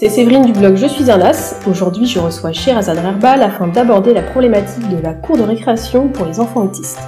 c'est 0.00 0.08
Séverine 0.08 0.46
du 0.46 0.52
blog 0.52 0.76
Je 0.76 0.86
suis 0.86 1.10
un 1.10 1.20
as. 1.20 1.60
Aujourd'hui, 1.68 2.06
je 2.06 2.18
reçois 2.18 2.52
Sherazade 2.52 2.96
Herbal 2.96 3.42
afin 3.42 3.68
d'aborder 3.68 4.14
la 4.14 4.22
problématique 4.22 4.88
de 4.88 4.96
la 5.02 5.12
cour 5.12 5.36
de 5.36 5.42
récréation 5.42 6.08
pour 6.08 6.24
les 6.24 6.40
enfants 6.40 6.64
autistes. 6.64 7.00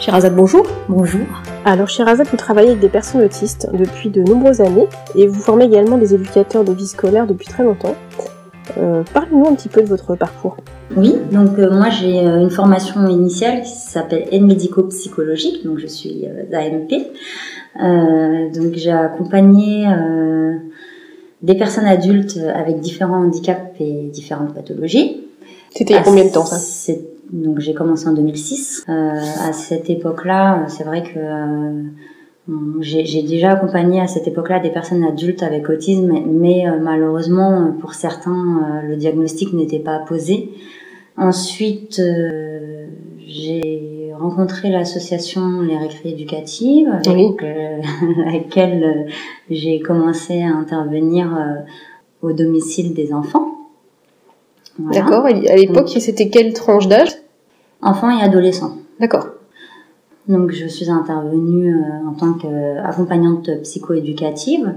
Sherazade, 0.00 0.34
bonjour. 0.34 0.66
Bonjour. 0.88 1.20
Alors, 1.64 1.88
Sherazade, 1.88 2.26
vous 2.26 2.36
travaillez 2.36 2.70
avec 2.70 2.80
des 2.80 2.88
personnes 2.88 3.22
autistes 3.22 3.68
depuis 3.72 4.10
de 4.10 4.22
nombreuses 4.22 4.60
années 4.60 4.88
et 5.14 5.28
vous 5.28 5.40
formez 5.40 5.66
également 5.66 5.98
des 5.98 6.12
éducateurs 6.12 6.64
de 6.64 6.72
vie 6.72 6.88
scolaire 6.88 7.28
depuis 7.28 7.46
très 7.46 7.62
longtemps. 7.62 7.94
Euh, 8.76 9.04
Parlez-nous 9.14 9.46
un 9.46 9.54
petit 9.54 9.68
peu 9.68 9.80
de 9.80 9.86
votre 9.86 10.16
parcours. 10.16 10.56
Oui, 10.96 11.14
donc 11.30 11.60
euh, 11.60 11.70
moi 11.70 11.90
j'ai 11.90 12.26
euh, 12.26 12.40
une 12.40 12.50
formation 12.50 13.06
initiale 13.06 13.62
qui 13.62 13.70
s'appelle 13.70 14.24
aide 14.32 14.42
médico-psychologique, 14.42 15.64
donc 15.64 15.78
je 15.78 15.86
suis 15.86 16.26
d'AMP. 16.50 16.90
donc 18.52 18.72
j'ai 18.74 18.90
accompagné 18.90 19.86
des 21.42 21.54
personnes 21.54 21.86
adultes 21.86 22.38
avec 22.54 22.80
différents 22.80 23.24
handicaps 23.24 23.80
et 23.80 24.08
différentes 24.08 24.54
pathologies. 24.54 25.26
C'était 25.70 25.94
il 25.94 25.96
y 25.96 26.00
a 26.00 26.02
combien 26.02 26.24
de 26.24 26.32
temps 26.32 26.44
ça? 26.44 26.92
Donc 27.32 27.60
j'ai 27.60 27.74
commencé 27.74 28.08
en 28.08 28.12
2006. 28.12 28.84
à 28.88 29.52
cette 29.52 29.88
époque-là, 29.88 30.66
c'est 30.68 30.84
vrai 30.84 31.02
que 31.02 31.20
j'ai 32.80 33.22
déjà 33.22 33.52
accompagné 33.52 34.00
à 34.00 34.06
cette 34.06 34.26
époque-là 34.26 34.60
des 34.60 34.70
personnes 34.70 35.04
adultes 35.04 35.42
avec 35.42 35.68
autisme, 35.68 36.12
mais 36.26 36.66
euh, 36.66 36.78
malheureusement, 36.80 37.74
pour 37.80 37.94
certains, 37.94 38.32
euh, 38.84 38.88
le 38.88 38.96
diagnostic 38.96 39.52
n'était 39.52 39.78
pas 39.78 39.98
posé. 40.00 40.50
Ensuite, 41.16 42.00
euh, 42.00 42.86
j'ai 43.26 43.99
rencontré 44.20 44.70
l'association 44.70 45.62
Les 45.62 45.76
Récré 45.76 46.10
Éducatives, 46.10 46.88
avec 47.06 47.42
laquelle 48.26 49.08
j'ai 49.50 49.80
commencé 49.80 50.42
à 50.42 50.48
intervenir 50.48 51.28
au 52.22 52.32
domicile 52.32 52.94
des 52.94 53.12
enfants. 53.12 53.50
D'accord. 54.78 55.26
À 55.26 55.56
l'époque, 55.56 55.88
c'était 55.88 56.28
quelle 56.28 56.52
tranche 56.52 56.88
d'âge? 56.88 57.10
Enfants 57.82 58.10
et 58.10 58.22
adolescents. 58.22 58.76
D'accord. 58.98 59.26
Donc, 60.28 60.52
je 60.52 60.66
suis 60.66 60.90
intervenue 60.90 61.74
euh, 61.74 62.08
en 62.08 62.12
tant 62.12 62.34
qu'accompagnante 62.34 63.50
psychoéducative. 63.62 64.74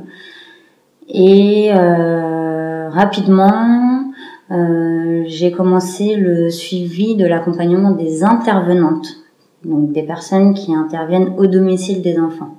Et 1.10 1.70
euh, 1.72 2.90
rapidement, 2.90 4.06
euh, 4.52 5.24
j'ai 5.28 5.52
commencé 5.52 6.16
le 6.16 6.50
suivi 6.50 7.16
de 7.16 7.26
l'accompagnement 7.26 7.92
des 7.92 8.24
intervenantes, 8.24 9.18
donc 9.66 9.92
des 9.92 10.04
personnes 10.04 10.54
qui 10.54 10.74
interviennent 10.74 11.34
au 11.38 11.48
domicile 11.48 12.02
des 12.02 12.20
enfants. 12.20 12.56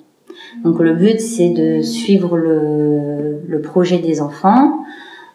Donc 0.65 0.81
le 0.81 0.95
but, 0.95 1.21
c'est 1.21 1.51
de 1.51 1.81
suivre 1.81 2.37
le, 2.37 3.41
le, 3.47 3.61
projet 3.61 3.99
des 3.99 4.21
enfants 4.21 4.85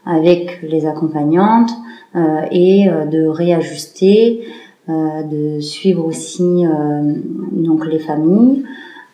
avec 0.05 0.61
les 0.61 0.85
accompagnantes 0.85 1.71
euh, 2.15 2.41
et 2.51 2.87
de 3.11 3.27
réajuster 3.27 4.41
euh, 4.89 5.21
de 5.21 5.59
suivre 5.59 6.03
aussi 6.03 6.65
euh, 6.65 7.13
donc 7.51 7.85
les 7.85 7.99
familles 7.99 8.63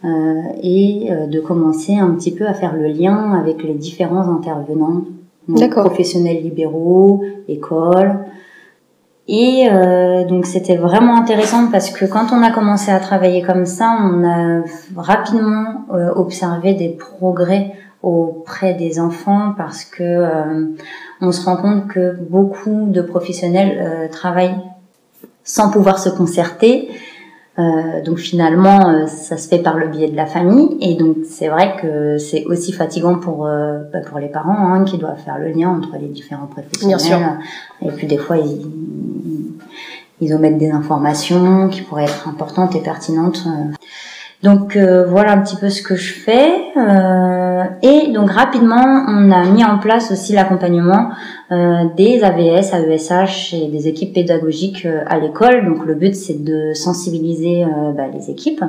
euh, 0.05 0.41
et 0.63 1.09
de 1.27 1.39
commencer 1.41 1.95
un 1.95 2.11
petit 2.11 2.31
peu 2.31 2.47
à 2.47 2.53
faire 2.53 2.73
le 2.75 2.87
lien 2.87 3.33
avec 3.33 3.61
les 3.61 3.73
différents 3.73 4.29
intervenants, 4.29 5.03
professionnels 5.71 6.41
libéraux, 6.43 7.23
écoles. 7.49 8.19
Et 9.27 9.67
donc 10.29 10.45
c'était 10.45 10.75
vraiment 10.75 11.17
intéressant 11.17 11.71
parce 11.71 11.89
que 11.89 12.05
quand 12.05 12.27
on 12.31 12.43
a 12.43 12.51
commencé 12.51 12.91
à 12.91 12.99
travailler 12.99 13.41
comme 13.41 13.65
ça, 13.65 13.97
on 13.99 14.23
a 14.23 14.61
rapidement 14.95 15.85
observé 16.15 16.75
des 16.75 16.89
progrès 16.89 17.71
auprès 18.03 18.75
des 18.75 18.99
enfants 18.99 19.55
parce 19.57 19.83
que 19.83 20.75
on 21.21 21.31
se 21.31 21.43
rend 21.43 21.57
compte 21.57 21.87
que 21.87 22.15
beaucoup 22.29 22.85
de 22.89 23.01
professionnels 23.01 24.09
travaillent 24.11 24.61
sans 25.43 25.71
pouvoir 25.71 25.97
se 25.97 26.09
concerter. 26.09 26.89
Euh, 27.57 28.01
donc 28.03 28.17
finalement, 28.17 28.89
euh, 28.89 29.07
ça 29.07 29.37
se 29.37 29.47
fait 29.47 29.59
par 29.59 29.77
le 29.77 29.87
biais 29.87 30.09
de 30.09 30.15
la 30.15 30.25
famille, 30.25 30.77
et 30.81 30.95
donc 30.95 31.17
c'est 31.23 31.47
vrai 31.47 31.77
que 31.81 32.17
c'est 32.17 32.43
aussi 32.45 32.73
fatigant 32.73 33.17
pour 33.17 33.45
euh, 33.45 33.79
bah, 33.93 34.01
pour 34.01 34.19
les 34.19 34.27
parents 34.27 34.73
hein, 34.73 34.83
qui 34.83 34.97
doivent 34.97 35.19
faire 35.23 35.39
le 35.39 35.51
lien 35.51 35.69
entre 35.69 35.97
les 35.97 36.07
différents 36.07 36.47
professionnels. 36.47 36.97
Bien 36.97 36.99
sûr. 36.99 37.17
Et 37.81 37.91
puis 37.91 38.07
des 38.07 38.17
fois, 38.17 38.37
ils, 38.37 38.69
ils 40.19 40.33
omettent 40.33 40.57
des 40.57 40.71
informations 40.71 41.69
qui 41.69 41.81
pourraient 41.81 42.03
être 42.03 42.27
importantes 42.27 42.75
et 42.75 42.81
pertinentes. 42.81 43.47
Donc 44.45 44.75
euh, 44.75 45.05
voilà 45.07 45.31
un 45.31 45.41
petit 45.41 45.55
peu 45.55 45.69
ce 45.69 45.81
que 45.81 45.95
je 45.95 46.13
fais. 46.13 46.51
Euh, 46.77 47.63
et 47.81 48.11
donc 48.11 48.29
rapidement, 48.29 49.03
on 49.07 49.31
a 49.31 49.43
mis 49.45 49.65
en 49.65 49.79
place 49.79 50.11
aussi 50.11 50.33
l'accompagnement 50.33 51.09
euh, 51.51 51.85
des 51.97 52.23
AVS, 52.23 52.71
AESH 52.71 53.55
et 53.55 53.67
des 53.69 53.87
équipes 53.87 54.13
pédagogiques 54.13 54.87
à 55.07 55.17
l'école. 55.17 55.65
Donc 55.65 55.83
le 55.87 55.95
but 55.95 56.13
c'est 56.13 56.43
de 56.43 56.73
sensibiliser 56.75 57.65
bah, 57.97 58.03
les 58.13 58.29
équipes 58.29 58.63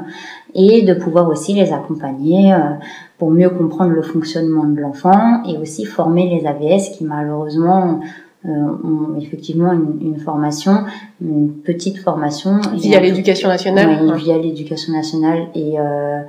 et 0.54 0.80
de 0.80 0.94
pouvoir 0.94 1.28
aussi 1.28 1.52
les 1.52 1.74
accompagner 1.74 2.54
pour 3.18 3.30
mieux 3.30 3.50
comprendre 3.50 3.90
le 3.90 4.02
fonctionnement 4.02 4.64
de 4.64 4.80
l'enfant 4.80 5.42
et 5.46 5.58
aussi 5.58 5.84
former 5.84 6.26
les 6.26 6.46
AVS 6.46 6.96
qui 6.96 7.04
malheureusement 7.04 8.00
ont 8.48 9.18
effectivement 9.20 9.72
une, 9.72 9.98
une, 10.00 10.18
formation, 10.18 10.84
une 11.20 11.52
petite 11.52 11.98
formation. 11.98 12.60
Via 12.74 13.00
l'éducation 13.00 13.48
nationale 13.48 13.98
oui, 14.02 14.22
via 14.22 14.38
l'éducation 14.38 14.92
nationale. 14.92 15.48
Et, 15.54 15.78
euh, 15.78 16.22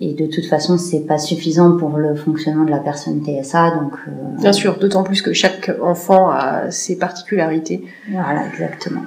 et 0.00 0.14
de 0.14 0.26
toute 0.26 0.46
façon, 0.46 0.78
c'est 0.78 1.06
pas 1.06 1.18
suffisant 1.18 1.76
pour 1.76 1.96
le 1.96 2.14
fonctionnement 2.14 2.64
de 2.64 2.70
la 2.70 2.78
personne 2.78 3.22
TSA. 3.24 3.70
Donc, 3.72 3.92
euh, 4.06 4.40
Bien 4.40 4.52
sûr, 4.52 4.78
d'autant 4.78 5.02
plus 5.02 5.22
que 5.22 5.32
chaque 5.32 5.70
enfant 5.82 6.30
a 6.30 6.70
ses 6.70 6.98
particularités. 6.98 7.82
Voilà, 8.10 8.46
exactement. 8.48 9.02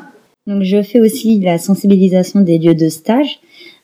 Donc, 0.48 0.64
je 0.64 0.82
fais 0.82 1.00
aussi 1.00 1.40
la 1.40 1.58
sensibilisation 1.58 2.42
des 2.42 2.58
lieux 2.58 2.76
de 2.76 2.90
stage. 2.90 3.40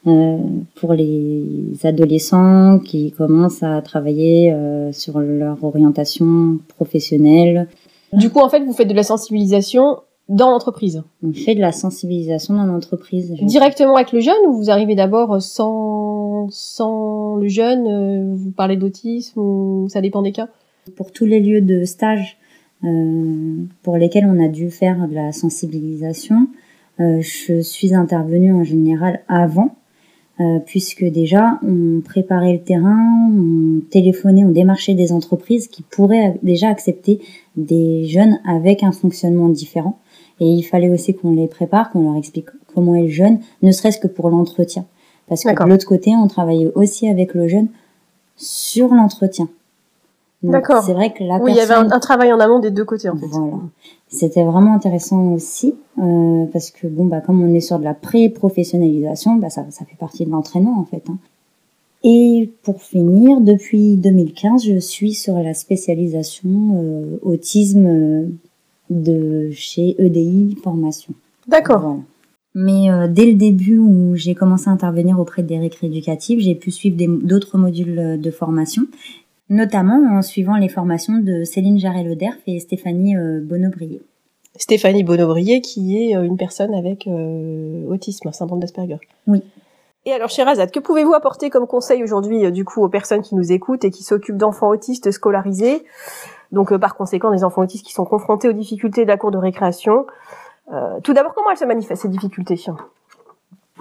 Euh, 0.05 0.38
pour 0.75 0.94
les 0.94 1.73
adolescents 1.83 2.79
qui 2.79 3.11
commencent 3.11 3.63
à 3.63 3.81
travailler 3.81 4.53
euh, 4.53 4.91
sur 4.94 5.19
leur 5.19 5.61
orientation 5.63 6.59
professionnelle, 6.69 7.67
du 8.13 8.29
coup, 8.29 8.40
en 8.40 8.50
fait, 8.50 8.63
vous 8.63 8.73
faites 8.73 8.88
de 8.88 8.94
la 8.94 9.03
sensibilisation 9.03 9.97
dans 10.29 10.50
l'entreprise. 10.50 11.03
On 11.23 11.31
fait 11.31 11.56
de 11.56 11.62
la 11.62 11.72
sensibilisation 11.72 12.56
dans 12.56 12.66
l'entreprise. 12.66 13.34
Directement 13.41 13.95
avec 13.95 14.12
le 14.12 14.19
jeune 14.19 14.35
ou 14.47 14.53
vous 14.53 14.69
arrivez 14.69 14.95
d'abord 14.95 15.41
sans, 15.41 16.47
sans 16.50 17.35
le 17.35 17.47
jeune, 17.47 17.88
euh, 17.88 18.35
vous 18.35 18.51
parlez 18.51 18.75
d'autisme 18.75 19.40
ou 19.40 19.88
ça 19.90 20.01
dépend 20.01 20.22
des 20.22 20.34
cas? 20.34 20.50
Pour 20.95 21.12
tous 21.12 21.25
les 21.25 21.40
lieux 21.40 21.62
de 21.62 21.85
stage 21.85 22.38
euh, 22.84 23.63
pour 23.84 23.97
lesquels 23.97 24.25
on 24.25 24.44
a 24.44 24.50
dû 24.50 24.69
faire 24.69 25.07
de 25.07 25.16
la 25.16 25.31
sensibilisation, 25.31 26.47
euh, 27.00 27.22
je 27.22 27.62
suis 27.62 27.95
intervenue 27.95 28.53
en 28.53 28.63
général 28.63 29.22
avant 29.28 29.75
euh, 30.39 30.59
puisque 30.59 31.03
déjà 31.03 31.59
on 31.63 32.01
préparait 32.01 32.53
le 32.53 32.59
terrain, 32.59 33.31
on 33.31 33.79
téléphonait, 33.89 34.44
on 34.44 34.51
démarchait 34.51 34.94
des 34.94 35.12
entreprises 35.12 35.68
qui 35.68 35.81
pourraient 35.81 36.38
déjà 36.44 36.69
accepter 36.69 37.19
des 37.57 38.06
jeunes 38.06 38.40
avec 38.45 38.84
un 38.84 38.91
fonctionnement 38.91 39.50
différent. 39.50 40.00
Et 40.40 40.45
il 40.45 40.63
fallait 40.63 40.90
aussi 40.90 41.16
qu'on 41.16 41.31
les 41.31 41.47
prépare, 41.47 41.90
qu'on 41.91 42.03
leur 42.03 42.16
explique 42.16 42.47
comment 42.73 42.95
est 42.95 43.03
le 43.03 43.09
jeune, 43.09 43.40
ne 43.63 43.72
serait-ce 43.72 44.00
que 44.00 44.07
pour 44.07 44.29
l'entretien. 44.29 44.85
Parce 45.28 45.44
que 45.44 45.63
de 45.63 45.69
l'autre 45.69 45.88
côté, 45.88 46.12
on 46.16 46.28
travaillait 46.28 46.72
aussi 46.75 47.09
avec 47.09 47.34
le 47.34 47.47
jeune 47.47 47.68
sur 48.38 48.94
l'entretien. 48.94 49.50
D'accord. 50.44 50.84
C'est 50.84 50.94
vrai 50.94 51.12
que 51.12 51.23
la 51.23 51.38
oui, 51.38 51.51
il 51.51 51.57
y 51.57 51.59
avait 51.59 51.73
un, 51.73 52.00
travail 52.00 52.31
en 52.31 52.40
amont 52.40 52.59
des 52.59 52.69
deux 52.69 52.85
côtés 52.85 53.09
en 53.09 53.18
fait. 53.18 53.25
Voilà. 53.25 53.57
C'était 54.07 54.44
vraiment 54.44 54.74
intéressant 54.74 55.34
aussi 55.34 55.74
euh, 55.97 56.45
parce 56.53 56.69
que 56.69 56.85
bon 56.85 57.06
bah 57.06 57.22
comme 57.22 57.41
on 57.41 57.53
est 57.56 57.59
sur 57.59 57.79
de 57.79 57.84
la 57.84 57.95
pré-professionnalisation, 57.95 59.35
bah 59.35 59.50
ça, 59.50 59.66
ça 59.72 59.84
fait 59.85 59.97
partie 59.97 60.25
de 60.25 60.31
l'entraînement 60.31 60.80
en 60.80 60.86
fait. 60.86 61.03
Hein. 61.10 61.18
Et 62.09 62.54
pour 62.63 62.81
finir, 62.81 63.42
depuis 63.42 63.98
2015, 63.98 64.65
je 64.65 64.80
suis 64.80 65.13
sur 65.13 65.38
la 65.39 65.54
spécialisation 65.54 66.50
euh, 66.50 67.18
autisme 67.21 67.86
euh, 67.86 68.27
de 68.89 69.51
chez 69.51 69.95
EDI 70.00 70.57
Formation. 70.63 71.13
D'accord. 71.48 72.00
Mais 72.56 72.89
euh, 72.89 73.07
dès 73.09 73.25
le 73.25 73.33
début 73.33 73.77
où 73.77 74.15
j'ai 74.15 74.36
commencé 74.36 74.69
à 74.69 74.74
intervenir 74.74 75.19
auprès 75.19 75.44
des 75.44 75.59
récré 75.59 75.88
éducatives, 75.88 76.39
j'ai 76.39 76.56
pu 76.56 76.71
suivre 76.71 76.95
d'autres 77.24 77.57
modules 77.57 78.19
de 78.21 78.31
formation 78.31 78.83
notamment 79.50 80.18
en 80.18 80.21
suivant 80.21 80.57
les 80.57 80.69
formations 80.69 81.19
de 81.19 81.44
Céline 81.44 81.80
Jarret-Loderf 81.80 82.38
et 82.48 82.60
Stéphanie 82.60 83.15
euh, 83.15 83.39
Bonobrier. 83.42 84.01
Stéphanie 84.56 85.03
Bonobrier 85.03 85.62
qui 85.62 85.98
est 85.98 86.13
une 86.13 86.38
personne 86.38 86.74
avec 86.74 87.07
euh, 87.07 87.86
autisme, 87.88 88.31
syndrome 88.31 88.60
d'Asperger. 88.60 88.98
Oui. 89.27 89.42
Et 90.07 90.13
alors, 90.13 90.30
Sherazade, 90.30 90.71
que 90.71 90.80
pouvez-vous 90.80 91.13
apporter 91.13 91.50
comme 91.50 91.68
conseil 91.68 92.01
aujourd'hui, 92.01 92.50
du 92.51 92.63
coup, 92.63 92.81
aux 92.81 92.88
personnes 92.88 93.21
qui 93.21 93.36
nous 93.36 93.51
écoutent 93.51 93.83
et 93.83 93.92
qui 93.92 94.04
s'occupent 94.04 94.38
d'enfants 94.38 94.69
autistes 94.69 95.12
scolarisés? 95.12 95.83
Donc, 96.54 96.75
par 96.77 96.95
conséquent, 96.95 97.30
des 97.30 97.44
enfants 97.44 97.63
autistes 97.63 97.86
qui 97.86 97.92
sont 97.92 98.06
confrontés 98.06 98.48
aux 98.48 98.54
difficultés 98.54 99.04
de 99.04 99.09
la 99.09 99.18
cour 99.18 99.31
de 99.31 99.38
récréation. 99.38 100.06
tout 101.04 101.13
d'abord, 101.13 101.33
comment 101.33 101.51
elles 101.51 101.57
se 101.57 101.65
manifestent, 101.65 102.04
ces 102.04 102.07
difficultés? 102.07 102.56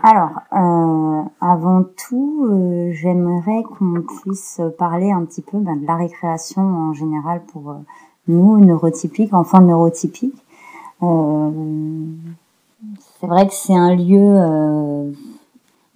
Alors, 0.03 0.31
euh, 0.53 1.23
avant 1.41 1.85
tout, 1.97 2.47
euh, 2.51 2.91
j'aimerais 2.93 3.63
qu'on 3.63 4.03
puisse 4.03 4.61
parler 4.79 5.11
un 5.11 5.25
petit 5.25 5.41
peu 5.41 5.59
ben, 5.59 5.77
de 5.77 5.87
la 5.87 5.97
récréation 5.97 6.63
en 6.63 6.93
général 6.93 7.41
pour 7.53 7.71
euh, 7.71 7.75
nous, 8.29 8.59
neurotypiques, 8.59 9.33
enfants 9.33 9.63
neurotypiques. 9.63 10.45
Euh, 11.03 11.51
c'est 13.21 13.27
vrai 13.27 13.47
que 13.47 13.55
c'est 13.55 13.75
un 13.75 13.95
lieu 13.95 15.13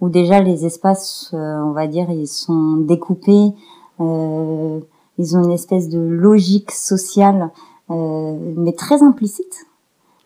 où 0.00 0.08
déjà 0.08 0.40
les 0.40 0.66
espaces, 0.66 1.30
on 1.32 1.72
va 1.72 1.86
dire, 1.86 2.10
ils 2.10 2.26
sont 2.26 2.76
découpés, 2.76 3.52
ils 3.98 5.36
ont 5.36 5.42
une 5.44 5.52
espèce 5.52 5.88
de 5.88 5.98
logique 5.98 6.70
sociale, 6.70 7.50
mais 7.88 8.72
très 8.72 9.02
implicite 9.02 9.66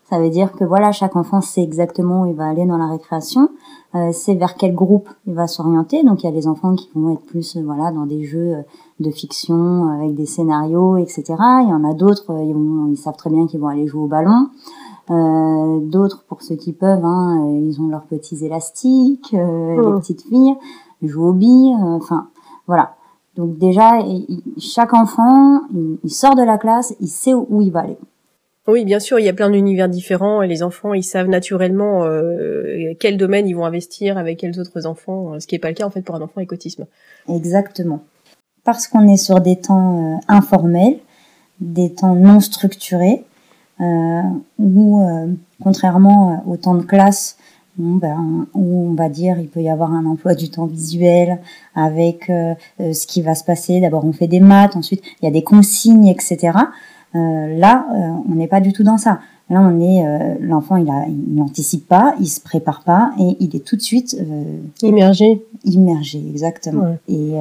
ça 0.09 0.19
veut 0.19 0.29
dire 0.29 0.51
que 0.51 0.63
voilà, 0.63 0.91
chaque 0.91 1.15
enfant 1.15 1.41
sait 1.41 1.63
exactement 1.63 2.21
où 2.21 2.25
il 2.27 2.35
va 2.35 2.45
aller 2.45 2.65
dans 2.65 2.77
la 2.77 2.87
récréation, 2.87 3.49
euh, 3.95 4.11
sait 4.11 4.35
vers 4.35 4.55
quel 4.55 4.75
groupe 4.75 5.09
il 5.25 5.33
va 5.33 5.47
s'orienter. 5.47 6.03
Donc 6.03 6.23
il 6.23 6.27
y 6.27 6.29
a 6.29 6.31
les 6.31 6.47
enfants 6.47 6.75
qui 6.75 6.89
vont 6.93 7.11
être 7.13 7.25
plus 7.25 7.57
euh, 7.57 7.63
voilà 7.65 7.91
dans 7.91 8.05
des 8.05 8.23
jeux 8.23 8.53
euh, 8.53 8.61
de 8.99 9.09
fiction 9.09 9.89
avec 9.89 10.13
des 10.13 10.27
scénarios, 10.27 10.97
etc. 10.97 11.23
Il 11.63 11.69
y 11.69 11.73
en 11.73 11.83
a 11.83 11.93
d'autres, 11.93 12.31
euh, 12.31 12.89
ils 12.91 12.97
savent 12.97 13.17
très 13.17 13.31
bien 13.31 13.47
qu'ils 13.47 13.59
vont 13.59 13.67
aller 13.67 13.87
jouer 13.87 14.03
au 14.03 14.07
ballon. 14.07 14.49
Euh, 15.09 15.79
d'autres, 15.81 16.23
pour 16.27 16.41
ceux 16.41 16.55
qui 16.55 16.73
peuvent, 16.73 17.05
hein, 17.05 17.59
ils 17.61 17.79
ont 17.79 17.87
leurs 17.87 18.05
petits 18.05 18.43
élastiques, 18.45 19.31
les 19.31 19.39
oh. 19.39 19.99
petites 19.99 20.23
filles, 20.23 20.55
jouent 21.03 21.27
aux 21.27 21.33
billes. 21.33 21.75
Enfin 21.79 22.29
voilà. 22.67 22.95
Donc 23.35 23.57
déjà, 23.57 23.99
chaque 24.57 24.93
enfant, 24.93 25.61
il 26.03 26.09
sort 26.09 26.35
de 26.35 26.43
la 26.43 26.57
classe, 26.57 26.95
il 27.01 27.09
sait 27.09 27.33
où 27.33 27.61
il 27.61 27.71
va 27.71 27.81
aller. 27.81 27.97
Oui, 28.67 28.83
bien 28.83 28.99
sûr, 28.99 29.19
il 29.19 29.25
y 29.25 29.29
a 29.29 29.33
plein 29.33 29.51
d'univers 29.51 29.87
différents 29.87 30.41
et 30.41 30.47
les 30.47 30.63
enfants, 30.63 30.95
ils 30.95 31.03
savent 31.03 31.27
naturellement 31.27 32.03
euh, 32.03 32.93
quel 32.99 33.15
domaine 33.15 33.47
ils 33.47 33.55
vont 33.55 33.65
investir 33.65 34.17
avec 34.17 34.39
quels 34.39 34.59
autres 34.59 34.87
enfants, 34.87 35.33
euh, 35.33 35.39
ce 35.39 35.45
qui 35.45 35.53
n'est 35.53 35.59
pas 35.59 35.67
le 35.67 35.75
cas 35.75 35.85
en 35.85 35.91
fait 35.91 36.01
pour 36.01 36.15
un 36.15 36.21
enfant 36.21 36.37
avec 36.37 36.51
autisme. 36.51 36.87
Exactement. 37.29 38.01
Parce 38.63 38.87
qu'on 38.87 39.07
est 39.07 39.17
sur 39.17 39.39
des 39.39 39.57
temps 39.57 40.15
euh, 40.15 40.17
informels, 40.27 40.97
des 41.59 41.93
temps 41.93 42.15
non 42.15 42.39
structurés, 42.39 43.23
euh, 43.81 44.21
où 44.59 45.01
contrairement 45.61 46.43
au 46.47 46.57
temps 46.57 46.75
de 46.75 46.83
classe, 46.83 47.37
ben, 47.77 48.47
où 48.53 48.89
on 48.89 48.93
va 48.93 49.09
dire 49.09 49.37
il 49.39 49.47
peut 49.47 49.61
y 49.61 49.69
avoir 49.69 49.91
un 49.91 50.05
emploi 50.05 50.33
du 50.33 50.49
temps 50.49 50.65
visuel 50.65 51.39
avec 51.75 52.27
ce 52.79 53.07
qui 53.07 53.21
va 53.21 53.35
se 53.35 53.43
passer. 53.43 53.81
D'abord 53.81 54.05
on 54.05 54.13
fait 54.13 54.27
des 54.27 54.39
maths, 54.39 54.75
ensuite 54.75 55.03
il 55.21 55.25
y 55.25 55.27
a 55.27 55.31
des 55.31 55.43
consignes, 55.43 56.07
etc. 56.07 56.53
Euh, 57.15 57.57
là, 57.57 57.87
euh, 57.93 58.09
on 58.29 58.35
n'est 58.35 58.47
pas 58.47 58.59
du 58.59 58.73
tout 58.73 58.83
dans 58.83 58.97
ça. 58.97 59.19
Là, 59.49 59.61
on 59.61 59.79
est 59.79 60.05
euh, 60.05 60.35
l'enfant, 60.41 60.75
il 60.75 60.89
a, 60.89 61.05
il 61.07 61.35
n'anticipe 61.35 61.87
pas, 61.87 62.15
il 62.19 62.27
se 62.27 62.41
prépare 62.41 62.81
pas 62.83 63.13
et 63.19 63.37
il 63.39 63.55
est 63.55 63.65
tout 63.65 63.75
de 63.75 63.81
suite 63.81 64.17
immergé. 64.81 65.45
Immergé, 65.63 66.21
exactement. 66.29 66.97
Et, 67.07 67.33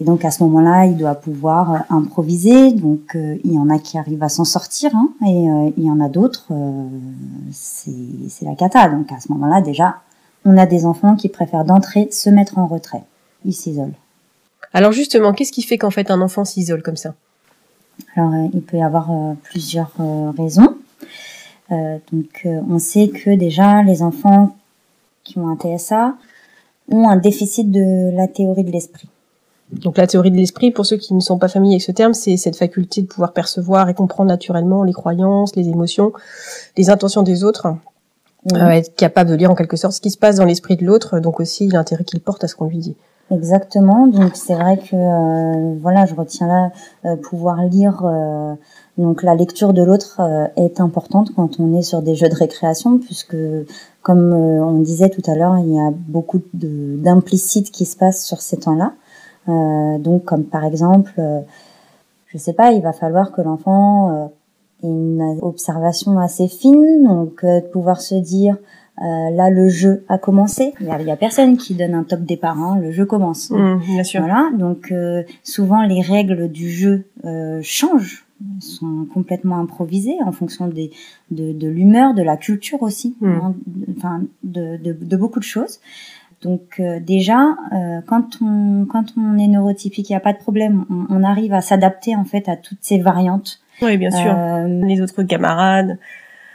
et, 0.00 0.04
donc 0.04 0.24
à 0.24 0.30
ce 0.30 0.42
moment-là, 0.44 0.86
il 0.86 0.96
doit 0.96 1.14
pouvoir 1.14 1.84
improviser. 1.90 2.72
Donc 2.72 3.14
il 3.14 3.52
y 3.52 3.58
en 3.58 3.70
a 3.70 3.78
qui 3.78 3.98
arrivent 3.98 4.22
à 4.22 4.28
s'en 4.28 4.44
sortir 4.44 4.90
hein, 4.94 5.10
et 5.26 5.72
il 5.76 5.84
y 5.84 5.90
en 5.90 6.00
a 6.00 6.08
d'autres, 6.08 6.52
c'est 7.52 8.44
la 8.44 8.54
cata. 8.54 8.88
Donc 8.88 9.10
à 9.12 9.20
ce 9.20 9.32
moment-là, 9.32 9.60
déjà, 9.60 9.96
on 10.44 10.58
a 10.58 10.66
des 10.66 10.86
enfants 10.86 11.16
qui 11.16 11.28
préfèrent 11.28 11.64
d'entrer 11.64 12.08
se 12.10 12.30
mettre 12.30 12.58
en 12.58 12.66
retrait. 12.66 13.04
Ils 13.44 13.54
s'isolent. 13.54 13.94
Alors 14.72 14.92
justement, 14.92 15.32
qu'est-ce 15.32 15.52
qui 15.52 15.62
fait 15.62 15.78
qu'en 15.78 15.90
fait 15.90 16.10
un 16.10 16.20
enfant 16.20 16.44
s'isole 16.44 16.82
comme 16.82 16.96
ça? 16.96 17.14
Alors, 18.16 18.32
euh, 18.32 18.48
il 18.52 18.62
peut 18.62 18.78
y 18.78 18.82
avoir 18.82 19.10
euh, 19.10 19.34
plusieurs 19.42 19.92
euh, 20.00 20.30
raisons. 20.36 20.76
donc, 21.70 22.46
on 22.46 22.78
sait 22.78 23.08
que 23.08 23.30
déjà, 23.30 23.82
les 23.82 24.02
enfants 24.02 24.56
qui 25.24 25.38
ont 25.38 25.48
un 25.48 25.56
TSA 25.56 26.14
ont 26.90 27.08
un 27.08 27.16
déficit 27.16 27.70
de 27.70 28.14
la 28.14 28.28
théorie 28.28 28.64
de 28.64 28.70
l'esprit. 28.70 29.08
Donc 29.72 29.96
la 29.96 30.06
théorie 30.06 30.30
de 30.30 30.36
l'esprit, 30.36 30.70
pour 30.70 30.86
ceux 30.86 30.96
qui 30.96 31.14
ne 31.14 31.20
sont 31.20 31.38
pas 31.38 31.48
familiers 31.48 31.74
avec 31.74 31.82
ce 31.82 31.92
terme, 31.92 32.14
c'est 32.14 32.36
cette 32.36 32.56
faculté 32.56 33.02
de 33.02 33.06
pouvoir 33.06 33.32
percevoir 33.32 33.88
et 33.88 33.94
comprendre 33.94 34.28
naturellement 34.28 34.84
les 34.84 34.92
croyances, 34.92 35.56
les 35.56 35.68
émotions, 35.68 36.12
les 36.76 36.90
intentions 36.90 37.22
des 37.22 37.42
autres, 37.42 37.68
être 38.54 38.94
capable 38.96 39.30
de 39.30 39.34
lire 39.34 39.50
en 39.50 39.54
quelque 39.54 39.76
sorte 39.76 39.94
ce 39.94 40.00
qui 40.00 40.10
se 40.10 40.18
passe 40.18 40.36
dans 40.36 40.44
l'esprit 40.44 40.76
de 40.76 40.84
l'autre, 40.84 41.20
donc 41.20 41.40
aussi 41.40 41.68
l'intérêt 41.68 42.04
qu'il 42.04 42.20
porte 42.20 42.44
à 42.44 42.48
ce 42.48 42.56
qu'on 42.56 42.66
lui 42.66 42.78
dit. 42.78 42.96
Exactement. 43.32 44.06
Donc 44.06 44.32
c'est 44.34 44.54
vrai 44.54 44.76
que 44.76 44.94
euh, 44.94 45.74
voilà, 45.80 46.04
je 46.04 46.14
retiens 46.14 46.46
là 46.46 46.70
euh, 47.06 47.16
pouvoir 47.16 47.62
lire. 47.64 48.02
Euh, 48.04 48.54
donc 48.98 49.22
la 49.22 49.34
lecture 49.34 49.72
de 49.72 49.82
l'autre 49.82 50.20
est 50.56 50.78
importante 50.78 51.30
quand 51.34 51.58
on 51.58 51.74
est 51.74 51.82
sur 51.82 52.02
des 52.02 52.14
jeux 52.14 52.28
de 52.28 52.34
récréation, 52.34 52.98
puisque 52.98 53.36
comme 54.02 54.34
on 54.34 54.80
disait 54.80 55.08
tout 55.08 55.22
à 55.30 55.34
l'heure, 55.34 55.58
il 55.58 55.72
y 55.72 55.78
a 55.78 55.90
beaucoup 55.90 56.42
d'implicites 56.52 57.70
qui 57.70 57.86
se 57.86 57.96
passent 57.96 58.22
sur 58.22 58.42
ces 58.42 58.58
temps-là. 58.58 58.92
Donc 59.46 60.24
comme 60.24 60.44
par 60.44 60.64
exemple, 60.64 61.20
je 62.26 62.38
sais 62.38 62.52
pas, 62.52 62.72
il 62.72 62.82
va 62.82 62.92
falloir 62.92 63.32
que 63.32 63.42
l'enfant 63.42 64.30
ait 64.82 64.86
une 64.86 65.38
observation 65.42 66.18
assez 66.18 66.48
fine, 66.48 67.04
donc 67.04 67.44
de 67.44 67.60
pouvoir 67.70 68.00
se 68.00 68.14
dire 68.14 68.56
euh, 69.00 69.30
là, 69.30 69.48
le 69.48 69.68
jeu 69.68 70.04
a 70.08 70.18
commencé. 70.18 70.74
Il 70.80 70.86
y 70.86 71.10
a, 71.10 71.16
personne 71.16 71.56
qui 71.56 71.74
donne 71.74 71.94
un 71.94 72.04
top 72.04 72.20
départ. 72.20 72.58
Hein. 72.58 72.78
Le 72.80 72.92
jeu 72.92 73.06
commence. 73.06 73.50
Mmh, 73.50 73.80
bien 73.86 74.04
sûr. 74.04 74.20
Voilà. 74.20 74.50
Donc, 74.56 74.92
euh, 74.92 75.22
souvent, 75.42 75.82
les 75.82 76.02
règles 76.02 76.48
du 76.50 76.70
jeu 76.70 77.06
euh, 77.24 77.60
changent, 77.62 78.26
sont 78.58 79.06
complètement 79.12 79.58
improvisées 79.58 80.16
en 80.24 80.32
fonction 80.32 80.66
des, 80.66 80.90
de, 81.30 81.52
de 81.52 81.68
l'humeur, 81.68 82.12
de 82.12 82.22
la 82.22 82.36
culture 82.36 82.82
aussi, 82.82 83.16
mmh. 83.20 83.26
hein, 83.28 83.54
enfin, 83.96 84.22
de, 84.42 84.76
de, 84.76 84.92
de, 84.92 85.16
beaucoup 85.16 85.38
de 85.38 85.44
choses. 85.44 85.80
Donc 86.42 86.80
euh, 86.80 87.00
déjà, 87.00 87.56
quand 88.06 88.38
on 88.42 88.86
quand 88.90 89.14
on 89.16 89.38
est 89.38 89.48
neurotypique, 89.48 90.10
il 90.10 90.12
n'y 90.12 90.16
a 90.16 90.20
pas 90.20 90.32
de 90.32 90.38
problème. 90.38 90.84
On, 90.90 91.06
on 91.08 91.22
arrive 91.22 91.52
à 91.52 91.60
s'adapter 91.60 92.16
en 92.16 92.24
fait 92.24 92.48
à 92.48 92.56
toutes 92.56 92.82
ces 92.82 92.98
variantes. 92.98 93.60
Oui, 93.80 93.96
bien 93.96 94.10
sûr. 94.10 94.34
les 94.86 95.00
autres 95.00 95.22
camarades. 95.22 95.98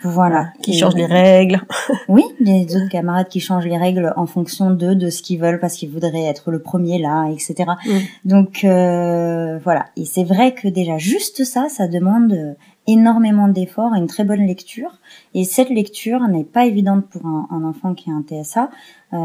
Voilà. 0.04 0.50
Qui 0.62 0.78
changent 0.78 0.96
les 0.96 1.06
règles. 1.06 1.62
oui, 2.08 2.24
les 2.40 2.76
autres 2.76 2.90
camarades 2.90 3.28
qui 3.30 3.40
changent 3.40 3.66
les 3.66 3.78
règles 3.78 4.14
en 4.16 4.26
fonction 4.26 4.70
d'eux, 4.70 4.96
de 4.96 5.10
ce 5.10 5.22
qu'ils 5.22 5.40
veulent, 5.40 5.60
parce 5.60 5.76
qu'ils 5.76 5.90
voudraient 5.90 6.26
être 6.26 6.52
le 6.52 6.60
premier 6.60 7.00
là, 7.00 7.28
etc. 7.32 7.72
Mm. 7.86 7.92
Donc 8.26 8.64
euh, 8.64 9.58
voilà. 9.64 9.88
Et 9.96 10.06
c'est 10.06 10.24
vrai 10.24 10.54
que 10.54 10.68
déjà 10.68 10.98
juste 10.98 11.44
ça, 11.44 11.68
ça 11.70 11.88
demande 11.88 12.56
énormément 12.88 13.48
d'efforts 13.48 13.94
une 13.94 14.08
très 14.08 14.24
bonne 14.24 14.46
lecture. 14.46 14.98
Et 15.34 15.44
cette 15.44 15.70
lecture 15.70 16.22
n'est 16.28 16.44
pas 16.44 16.66
évidente 16.66 17.06
pour 17.06 17.26
un, 17.26 17.64
enfant 17.64 17.94
qui 17.94 18.10
a 18.10 18.14
un 18.14 18.24
TSA. 18.24 18.70
Euh, 19.14 19.18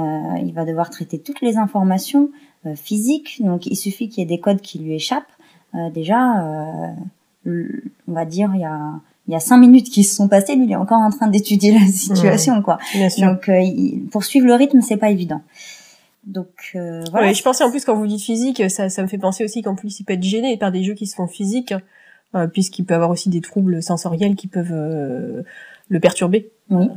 il 0.44 0.53
va 0.53 0.64
devoir 0.64 0.91
traiter 0.91 1.19
toutes 1.19 1.41
les 1.41 1.57
informations 1.57 2.31
euh, 2.66 2.75
physiques. 2.75 3.40
Donc 3.40 3.66
il 3.66 3.76
suffit 3.76 4.09
qu'il 4.09 4.21
y 4.21 4.23
ait 4.23 4.37
des 4.37 4.40
codes 4.40 4.61
qui 4.61 4.78
lui 4.78 4.95
échappent. 4.95 5.25
Euh, 5.75 5.90
déjà, 5.90 6.45
euh, 7.47 7.66
on 8.09 8.12
va 8.12 8.25
dire, 8.25 8.50
il 8.54 8.61
y 8.61 8.64
a 8.64 9.00
il 9.28 9.33
y 9.33 9.37
a 9.37 9.40
cinq 9.40 9.59
minutes 9.59 9.88
qui 9.88 10.02
se 10.04 10.16
sont 10.16 10.28
passées, 10.28 10.57
lui, 10.57 10.64
il 10.64 10.73
est 10.73 10.76
encore 10.76 10.99
en 10.99 11.11
train 11.11 11.28
d'étudier 11.28 11.73
la 11.73 11.87
situation, 11.87 12.61
quoi. 12.61 12.78
Donc, 13.19 13.49
euh, 13.49 13.62
pour 14.11 14.25
suivre 14.25 14.47
le 14.47 14.54
rythme, 14.54 14.81
c'est 14.81 14.97
pas 14.97 15.11
évident. 15.11 15.42
Donc 16.25 16.73
euh, 16.76 17.02
voilà. 17.11 17.33
je 17.33 17.42
pensais 17.42 17.64
en 17.64 17.71
plus 17.71 17.85
quand 17.85 17.97
vous 17.97 18.07
dites 18.07 18.23
physique, 18.23 18.71
ça, 18.71 18.88
ça 18.88 19.02
me 19.02 19.09
fait 19.09 19.19
penser 19.19 19.42
aussi 19.42 19.61
qu'en 19.61 19.75
plus 19.75 19.99
il 19.99 20.04
peut 20.04 20.12
être 20.12 20.23
gêné 20.23 20.57
par 20.57 20.71
des 20.71 20.85
jeux 20.85 20.95
qui 20.95 21.09
se 21.09 21.16
font 21.16 21.26
physiques, 21.26 21.75
euh, 22.34 22.46
puisqu'il 22.46 22.84
peut 22.84 22.94
avoir 22.94 23.10
aussi 23.10 23.28
des 23.28 23.40
troubles 23.40 23.82
sensoriels 23.82 24.36
qui 24.36 24.46
peuvent 24.46 24.72
euh, 24.72 25.42
le 25.88 26.00
perturber. 26.00 26.50
Oui. 26.70 26.88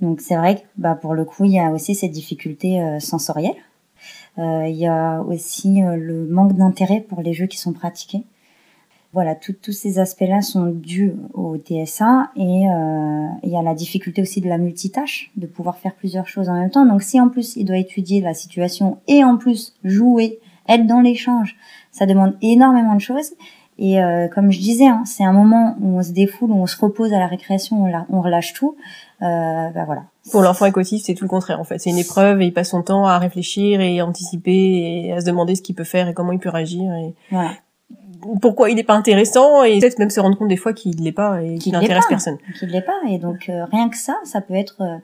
Donc 0.00 0.20
c'est 0.20 0.36
vrai 0.36 0.56
que 0.56 0.60
bah, 0.76 0.94
pour 0.94 1.14
le 1.14 1.24
coup 1.24 1.44
il 1.44 1.52
y 1.52 1.58
a 1.58 1.70
aussi 1.70 1.94
ces 1.94 2.08
difficultés 2.08 2.80
euh, 2.80 3.00
sensorielles. 3.00 3.56
Il 4.38 4.76
y 4.76 4.86
a 4.86 5.20
aussi 5.20 5.82
le 5.82 6.26
manque 6.26 6.54
d'intérêt 6.54 7.00
pour 7.00 7.20
les 7.20 7.34
jeux 7.34 7.44
qui 7.44 7.58
sont 7.58 7.74
pratiqués. 7.74 8.24
Voilà, 9.12 9.34
tous 9.34 9.72
ces 9.72 9.98
aspects-là 9.98 10.40
sont 10.40 10.66
dus 10.66 11.14
au 11.34 11.56
TSA 11.56 12.30
et 12.36 12.68
euh, 12.68 13.26
il 13.42 13.50
y 13.50 13.56
a 13.56 13.62
la 13.62 13.74
difficulté 13.74 14.22
aussi 14.22 14.40
de 14.40 14.48
la 14.48 14.56
multitâche, 14.56 15.32
de 15.36 15.48
pouvoir 15.48 15.78
faire 15.78 15.96
plusieurs 15.96 16.28
choses 16.28 16.48
en 16.48 16.54
même 16.54 16.70
temps. 16.70 16.86
Donc 16.86 17.02
si 17.02 17.20
en 17.20 17.28
plus 17.28 17.56
il 17.56 17.64
doit 17.64 17.78
étudier 17.78 18.20
la 18.20 18.34
situation 18.34 18.98
et 19.08 19.24
en 19.24 19.36
plus 19.36 19.74
jouer, 19.82 20.38
être 20.68 20.86
dans 20.86 21.00
l'échange, 21.00 21.56
ça 21.90 22.06
demande 22.06 22.36
énormément 22.40 22.94
de 22.94 23.00
choses. 23.00 23.32
Et 23.80 24.00
euh, 24.00 24.28
comme 24.28 24.52
je 24.52 24.58
disais, 24.58 24.86
hein, 24.86 25.02
c'est 25.06 25.24
un 25.24 25.32
moment 25.32 25.74
où 25.80 25.98
on 25.98 26.02
se 26.02 26.12
défoule, 26.12 26.50
où 26.50 26.62
on 26.62 26.66
se 26.66 26.78
repose 26.78 27.14
à 27.14 27.18
la 27.18 27.26
récréation, 27.26 27.82
on, 27.82 28.16
on 28.16 28.20
relâche 28.20 28.52
tout. 28.52 28.76
Euh, 29.22 29.24
ben 29.24 29.84
voilà. 29.86 30.02
Pour 30.30 30.42
l'enfant 30.42 30.66
écotif, 30.66 31.02
c'est 31.02 31.14
tout 31.14 31.24
le 31.24 31.30
contraire 31.30 31.58
en 31.58 31.64
fait. 31.64 31.78
C'est 31.78 31.90
une 31.90 31.98
épreuve 31.98 32.42
et 32.42 32.46
il 32.46 32.52
passe 32.52 32.70
son 32.70 32.82
temps 32.82 33.06
à 33.06 33.18
réfléchir 33.18 33.80
et 33.80 34.02
anticiper 34.02 35.06
et 35.06 35.12
à 35.14 35.20
se 35.20 35.26
demander 35.26 35.54
ce 35.54 35.62
qu'il 35.62 35.74
peut 35.74 35.84
faire 35.84 36.08
et 36.08 36.14
comment 36.14 36.32
il 36.32 36.38
peut 36.38 36.50
réagir. 36.50 36.92
Et... 36.92 37.14
Voilà 37.30 37.52
pourquoi 38.42 38.68
il 38.68 38.76
n'est 38.76 38.84
pas 38.84 38.94
intéressant 38.94 39.64
et 39.64 39.78
peut-être 39.78 39.98
même 39.98 40.10
se 40.10 40.20
rendre 40.20 40.36
compte 40.36 40.48
des 40.48 40.58
fois 40.58 40.74
qu'il 40.74 41.02
l'est 41.02 41.10
pas 41.10 41.42
et 41.42 41.56
qu'il 41.56 41.72
n'intéresse 41.72 42.04
personne. 42.06 42.36
Qu'il 42.58 42.68
l'est 42.68 42.82
pas 42.82 42.98
et 43.08 43.16
donc 43.16 43.48
euh, 43.48 43.64
rien 43.72 43.88
que 43.88 43.96
ça, 43.96 44.18
ça 44.24 44.42
peut 44.42 44.54
être 44.54 44.82
euh 44.82 44.98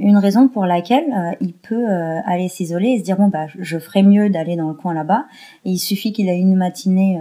une 0.00 0.16
raison 0.18 0.48
pour 0.48 0.66
laquelle 0.66 1.04
euh, 1.12 1.32
il 1.40 1.54
peut 1.54 1.86
aller 2.26 2.48
s'isoler 2.48 2.90
et 2.90 2.98
se 2.98 3.04
dire 3.04 3.16
bon 3.16 3.28
bah 3.28 3.46
je 3.58 3.78
ferais 3.78 4.02
mieux 4.02 4.30
d'aller 4.30 4.56
dans 4.56 4.68
le 4.68 4.74
coin 4.74 4.94
là-bas 4.94 5.26
et 5.64 5.70
il 5.70 5.78
suffit 5.78 6.12
qu'il 6.12 6.28
ait 6.28 6.38
une 6.38 6.56
matinée 6.56 7.18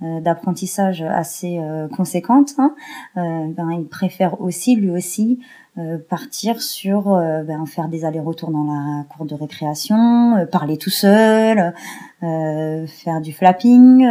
d'apprentissage 0.00 1.02
assez 1.02 1.58
conséquente, 1.96 2.54
hein, 2.58 2.74
ben, 3.16 3.72
il 3.76 3.86
préfère 3.86 4.40
aussi 4.40 4.76
lui 4.76 4.90
aussi 4.90 5.40
partir 6.08 6.62
sur 6.62 7.16
ben, 7.16 7.66
faire 7.66 7.88
des 7.88 8.04
allers-retours 8.04 8.52
dans 8.52 8.62
la 8.62 9.04
cour 9.04 9.26
de 9.26 9.34
récréation, 9.34 10.46
parler 10.52 10.76
tout 10.76 10.90
seul, 10.90 11.74
faire 12.20 13.20
du 13.20 13.32
flapping, 13.32 14.06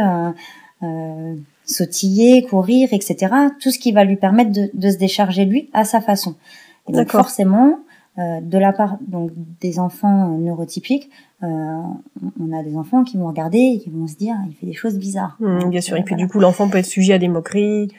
sautiller, 1.68 2.44
courir, 2.44 2.90
etc. 2.92 3.34
Tout 3.60 3.72
ce 3.72 3.80
qui 3.80 3.92
va 3.92 4.04
lui 4.04 4.16
permettre 4.16 4.52
de, 4.52 4.70
de 4.74 4.90
se 4.90 4.98
décharger 4.98 5.46
lui 5.46 5.70
à 5.74 5.84
sa 5.84 6.02
façon. 6.02 6.36
Donc 6.90 7.10
forcément, 7.12 7.80
euh, 8.18 8.40
de 8.42 8.58
la 8.58 8.74
part 8.74 8.98
donc 9.02 9.32
des 9.62 9.80
enfants 9.80 10.34
euh, 10.34 10.38
neurotypiques, 10.38 11.10
euh, 11.44 11.48
on 12.40 12.58
a 12.58 12.64
des 12.64 12.76
enfants 12.76 13.04
qui 13.04 13.18
vont 13.18 13.28
regarder 13.28 13.60
et 13.60 13.80
qui 13.80 13.90
vont 13.90 14.08
se 14.08 14.16
dire 14.16 14.36
il 14.48 14.56
fait 14.56 14.66
des 14.66 14.74
choses 14.74 14.98
bizarres. 14.98 15.38
Mmh, 15.40 15.70
bien 15.70 15.82
sûr. 15.82 15.98
et 15.98 16.04
puis 16.04 16.16
du 16.16 16.28
coup, 16.28 16.40
l'enfant 16.40 16.70
peut 16.70 16.78
être 16.78 16.86
sujet 16.86 17.14
à 17.14 17.20
des 17.20 17.28
moqueries. 17.28 17.90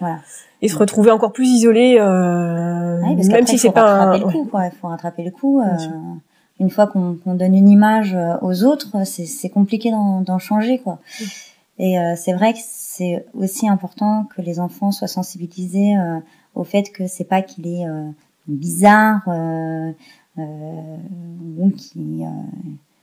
Voilà. 0.00 0.18
Et 0.62 0.68
se 0.68 0.76
retrouver 0.76 1.10
encore 1.10 1.32
plus 1.32 1.48
isolé, 1.48 1.96
euh, 1.98 3.00
même 3.00 3.46
si 3.46 3.58
c'est 3.58 3.70
pas. 3.70 4.02
Un... 4.02 4.18
Le 4.18 4.24
coup, 4.24 4.44
quoi. 4.44 4.66
Il 4.66 4.72
faut 4.72 4.88
rattraper 4.88 5.24
le 5.24 5.30
coup. 5.30 5.60
Euh, 5.60 5.64
une 6.60 6.70
fois 6.70 6.86
qu'on 6.86 7.16
donne 7.26 7.54
une 7.54 7.68
image 7.68 8.16
aux 8.40 8.64
autres, 8.64 8.88
c'est 9.04 9.48
compliqué 9.48 9.90
d'en 9.90 10.38
changer, 10.38 10.78
quoi. 10.78 10.98
Mmh. 11.20 11.24
Et 11.78 11.98
euh, 11.98 12.14
c'est 12.16 12.32
vrai 12.32 12.52
que 12.52 12.58
c'est 12.62 13.26
aussi 13.34 13.68
important 13.68 14.28
que 14.36 14.42
les 14.42 14.60
enfants 14.60 14.92
soient 14.92 15.08
sensibilisés 15.08 15.96
euh, 15.96 16.18
au 16.54 16.64
fait 16.64 16.90
que 16.92 17.06
c'est 17.06 17.24
pas 17.24 17.42
qu'il 17.42 17.66
est 17.66 17.86
euh, 17.86 18.08
bizarre 18.46 19.22
ou 20.36 21.70
qui 21.70 22.22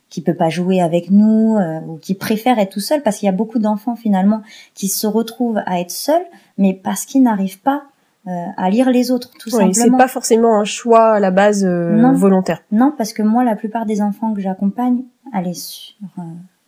qui 0.09 0.21
peut 0.21 0.33
pas 0.33 0.49
jouer 0.49 0.81
avec 0.81 1.11
nous 1.11 1.57
ou 1.87 1.97
qui 1.97 2.15
préfère 2.15 2.59
être 2.59 2.71
tout 2.71 2.79
seul 2.79 3.03
parce 3.03 3.17
qu'il 3.17 3.27
y 3.27 3.29
a 3.29 3.33
beaucoup 3.33 3.59
d'enfants 3.59 3.95
finalement 3.95 4.41
qui 4.73 4.87
se 4.87 5.07
retrouvent 5.07 5.61
à 5.65 5.79
être 5.79 5.91
seuls 5.91 6.25
mais 6.57 6.73
parce 6.73 7.05
qu'ils 7.05 7.23
n'arrivent 7.23 7.61
pas 7.61 7.83
à 8.25 8.69
lire 8.69 8.89
les 8.89 9.11
autres 9.11 9.31
tout 9.39 9.49
oui, 9.55 9.73
simplement. 9.73 9.97
C'est 9.97 10.03
pas 10.03 10.07
forcément 10.07 10.59
un 10.59 10.65
choix 10.65 11.13
à 11.13 11.19
la 11.19 11.31
base 11.31 11.65
volontaire. 11.65 12.61
Non, 12.71 12.93
parce 12.97 13.13
que 13.13 13.21
moi 13.21 13.43
la 13.43 13.55
plupart 13.55 13.85
des 13.85 14.01
enfants 14.01 14.33
que 14.33 14.41
j'accompagne, 14.41 15.03
allez 15.31 15.53
sur 15.53 15.95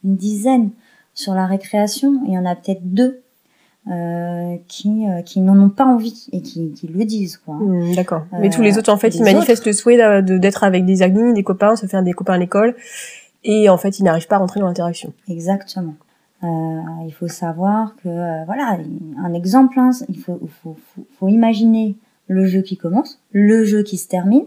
une 0.03 0.15
dizaine 0.15 0.69
sur 1.13 1.33
la 1.33 1.45
récréation, 1.45 2.21
il 2.25 2.33
y 2.33 2.37
en 2.37 2.45
a 2.45 2.55
peut-être 2.55 2.83
deux 2.83 3.21
euh, 3.87 4.57
qui, 4.67 5.07
euh, 5.07 5.21
qui 5.21 5.41
n'en 5.41 5.59
ont 5.59 5.69
pas 5.69 5.85
envie 5.85 6.27
et 6.31 6.41
qui, 6.41 6.71
qui 6.73 6.87
le 6.87 7.03
disent 7.03 7.37
quoi. 7.37 7.55
Hmm, 7.55 7.95
d'accord. 7.95 8.25
Mais 8.39 8.49
tous 8.49 8.61
les 8.61 8.77
autres 8.77 8.91
en 8.91 8.97
fait, 8.97 9.15
ils 9.15 9.23
manifestent 9.23 9.65
le 9.65 9.73
souhait 9.73 10.21
d'être 10.21 10.63
avec 10.63 10.85
des 10.85 11.01
amis, 11.01 11.33
des 11.33 11.43
copains, 11.43 11.75
se 11.75 11.87
faire 11.87 12.03
des 12.03 12.13
copains 12.13 12.33
à 12.33 12.37
l'école 12.37 12.75
et 13.43 13.69
en 13.69 13.77
fait, 13.77 13.99
ils 13.99 14.03
n'arrivent 14.03 14.27
pas 14.27 14.35
à 14.35 14.39
rentrer 14.39 14.59
dans 14.59 14.67
l'interaction. 14.67 15.13
Exactement. 15.27 15.95
Euh, 16.43 16.47
il 17.05 17.13
faut 17.13 17.27
savoir 17.27 17.95
que 18.03 18.09
euh, 18.09 18.43
voilà, 18.45 18.77
un 19.23 19.33
exemple, 19.33 19.79
hein, 19.79 19.91
il 20.09 20.17
faut, 20.17 20.39
faut, 20.61 20.75
faut, 20.95 21.05
faut 21.19 21.27
imaginer 21.27 21.95
le 22.27 22.45
jeu 22.45 22.61
qui 22.61 22.77
commence, 22.77 23.19
le 23.31 23.63
jeu 23.63 23.83
qui 23.83 23.97
se 23.97 24.07
termine, 24.07 24.45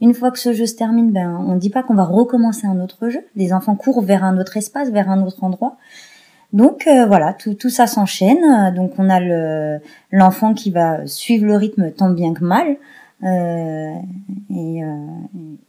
une 0.00 0.14
fois 0.14 0.32
que 0.32 0.38
ce 0.38 0.52
jeu 0.52 0.66
se 0.66 0.74
termine, 0.74 1.12
ben, 1.12 1.36
on 1.46 1.54
ne 1.54 1.60
dit 1.60 1.70
pas 1.70 1.84
qu'on 1.84 1.94
va 1.94 2.04
recommencer 2.04 2.66
un 2.66 2.80
autre 2.80 3.08
jeu. 3.08 3.20
Les 3.36 3.52
enfants 3.52 3.76
courent 3.76 4.02
vers 4.02 4.24
un 4.24 4.36
autre 4.38 4.56
espace, 4.56 4.90
vers 4.90 5.08
un 5.08 5.22
autre 5.22 5.44
endroit. 5.44 5.76
Donc 6.52 6.86
euh, 6.86 7.06
voilà, 7.06 7.32
tout, 7.32 7.54
tout 7.54 7.70
ça 7.70 7.86
s'enchaîne. 7.86 8.74
Donc 8.74 8.92
on 8.98 9.08
a 9.08 9.20
le 9.20 9.78
l'enfant 10.10 10.54
qui 10.54 10.70
va 10.70 11.06
suivre 11.06 11.46
le 11.46 11.56
rythme 11.56 11.90
tant 11.90 12.10
bien 12.10 12.34
que 12.34 12.44
mal. 12.44 12.76
Euh, 13.24 13.94
et, 14.50 14.84
euh, 14.84 15.06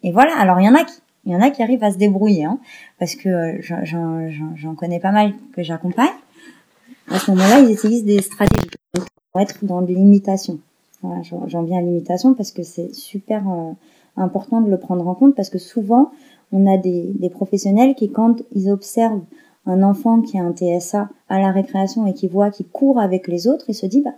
et, 0.02 0.12
voilà. 0.12 0.38
Alors 0.38 0.60
il 0.60 0.66
y 0.66 0.70
en 0.70 0.75
a 0.75 0.84
qui 0.84 1.00
il 1.25 1.32
y 1.32 1.36
en 1.36 1.42
a 1.42 1.52
qui 1.52 1.63
arrivent 1.63 1.86
à 1.86 1.92
se 1.92 1.98
débrouiller, 1.98 2.44
hein, 2.44 2.60
parce 3.00 3.16
que 3.16 3.62
j'en 3.62 4.75
connais 4.75 5.00
pas 5.00 5.12
mal 5.12 5.32
que 5.54 5.63
j'accompagne. 5.63 6.10
À 7.10 7.18
ce 7.18 7.32
moment-là, 7.32 7.60
ils 7.62 7.72
utilisent 7.72 8.04
des 8.04 8.22
stratégies 8.22 8.68
pour 8.92 9.40
être 9.40 9.63
dans 9.63 9.80
l'imitation. 9.80 10.60
Voilà, 11.02 11.22
j'en 11.22 11.63
viens 11.63 11.78
à 11.78 11.82
l'imitation 11.82 12.34
parce 12.34 12.52
que 12.52 12.63
c'est 12.63 12.94
super 12.94 13.42
important 14.18 14.60
de 14.60 14.70
le 14.70 14.78
prendre 14.78 15.08
en 15.08 15.16
compte 15.16 15.34
parce 15.34 15.50
que 15.50 15.60
souvent, 15.60 16.12
on 16.52 16.68
a 16.68 16.75
des, 16.75 17.13
des 17.16 17.30
professionnels 17.30 17.96
qui, 17.96 18.12
quand 18.12 18.42
ils 18.54 18.70
observent 18.70 19.22
un 19.65 19.84
enfant 19.84 20.22
qui 20.22 20.38
a 20.38 20.43
un 20.43 20.53
TSA 20.53 21.10
à 21.29 21.39
la 21.39 21.51
récréation 21.51 22.05
et 22.05 22.13
qui 22.13 22.27
voit 22.27 22.51
qu'il 22.51 22.67
court 22.67 23.00
avec 23.00 23.27
les 23.27 23.48
autres, 23.48 23.65
il 23.70 23.75
se 23.75 23.86
dit, 23.86 24.01
bah, 24.01 24.13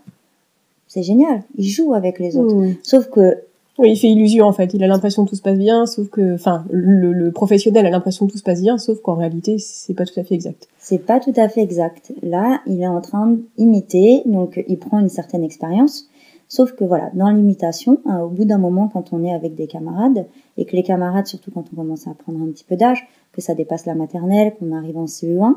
c'est 0.87 1.03
génial, 1.03 1.43
il 1.57 1.67
joue 1.67 1.93
avec 1.93 2.19
les 2.19 2.37
autres. 2.37 2.55
Sauf 2.83 3.09
que 3.09 3.37
oui, 3.77 3.91
il 3.91 3.97
fait 3.97 4.07
illusion 4.07 4.45
en 4.45 4.53
fait. 4.53 4.73
Il 4.73 4.83
a 4.83 4.87
l'impression 4.87 5.25
que 5.25 5.31
tout 5.31 5.35
se 5.35 5.41
passe 5.41 5.57
bien, 5.57 5.85
sauf 5.85 6.09
que, 6.09 6.35
enfin, 6.35 6.63
le, 6.71 7.11
le 7.11 7.31
professionnel 7.31 7.85
a 7.85 7.89
l'impression 7.89 8.25
que 8.25 8.31
tout 8.31 8.37
se 8.37 8.43
passe 8.43 8.61
bien, 8.61 8.77
sauf 8.77 9.01
qu'en 9.01 9.15
réalité, 9.15 9.57
c'est 9.59 9.93
pas 9.93 10.05
tout 10.05 10.17
à 10.17 10.23
fait 10.23 10.35
exact. 10.35 10.69
C'est 10.79 10.99
pas 10.99 11.19
tout 11.19 11.33
à 11.35 11.49
fait 11.49 11.61
exact. 11.61 12.13
Là, 12.23 12.61
il 12.67 12.81
est 12.81 12.87
en 12.87 13.01
train 13.01 13.35
d'imiter, 13.57 14.23
donc 14.25 14.63
il 14.67 14.79
prend 14.79 14.99
une 14.99 15.09
certaine 15.09 15.43
expérience. 15.43 16.07
Sauf 16.47 16.73
que 16.73 16.83
voilà, 16.83 17.09
dans 17.15 17.29
l'imitation, 17.31 17.99
hein, 18.05 18.21
au 18.21 18.29
bout 18.29 18.45
d'un 18.45 18.59
moment, 18.59 18.87
quand 18.87 19.11
on 19.11 19.23
est 19.23 19.33
avec 19.33 19.55
des 19.55 19.67
camarades, 19.67 20.25
et 20.57 20.65
que 20.65 20.75
les 20.75 20.83
camarades, 20.83 21.27
surtout 21.27 21.51
quand 21.51 21.65
on 21.73 21.75
commence 21.75 22.07
à 22.07 22.13
prendre 22.13 22.39
un 22.41 22.51
petit 22.51 22.63
peu 22.63 22.77
d'âge, 22.77 23.07
que 23.35 23.41
ça 23.41 23.53
dépasse 23.53 23.85
la 23.85 23.95
maternelle, 23.95 24.53
qu'on 24.55 24.71
arrive 24.71 24.97
en 24.97 25.05
CE1, 25.05 25.55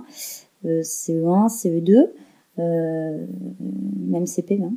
euh, 0.64 0.82
CE1, 0.82 1.49
CE2, 1.49 2.08
euh, 2.58 3.26
même 4.08 4.26
CP, 4.26 4.61
hein. 4.62 4.73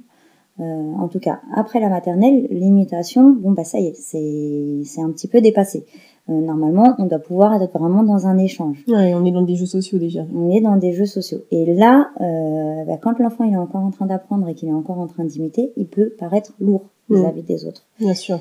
Euh, 0.59 0.93
en 0.99 1.07
tout 1.07 1.19
cas, 1.19 1.39
après 1.55 1.79
la 1.79 1.89
maternelle, 1.89 2.47
l'imitation, 2.51 3.31
bon 3.31 3.51
bah 3.51 3.63
ça 3.63 3.79
y 3.79 3.87
est, 3.87 3.95
c'est 3.95 5.01
un 5.01 5.09
petit 5.11 5.27
peu 5.27 5.41
dépassé. 5.41 5.85
Euh, 6.29 6.39
normalement, 6.39 6.93
on 6.99 7.05
doit 7.05 7.19
pouvoir 7.19 7.59
être 7.61 7.77
vraiment 7.77 8.03
dans 8.03 8.27
un 8.27 8.37
échange. 8.37 8.83
Ouais, 8.87 9.15
on 9.15 9.25
est 9.25 9.31
dans 9.31 9.41
des 9.41 9.55
jeux 9.55 9.65
sociaux 9.65 9.97
déjà. 9.97 10.25
On 10.35 10.51
est 10.51 10.61
dans 10.61 10.75
des 10.75 10.93
jeux 10.93 11.07
sociaux. 11.07 11.39
Et 11.49 11.73
là, 11.73 12.11
euh, 12.19 12.85
bah, 12.85 12.97
quand 13.01 13.17
l'enfant 13.17 13.43
il 13.43 13.53
est 13.53 13.57
encore 13.57 13.81
en 13.81 13.89
train 13.89 14.05
d'apprendre 14.05 14.47
et 14.49 14.53
qu'il 14.53 14.69
est 14.69 14.73
encore 14.73 14.99
en 14.99 15.07
train 15.07 15.23
d'imiter, 15.23 15.73
il 15.77 15.87
peut 15.87 16.13
paraître 16.19 16.53
lourd 16.59 16.83
vis-à-vis 17.09 17.43
des 17.43 17.65
autres. 17.65 17.85
Bien 17.99 18.13
sûr. 18.13 18.39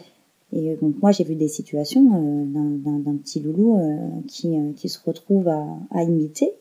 Et 0.53 0.77
donc 0.81 0.97
moi 1.01 1.13
j'ai 1.13 1.23
vu 1.23 1.37
des 1.37 1.49
situations 1.49 2.05
euh, 2.13 2.45
d'un 2.45 3.17
petit 3.17 3.41
loulou 3.41 3.77
euh, 3.77 3.97
qui, 4.27 4.59
euh, 4.59 4.73
qui 4.75 4.89
se 4.89 4.99
retrouve 5.05 5.49
à, 5.49 6.03
imiter 6.03 6.53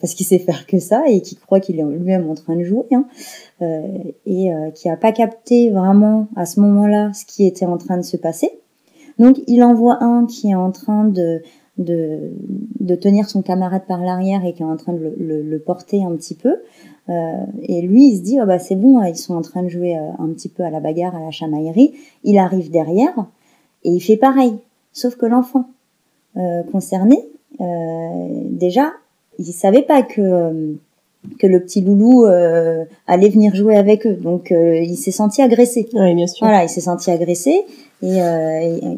parce 0.00 0.14
qu'il 0.14 0.26
sait 0.26 0.38
faire 0.38 0.66
que 0.66 0.78
ça 0.78 1.04
et 1.08 1.20
qui 1.20 1.36
croit 1.36 1.60
qu'il 1.60 1.78
est 1.78 1.84
lui-même 1.84 2.28
en 2.28 2.34
train 2.34 2.56
de 2.56 2.64
jouer 2.64 2.86
hein, 2.92 3.06
et 4.26 4.50
qui 4.74 4.88
a 4.88 4.96
pas 4.96 5.12
capté 5.12 5.70
vraiment 5.70 6.28
à 6.34 6.46
ce 6.46 6.60
moment-là 6.60 7.12
ce 7.12 7.26
qui 7.26 7.46
était 7.46 7.66
en 7.66 7.76
train 7.76 7.96
de 7.96 8.02
se 8.02 8.16
passer. 8.16 8.50
Donc 9.18 9.40
il 9.46 9.62
envoie 9.62 10.02
un 10.02 10.26
qui 10.26 10.50
est 10.50 10.54
en 10.54 10.72
train 10.72 11.04
de 11.04 11.42
de, 11.78 12.32
tenir 12.94 13.28
son 13.28 13.42
camarade 13.42 13.82
par 13.86 14.00
l'arrière 14.00 14.46
et 14.46 14.54
qui 14.54 14.62
est 14.62 14.66
en 14.66 14.78
train 14.78 14.94
de 14.94 15.14
le, 15.18 15.58
porter 15.58 16.02
un 16.02 16.16
petit 16.16 16.34
peu. 16.34 16.56
Et 17.08 17.82
lui, 17.82 18.08
il 18.08 18.16
se 18.16 18.22
dit, 18.22 18.38
oh 18.40 18.46
bah 18.46 18.58
c'est 18.58 18.76
bon, 18.76 19.02
ils 19.02 19.16
sont 19.16 19.34
en 19.34 19.42
train 19.42 19.62
de 19.62 19.68
jouer 19.68 19.94
un 19.94 20.28
petit 20.28 20.48
peu 20.48 20.62
à 20.62 20.70
la 20.70 20.80
bagarre, 20.80 21.14
à 21.14 21.20
la 21.20 21.30
chamaillerie. 21.30 21.92
Il 22.24 22.38
arrive 22.38 22.70
derrière, 22.70 23.26
et 23.86 23.90
il 23.90 24.00
fait 24.00 24.16
pareil. 24.16 24.52
Sauf 24.92 25.16
que 25.16 25.26
l'enfant 25.26 25.70
euh, 26.36 26.62
concerné, 26.64 27.18
euh, 27.60 27.64
déjà, 28.50 28.92
il 29.38 29.52
savait 29.52 29.82
pas 29.82 30.02
que 30.02 30.20
euh, 30.20 30.72
que 31.38 31.46
le 31.46 31.60
petit 31.60 31.80
loulou 31.80 32.24
euh, 32.24 32.84
allait 33.06 33.28
venir 33.28 33.54
jouer 33.54 33.76
avec 33.76 34.06
eux. 34.06 34.14
Donc 34.14 34.52
euh, 34.52 34.76
il 34.76 34.96
s'est 34.96 35.12
senti 35.12 35.40
agressé. 35.40 35.88
Oui, 35.92 36.14
bien 36.14 36.26
sûr. 36.26 36.46
Voilà, 36.46 36.64
il 36.64 36.68
s'est 36.68 36.80
senti 36.80 37.10
agressé 37.10 37.64
et, 38.02 38.18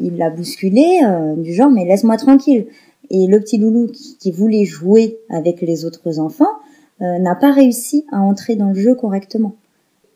il 0.01 0.17
l'a 0.17 0.29
bousculé 0.29 0.99
du 1.37 1.53
genre 1.53 1.71
mais 1.71 1.85
laisse-moi 1.85 2.17
tranquille. 2.17 2.67
Et 3.09 3.27
le 3.27 3.39
petit 3.39 3.57
loulou 3.57 3.87
qui, 3.87 4.17
qui 4.17 4.31
voulait 4.31 4.65
jouer 4.65 5.17
avec 5.29 5.61
les 5.61 5.85
autres 5.85 6.19
enfants 6.19 6.59
n'a 6.99 7.33
pas 7.35 7.51
réussi 7.51 8.05
à 8.11 8.19
entrer 8.19 8.55
dans 8.55 8.69
le 8.69 8.75
jeu 8.75 8.93
correctement. 8.93 9.55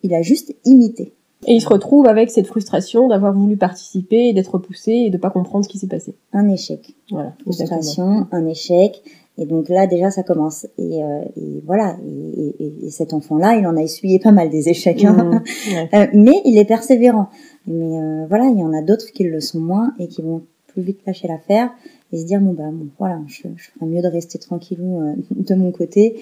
Il 0.04 0.14
a 0.14 0.22
juste 0.22 0.54
imité. 0.66 1.14
Et 1.48 1.56
il 1.56 1.62
se 1.62 1.70
retrouve 1.70 2.08
avec 2.08 2.30
cette 2.30 2.48
frustration 2.48 3.08
d'avoir 3.08 3.34
voulu 3.34 3.58
participer 3.58 4.34
d'être 4.34 4.58
poussé 4.58 4.92
et 4.92 5.10
de 5.10 5.18
pas 5.18 5.30
comprendre 5.30 5.66
ce 5.66 5.70
qui 5.70 5.78
s'est 5.78 5.88
passé. 5.88 6.16
Un 6.32 6.50
échec. 6.50 6.96
Voilà. 7.12 7.34
Frustration, 7.42 8.28
un 8.32 8.46
échec. 8.46 9.02
Et 9.38 9.46
donc 9.46 9.70
là, 9.70 9.88
déjà, 9.88 10.12
ça 10.12 10.24
commence. 10.24 10.68
Et, 10.78 11.04
euh, 11.04 11.22
et 11.38 11.64
voilà. 11.66 11.98
Et, 12.06 12.56
et, 12.60 12.86
et, 12.86 12.90
cet 12.90 13.14
enfant-là, 13.14 13.56
il 13.56 13.66
en 13.66 13.76
a 13.76 13.82
essuyé 13.82 14.20
pas 14.20 14.32
mal 14.32 14.50
des 14.50 14.70
échecs. 14.70 15.04
Hein. 15.04 15.42
Mmh, 15.42 15.96
euh, 15.96 16.08
mais 16.14 16.42
il 16.46 16.58
est 16.58 16.66
persévérant. 16.66 17.30
Mais 17.66 17.98
euh, 17.98 18.26
voilà, 18.28 18.46
il 18.46 18.60
y 18.60 18.64
en 18.64 18.74
a 18.74 18.82
d'autres 18.82 19.12
qui 19.12 19.24
le 19.24 19.40
sont 19.40 19.60
moins 19.60 19.94
et 20.00 20.08
qui 20.08 20.22
vont 20.22 20.44
plus 20.68 20.82
vite 20.82 21.00
lâcher 21.06 21.28
l'affaire 21.28 21.72
et 22.12 22.18
se 22.18 22.26
dire 22.26 22.42
bon 22.42 22.54
bah 22.54 22.64
bon, 22.72 22.88
voilà, 22.98 23.20
je, 23.28 23.44
je 23.56 23.70
ferais 23.72 23.86
mieux 23.86 24.02
de 24.02 24.08
rester 24.08 24.40
tranquillou 24.40 25.16
de 25.30 25.56
mon 25.56 25.72
côté 25.72 26.16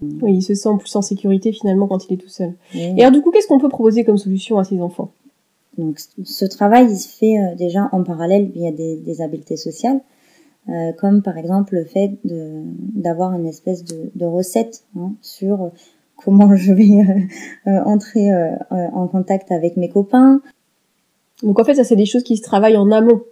oui, 0.00 0.36
il 0.36 0.42
se 0.42 0.54
sent 0.54 0.70
plus 0.78 0.94
en 0.96 1.02
sécurité 1.02 1.52
finalement 1.52 1.86
quand 1.88 2.06
il 2.06 2.14
est 2.14 2.16
tout 2.18 2.28
seul. 2.28 2.52
Et 2.74 3.00
alors 3.00 3.12
du 3.12 3.20
coup, 3.20 3.30
qu'est-ce 3.30 3.48
qu'on 3.48 3.58
peut 3.58 3.68
proposer 3.68 4.04
comme 4.04 4.18
solution 4.18 4.58
à 4.58 4.64
ces 4.64 4.80
enfants? 4.80 5.10
Donc 5.76 5.98
ce 6.24 6.44
travail, 6.44 6.86
il 6.90 6.96
se 6.96 7.08
fait 7.08 7.38
euh, 7.38 7.54
déjà 7.54 7.88
en 7.92 8.02
parallèle 8.02 8.50
via 8.50 8.72
des, 8.72 8.96
des 8.96 9.20
habiletés 9.20 9.56
sociales, 9.56 10.00
euh, 10.68 10.92
comme 10.92 11.22
par 11.22 11.38
exemple 11.38 11.74
le 11.74 11.84
fait 11.84 12.12
d'avoir 12.24 13.32
une 13.34 13.46
espèce 13.46 13.84
de, 13.84 14.10
de 14.14 14.26
recette 14.26 14.84
hein, 14.96 15.12
sur 15.22 15.70
comment 16.16 16.54
je 16.56 16.72
vais 16.72 17.00
euh, 17.66 17.82
entrer 17.84 18.28
en 18.70 19.06
contact 19.06 19.52
avec 19.52 19.76
mes 19.76 19.88
copains. 19.88 20.40
Donc 21.44 21.60
en 21.60 21.64
fait, 21.64 21.74
ça 21.74 21.84
c'est 21.84 21.96
des 21.96 22.06
choses 22.06 22.24
qui 22.24 22.36
se 22.36 22.42
travaillent 22.42 22.76
en 22.76 22.90
amont. 22.90 23.22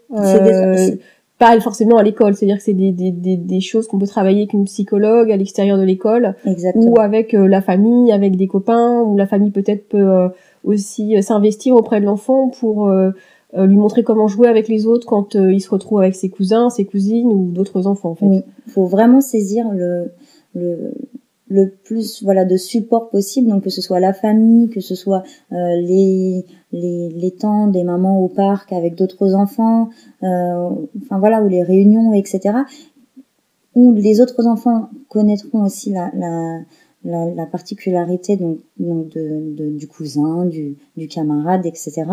Pas 1.38 1.59
forcément 1.61 1.97
à 1.99 2.02
l'école, 2.02 2.35
c'est-à-dire 2.35 2.57
que 2.57 2.62
c'est 2.62 2.73
des, 2.73 2.93
des, 2.93 3.11
des, 3.11 3.37
des, 3.37 3.61
choses 3.61 3.87
qu'on 3.87 3.99
peut 3.99 4.07
travailler 4.07 4.40
avec 4.40 4.52
une 4.52 4.64
psychologue 4.64 5.31
à 5.31 5.37
l'extérieur 5.37 5.78
de 5.78 5.83
l'école, 5.83 6.35
ou 6.75 6.99
avec 6.99 7.35
euh, 7.35 7.47
la 7.47 7.61
famille, 7.61 8.12
avec 8.12 8.37
des 8.37 8.47
copains, 8.47 9.00
ou 9.02 9.16
la 9.16 9.26
famille 9.26 9.50
peut-être 9.50 9.88
peut 9.88 9.99
euh, 9.99 10.28
aussi 10.64 11.23
s'investir 11.23 11.75
auprès 11.75 12.00
de 12.00 12.07
l'enfant 12.07 12.49
pour 12.49 12.90
lui 13.57 13.76
montrer 13.76 14.02
comment 14.02 14.28
jouer 14.28 14.49
avec 14.49 14.69
les 14.69 14.87
autres 14.87 15.07
quand 15.07 15.35
il 15.35 15.61
se 15.61 15.71
retrouve 15.71 16.00
avec 16.00 16.14
ses 16.14 16.28
cousins, 16.28 16.69
ses 16.69 16.85
cousines 16.85 17.28
ou 17.28 17.50
d'autres 17.52 17.87
enfants. 17.87 18.11
En 18.11 18.14
fait. 18.14 18.26
Oui, 18.26 18.43
il 18.66 18.73
faut 18.73 18.87
vraiment 18.87 19.21
saisir 19.21 19.66
le, 19.73 20.12
le, 20.55 20.93
le 21.48 21.70
plus 21.70 22.22
voilà 22.22 22.44
de 22.44 22.56
support 22.56 23.08
possible. 23.10 23.48
Donc 23.48 23.64
que 23.64 23.70
ce 23.70 23.80
soit 23.80 24.00
la 24.00 24.12
famille 24.12 24.68
que 24.68 24.80
ce 24.80 24.94
soit 24.94 25.22
euh, 25.52 25.76
les, 25.76 26.44
les 26.72 27.08
les 27.10 27.30
temps 27.32 27.68
des 27.68 27.84
mamans 27.84 28.20
au 28.20 28.28
parc 28.28 28.72
avec 28.72 28.94
d'autres 28.94 29.34
enfants 29.34 29.88
euh, 30.22 30.70
enfin 31.02 31.18
voilà 31.18 31.42
ou 31.42 31.48
les 31.48 31.62
réunions 31.62 32.12
etc 32.12 32.58
où 33.74 33.92
les 33.92 34.20
autres 34.20 34.46
enfants 34.46 34.88
connaîtront 35.08 35.64
aussi 35.64 35.92
la 35.92 36.10
la, 36.14 36.60
la, 37.04 37.26
la 37.32 37.46
particularité 37.46 38.36
donc, 38.36 38.58
donc 38.78 39.08
de, 39.10 39.54
de, 39.56 39.70
du 39.70 39.86
cousin 39.86 40.46
du, 40.46 40.76
du 40.96 41.06
camarade 41.06 41.64
etc 41.64 42.04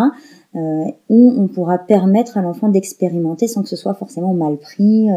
euh, 0.56 0.86
où 1.10 1.34
on 1.36 1.48
pourra 1.48 1.80
permettre 1.80 2.38
à 2.38 2.42
l'enfant 2.44 2.70
d'expérimenter 2.70 3.48
sans 3.48 3.64
que 3.64 3.70
ce 3.70 3.76
soit 3.76 3.96
forcément 3.96 4.34
mal 4.34 4.58
pris 4.58 5.10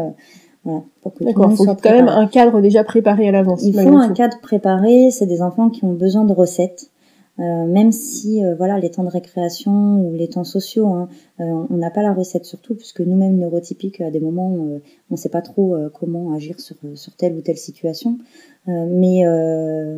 D'accord, 1.21 1.51
il 1.51 1.57
faut 1.57 1.65
quand 1.65 1.91
même 1.91 2.07
un 2.07 2.27
cadre 2.27 2.61
déjà 2.61 2.83
préparé 2.83 3.27
à 3.27 3.31
l'avance. 3.31 3.63
Il 3.63 3.73
faut 3.73 3.97
un 3.97 4.13
cadre 4.13 4.37
préparé, 4.41 5.11
c'est 5.11 5.25
des 5.25 5.41
enfants 5.41 5.69
qui 5.69 5.85
ont 5.85 5.93
besoin 5.93 6.25
de 6.25 6.33
recettes. 6.33 6.91
Euh, 7.39 7.67
même 7.67 7.91
si 7.91 8.43
euh, 8.43 8.55
voilà 8.55 8.79
les 8.79 8.89
temps 8.89 9.03
de 9.03 9.09
récréation 9.09 10.01
ou 10.01 10.15
les 10.15 10.27
temps 10.27 10.43
sociaux, 10.43 10.87
hein, 10.87 11.07
euh, 11.39 11.43
on 11.69 11.77
n'a 11.77 11.91
pas 11.91 12.01
la 12.01 12.11
recette 12.11 12.45
surtout 12.45 12.73
puisque 12.73 13.01
nous-mêmes 13.01 13.37
neurotypiques 13.37 14.01
à 14.01 14.09
des 14.09 14.19
moments 14.19 14.49
on 14.49 14.81
ne 15.11 15.15
sait 15.17 15.29
pas 15.29 15.43
trop 15.43 15.75
comment 15.93 16.33
agir 16.33 16.59
sur, 16.59 16.75
sur 16.95 17.15
telle 17.15 17.35
ou 17.35 17.41
telle 17.41 17.57
situation. 17.57 18.17
mais 18.65 19.21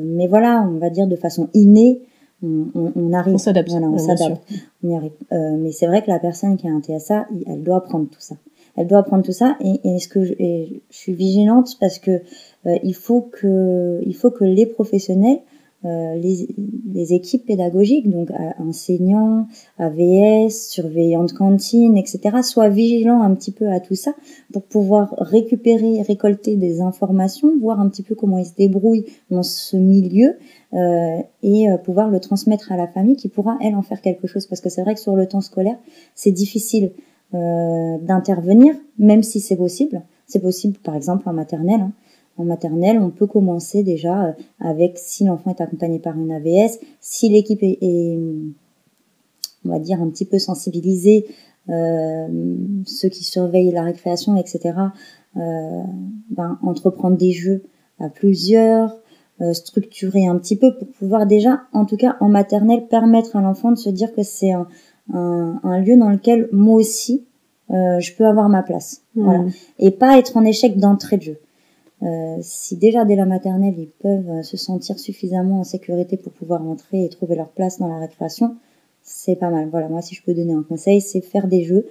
mais 0.03 0.27
voilà, 0.27 0.67
on 0.69 0.77
va 0.79 0.89
dire 0.89 1.07
de 1.07 1.15
façon 1.15 1.47
innée, 1.53 2.01
on, 2.43 2.65
on, 2.75 2.91
on 2.95 3.13
arrive. 3.13 3.35
On 3.35 3.37
s'adapte. 3.37 3.69
Voilà, 3.69 3.87
on 3.87 3.97
s'adapte. 3.97 4.41
On 4.83 4.89
y 4.89 4.95
arrive. 4.95 5.13
mais 5.31 5.71
c'est 5.71 5.87
vrai 5.87 6.01
que 6.01 6.09
la 6.09 6.19
personne 6.19 6.57
qui 6.57 6.67
a 6.67 6.71
un 6.71 6.81
TSA, 6.81 7.27
elle 7.47 7.63
doit 7.63 7.77
apprendre 7.77 8.09
tout 8.09 8.21
ça 8.21 8.35
elle 8.79 8.87
doit 8.87 8.99
apprendre 8.99 9.23
tout 9.23 9.33
ça 9.33 9.57
et, 9.59 9.99
ce 9.99 10.07
que 10.07 10.23
je, 10.23 10.33
suis 10.89 11.13
vigilante 11.13 11.77
parce 11.81 11.99
que 11.99 12.21
euh, 12.65 12.77
il 12.81 12.95
faut 12.95 13.21
que 13.21 14.01
il 14.05 14.15
faut 14.15 14.31
que 14.31 14.45
les 14.45 14.65
professionnels 14.65 15.39
euh, 15.85 16.15
les, 16.15 17.13
équipes 17.13 17.45
pédagogiques, 17.45 18.09
donc 18.09 18.29
enseignants, 18.59 19.47
AVS, 19.77 20.49
surveillants 20.49 21.23
de 21.23 21.31
cantine, 21.31 21.95
etc., 21.95 22.41
soient 22.43 22.67
vigilants 22.67 23.21
un 23.21 23.33
petit 23.33 23.51
peu 23.51 23.69
à 23.69 23.79
tout 23.79 23.95
ça 23.95 24.13
pour 24.51 24.63
pouvoir 24.63 25.15
récupérer, 25.17 26.01
récolter 26.01 26.57
des 26.57 26.81
informations, 26.81 27.57
voir 27.57 27.79
un 27.79 27.87
petit 27.87 28.03
peu 28.03 28.13
comment 28.13 28.37
ils 28.37 28.45
se 28.45 28.55
débrouillent 28.55 29.05
dans 29.31 29.41
ce 29.41 29.77
milieu 29.77 30.35
euh, 30.73 31.17
et 31.43 31.67
pouvoir 31.85 32.09
le 32.09 32.19
transmettre 32.19 32.73
à 32.73 32.77
la 32.77 32.87
famille 32.87 33.15
qui 33.15 33.29
pourra, 33.29 33.57
elle, 33.61 33.75
en 33.75 33.81
faire 33.81 34.01
quelque 34.01 34.27
chose. 34.27 34.47
Parce 34.47 34.59
que 34.59 34.69
c'est 34.69 34.81
vrai 34.81 34.95
que 34.95 34.99
sur 34.99 35.15
le 35.15 35.27
temps 35.27 35.41
scolaire, 35.41 35.77
c'est 36.13 36.33
difficile 36.33 36.91
euh, 37.35 37.99
d'intervenir, 37.99 38.73
même 38.97 39.21
si 39.21 39.39
c'est 39.39 39.55
possible. 39.55 40.01
C'est 40.25 40.39
possible, 40.39 40.77
par 40.79 40.95
exemple, 40.95 41.29
en 41.29 41.33
maternelle. 41.33 41.81
Hein. 41.81 41.91
En 42.37 42.43
maternelle, 42.43 42.97
on 42.97 43.11
peut 43.11 43.27
commencer 43.27 43.83
déjà 43.83 44.25
euh, 44.25 44.31
avec 44.59 44.97
si 44.97 45.25
l'enfant 45.25 45.51
est 45.51 45.61
accompagné 45.61 45.99
par 45.99 46.17
une 46.17 46.31
AVS, 46.31 46.79
si 47.01 47.29
l'équipe 47.29 47.59
est, 47.61 48.17
on 49.63 49.69
va 49.69 49.77
dire, 49.77 50.01
un 50.01 50.09
petit 50.09 50.25
peu 50.25 50.39
sensibilisée, 50.39 51.27
euh, 51.69 52.27
ceux 52.87 53.09
qui 53.09 53.23
surveillent 53.23 53.71
la 53.71 53.83
récréation, 53.83 54.35
etc., 54.35 54.73
ben, 55.35 56.57
entreprendre 56.63 57.15
des 57.15 57.31
jeux 57.31 57.61
à 57.99 58.09
plusieurs, 58.09 58.97
structurer 59.53 60.25
un 60.25 60.37
petit 60.39 60.55
peu 60.55 60.75
pour 60.75 60.87
pouvoir 60.87 61.27
déjà, 61.27 61.61
en 61.71 61.85
tout 61.85 61.95
cas 61.95 62.17
en 62.19 62.27
maternelle, 62.27 62.87
permettre 62.87 63.35
à 63.35 63.41
l'enfant 63.41 63.71
de 63.71 63.77
se 63.77 63.89
dire 63.91 64.11
que 64.13 64.23
c'est 64.23 64.51
un, 64.51 64.67
un, 65.13 65.79
lieu 65.79 65.97
dans 65.97 66.09
lequel 66.09 66.49
moi 66.51 66.75
aussi 66.75 67.25
euh, 67.71 67.99
je 67.99 68.15
peux 68.15 68.25
avoir 68.25 68.49
ma 68.49 68.63
place. 68.63 69.03
Voilà. 69.15 69.45
Et 69.77 69.91
pas 69.91 70.17
être 70.17 70.37
en 70.37 70.45
échec 70.45 70.77
d'entrée 70.77 71.17
de 71.17 71.23
jeu. 71.23 71.39
Euh, 72.01 72.37
si 72.41 72.77
déjà 72.77 73.03
dès 73.03 73.17
la 73.17 73.25
maternelle 73.25 73.75
ils 73.77 73.89
peuvent 73.89 74.29
euh, 74.29 74.41
se 74.41 74.55
sentir 74.55 74.97
suffisamment 74.97 75.59
en 75.59 75.63
sécurité 75.65 76.15
pour 76.15 76.31
pouvoir 76.31 76.65
entrer 76.65 77.03
et 77.03 77.09
trouver 77.09 77.35
leur 77.35 77.49
place 77.49 77.77
dans 77.77 77.89
la 77.89 77.97
récréation, 77.97 78.55
c'est 79.03 79.35
pas 79.35 79.49
mal. 79.49 79.67
Voilà, 79.69 79.89
moi 79.89 80.01
si 80.01 80.15
je 80.15 80.23
peux 80.23 80.33
donner 80.33 80.53
un 80.53 80.63
conseil, 80.63 81.01
c'est 81.01 81.21
faire 81.21 81.47
des 81.47 81.63
jeux 81.63 81.87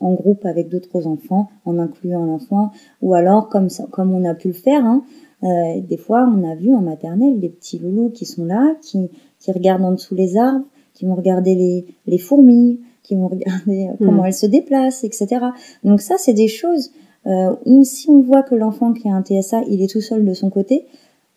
en 0.00 0.12
groupe 0.14 0.44
avec 0.44 0.68
d'autres 0.68 1.06
enfants, 1.06 1.48
en 1.64 1.78
incluant 1.78 2.24
l'enfant, 2.24 2.72
ou 3.00 3.14
alors 3.14 3.48
comme 3.48 3.68
ça, 3.68 3.86
comme 3.90 4.12
on 4.12 4.24
a 4.24 4.34
pu 4.34 4.48
le 4.48 4.54
faire. 4.54 4.84
Hein, 4.84 5.04
euh, 5.44 5.80
des 5.80 5.96
fois, 5.96 6.28
on 6.30 6.48
a 6.48 6.54
vu 6.54 6.74
en 6.74 6.80
maternelle 6.80 7.38
des 7.38 7.48
petits 7.48 7.78
loulous 7.78 8.10
qui 8.10 8.26
sont 8.26 8.44
là, 8.44 8.74
qui, 8.82 9.10
qui 9.38 9.52
regardent 9.52 9.84
en 9.84 9.92
dessous 9.92 10.14
les 10.14 10.36
arbres, 10.36 10.64
qui 10.94 11.04
vont 11.04 11.14
regarder 11.14 11.54
les, 11.54 11.86
les 12.06 12.18
fourmis, 12.18 12.80
qui 13.02 13.14
vont 13.14 13.28
regarder 13.28 13.88
euh, 13.88 13.94
comment 13.98 14.22
hmm. 14.22 14.26
elles 14.26 14.34
se 14.34 14.46
déplacent, 14.46 15.04
etc. 15.04 15.46
Donc 15.84 16.00
ça, 16.00 16.16
c'est 16.18 16.32
des 16.32 16.48
choses 16.48 16.92
euh, 17.26 17.54
où 17.64 17.84
si 17.84 18.10
on 18.10 18.20
voit 18.20 18.42
que 18.42 18.54
l'enfant 18.54 18.92
qui 18.92 19.08
a 19.08 19.14
un 19.14 19.22
TSA, 19.22 19.62
il 19.68 19.82
est 19.82 19.90
tout 19.90 20.00
seul 20.00 20.24
de 20.24 20.34
son 20.34 20.50
côté, 20.50 20.86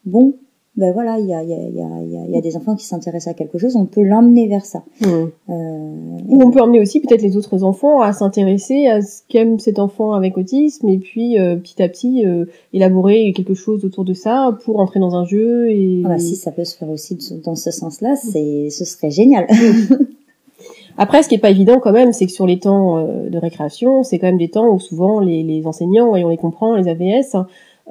bon, 0.06 0.36
ben 0.78 0.94
voilà, 0.94 1.18
il 1.18 1.26
y 1.26 1.34
a, 1.34 1.42
y, 1.42 1.54
a, 1.54 1.58
y, 1.58 1.82
a, 1.82 2.28
y 2.28 2.38
a 2.38 2.42
des 2.42 2.56
enfants 2.56 2.76
qui 2.76 2.86
s'intéressent 2.86 3.32
à 3.32 3.34
quelque 3.34 3.58
chose, 3.58 3.76
on 3.76 3.88
peut 3.88 4.04
l'emmener 4.04 4.48
vers 4.48 4.64
ça. 4.64 4.84
Hmm. 5.02 5.26
Euh, 5.50 6.18
Ou 6.28 6.44
on 6.44 6.52
peut 6.52 6.62
emmener 6.62 6.80
aussi 6.80 7.00
peut-être 7.00 7.24
les 7.24 7.36
autres 7.36 7.64
enfants 7.64 8.00
à 8.02 8.14
s'intéresser 8.14 8.86
à 8.86 9.02
ce 9.02 9.22
qu'aime 9.28 9.58
cet 9.58 9.80
enfant 9.80 10.14
avec 10.14 10.38
autisme, 10.38 10.88
et 10.88 11.00
puis 11.00 11.40
euh, 11.40 11.56
petit 11.56 11.82
à 11.82 11.90
petit 11.90 12.24
euh, 12.24 12.46
élaborer 12.74 13.34
quelque 13.36 13.56
chose 13.56 13.86
autour 13.86 14.06
de 14.06 14.14
ça 14.14 14.56
pour 14.66 14.80
entrer 14.80 15.00
dans 15.00 15.16
un 15.16 15.26
jeu. 15.26 15.72
Et... 15.72 16.04
Ah 16.06 16.10
bah, 16.10 16.20
si 16.20 16.36
ça 16.36 16.52
peut 16.52 16.66
se 16.66 16.78
faire 16.78 16.92
aussi 16.92 17.18
dans 17.44 17.56
ce 17.56 17.72
sens-là, 17.72 18.16
c'est 18.16 18.70
ce 18.70 18.86
serait 18.86 19.10
génial. 19.10 19.48
Après, 21.00 21.24
ce 21.24 21.30
qui 21.30 21.36
est 21.36 21.40
pas 21.40 21.52
évident 21.52 21.80
quand 21.80 21.92
même, 21.92 22.14
c'est 22.14 22.26
que 22.26 22.32
sur 22.32 22.46
les 22.48 22.60
temps 22.60 23.04
de 23.04 23.38
récréation, 23.38 24.02
c'est 24.02 24.18
quand 24.18 24.26
même 24.28 24.40
des 24.40 24.50
temps 24.50 24.68
où 24.74 24.80
souvent 24.80 25.20
les, 25.20 25.44
les 25.44 25.66
enseignants, 25.68 26.16
et 26.16 26.24
on 26.24 26.30
les 26.30 26.38
comprend, 26.38 26.76
les 26.76 26.88
AVS, 26.88 27.36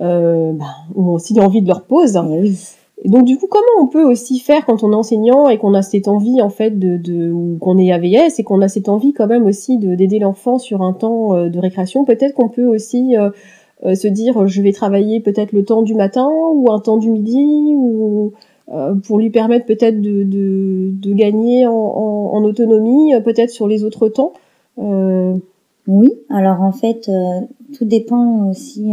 euh, 0.00 0.52
bah, 0.52 0.64
ont 0.94 1.14
aussi 1.14 1.38
envie 1.40 1.62
de 1.62 1.68
leur 1.68 1.82
pause. 1.82 2.18
Eh 3.04 3.08
donc 3.08 3.24
du 3.24 3.36
coup, 3.36 3.46
comment 3.48 3.64
on 3.80 3.86
peut 3.88 4.04
aussi 4.04 4.38
faire 4.38 4.64
quand 4.64 4.82
on 4.82 4.92
est 4.92 4.96
enseignant 4.96 5.48
et 5.48 5.58
qu'on 5.58 5.74
a 5.74 5.82
cette 5.82 6.08
envie 6.08 6.40
en 6.40 6.48
fait 6.48 6.78
de, 6.78 6.96
de 6.96 7.30
ou 7.30 7.58
qu'on 7.60 7.76
est 7.78 7.92
AVS 7.92 8.38
et 8.38 8.42
qu'on 8.42 8.62
a 8.62 8.68
cette 8.68 8.88
envie 8.88 9.12
quand 9.12 9.26
même 9.26 9.44
aussi 9.44 9.78
de 9.78 9.94
d'aider 9.94 10.18
l'enfant 10.18 10.58
sur 10.58 10.82
un 10.82 10.92
temps 10.92 11.34
euh, 11.34 11.48
de 11.48 11.58
récréation, 11.58 12.04
peut-être 12.04 12.34
qu'on 12.34 12.48
peut 12.48 12.66
aussi 12.66 13.16
euh, 13.16 13.94
se 13.94 14.08
dire 14.08 14.46
je 14.46 14.62
vais 14.62 14.72
travailler 14.72 15.20
peut-être 15.20 15.52
le 15.52 15.64
temps 15.64 15.82
du 15.82 15.94
matin 15.94 16.28
ou 16.30 16.72
un 16.72 16.80
temps 16.80 16.96
du 16.96 17.10
midi 17.10 17.74
ou 17.76 18.32
euh, 18.68 18.94
pour 18.94 19.18
lui 19.18 19.30
permettre 19.30 19.64
peut-être 19.64 20.00
de, 20.00 20.24
de, 20.24 20.90
de, 20.90 21.12
gagner 21.12 21.66
en, 21.66 21.72
en, 21.72 22.34
en 22.34 22.44
autonomie, 22.44 23.14
euh, 23.14 23.20
peut-être 23.20 23.50
sur 23.50 23.68
les 23.68 23.84
autres 23.84 24.08
temps. 24.08 24.32
Euh... 24.78 25.36
Oui, 25.88 26.10
alors 26.30 26.62
en 26.62 26.72
fait, 26.72 27.08
euh, 27.08 27.42
tout 27.78 27.84
dépend 27.84 28.50
aussi 28.50 28.90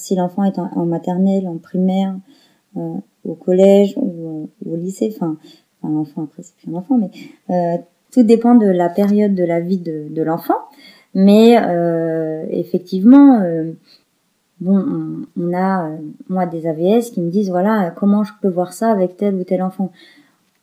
si 0.00 0.14
l'enfant 0.16 0.44
est 0.44 0.58
en, 0.58 0.86
maternelle, 0.86 1.46
en 1.46 1.58
primaire, 1.58 2.14
au 2.76 3.34
collège 3.34 3.94
ou, 3.96 4.48
au 4.66 4.76
lycée. 4.76 5.12
Enfin, 5.14 5.36
l'enfant 5.82 6.24
après 6.24 6.42
c'est 6.42 6.54
plus 6.56 6.72
un 6.72 6.78
enfant, 6.78 6.98
mais 6.98 7.80
tout 8.10 8.22
dépend 8.22 8.54
de 8.54 8.66
la 8.66 8.88
période 8.88 9.34
de 9.34 9.44
la 9.44 9.60
vie 9.60 9.78
de, 9.78 10.22
l'enfant. 10.22 10.58
Mais 11.14 11.56
effectivement, 12.50 13.42
bon, 14.60 15.26
on, 15.36 15.52
a, 15.52 15.88
euh, 15.88 15.96
moi, 16.28 16.46
des 16.46 16.66
AVS 16.66 17.10
qui 17.10 17.20
me 17.20 17.30
disent, 17.30 17.50
voilà, 17.50 17.92
comment 17.96 18.24
je 18.24 18.32
peux 18.40 18.48
voir 18.48 18.72
ça 18.72 18.90
avec 18.90 19.16
tel 19.16 19.34
ou 19.34 19.44
tel 19.44 19.62
enfant? 19.62 19.90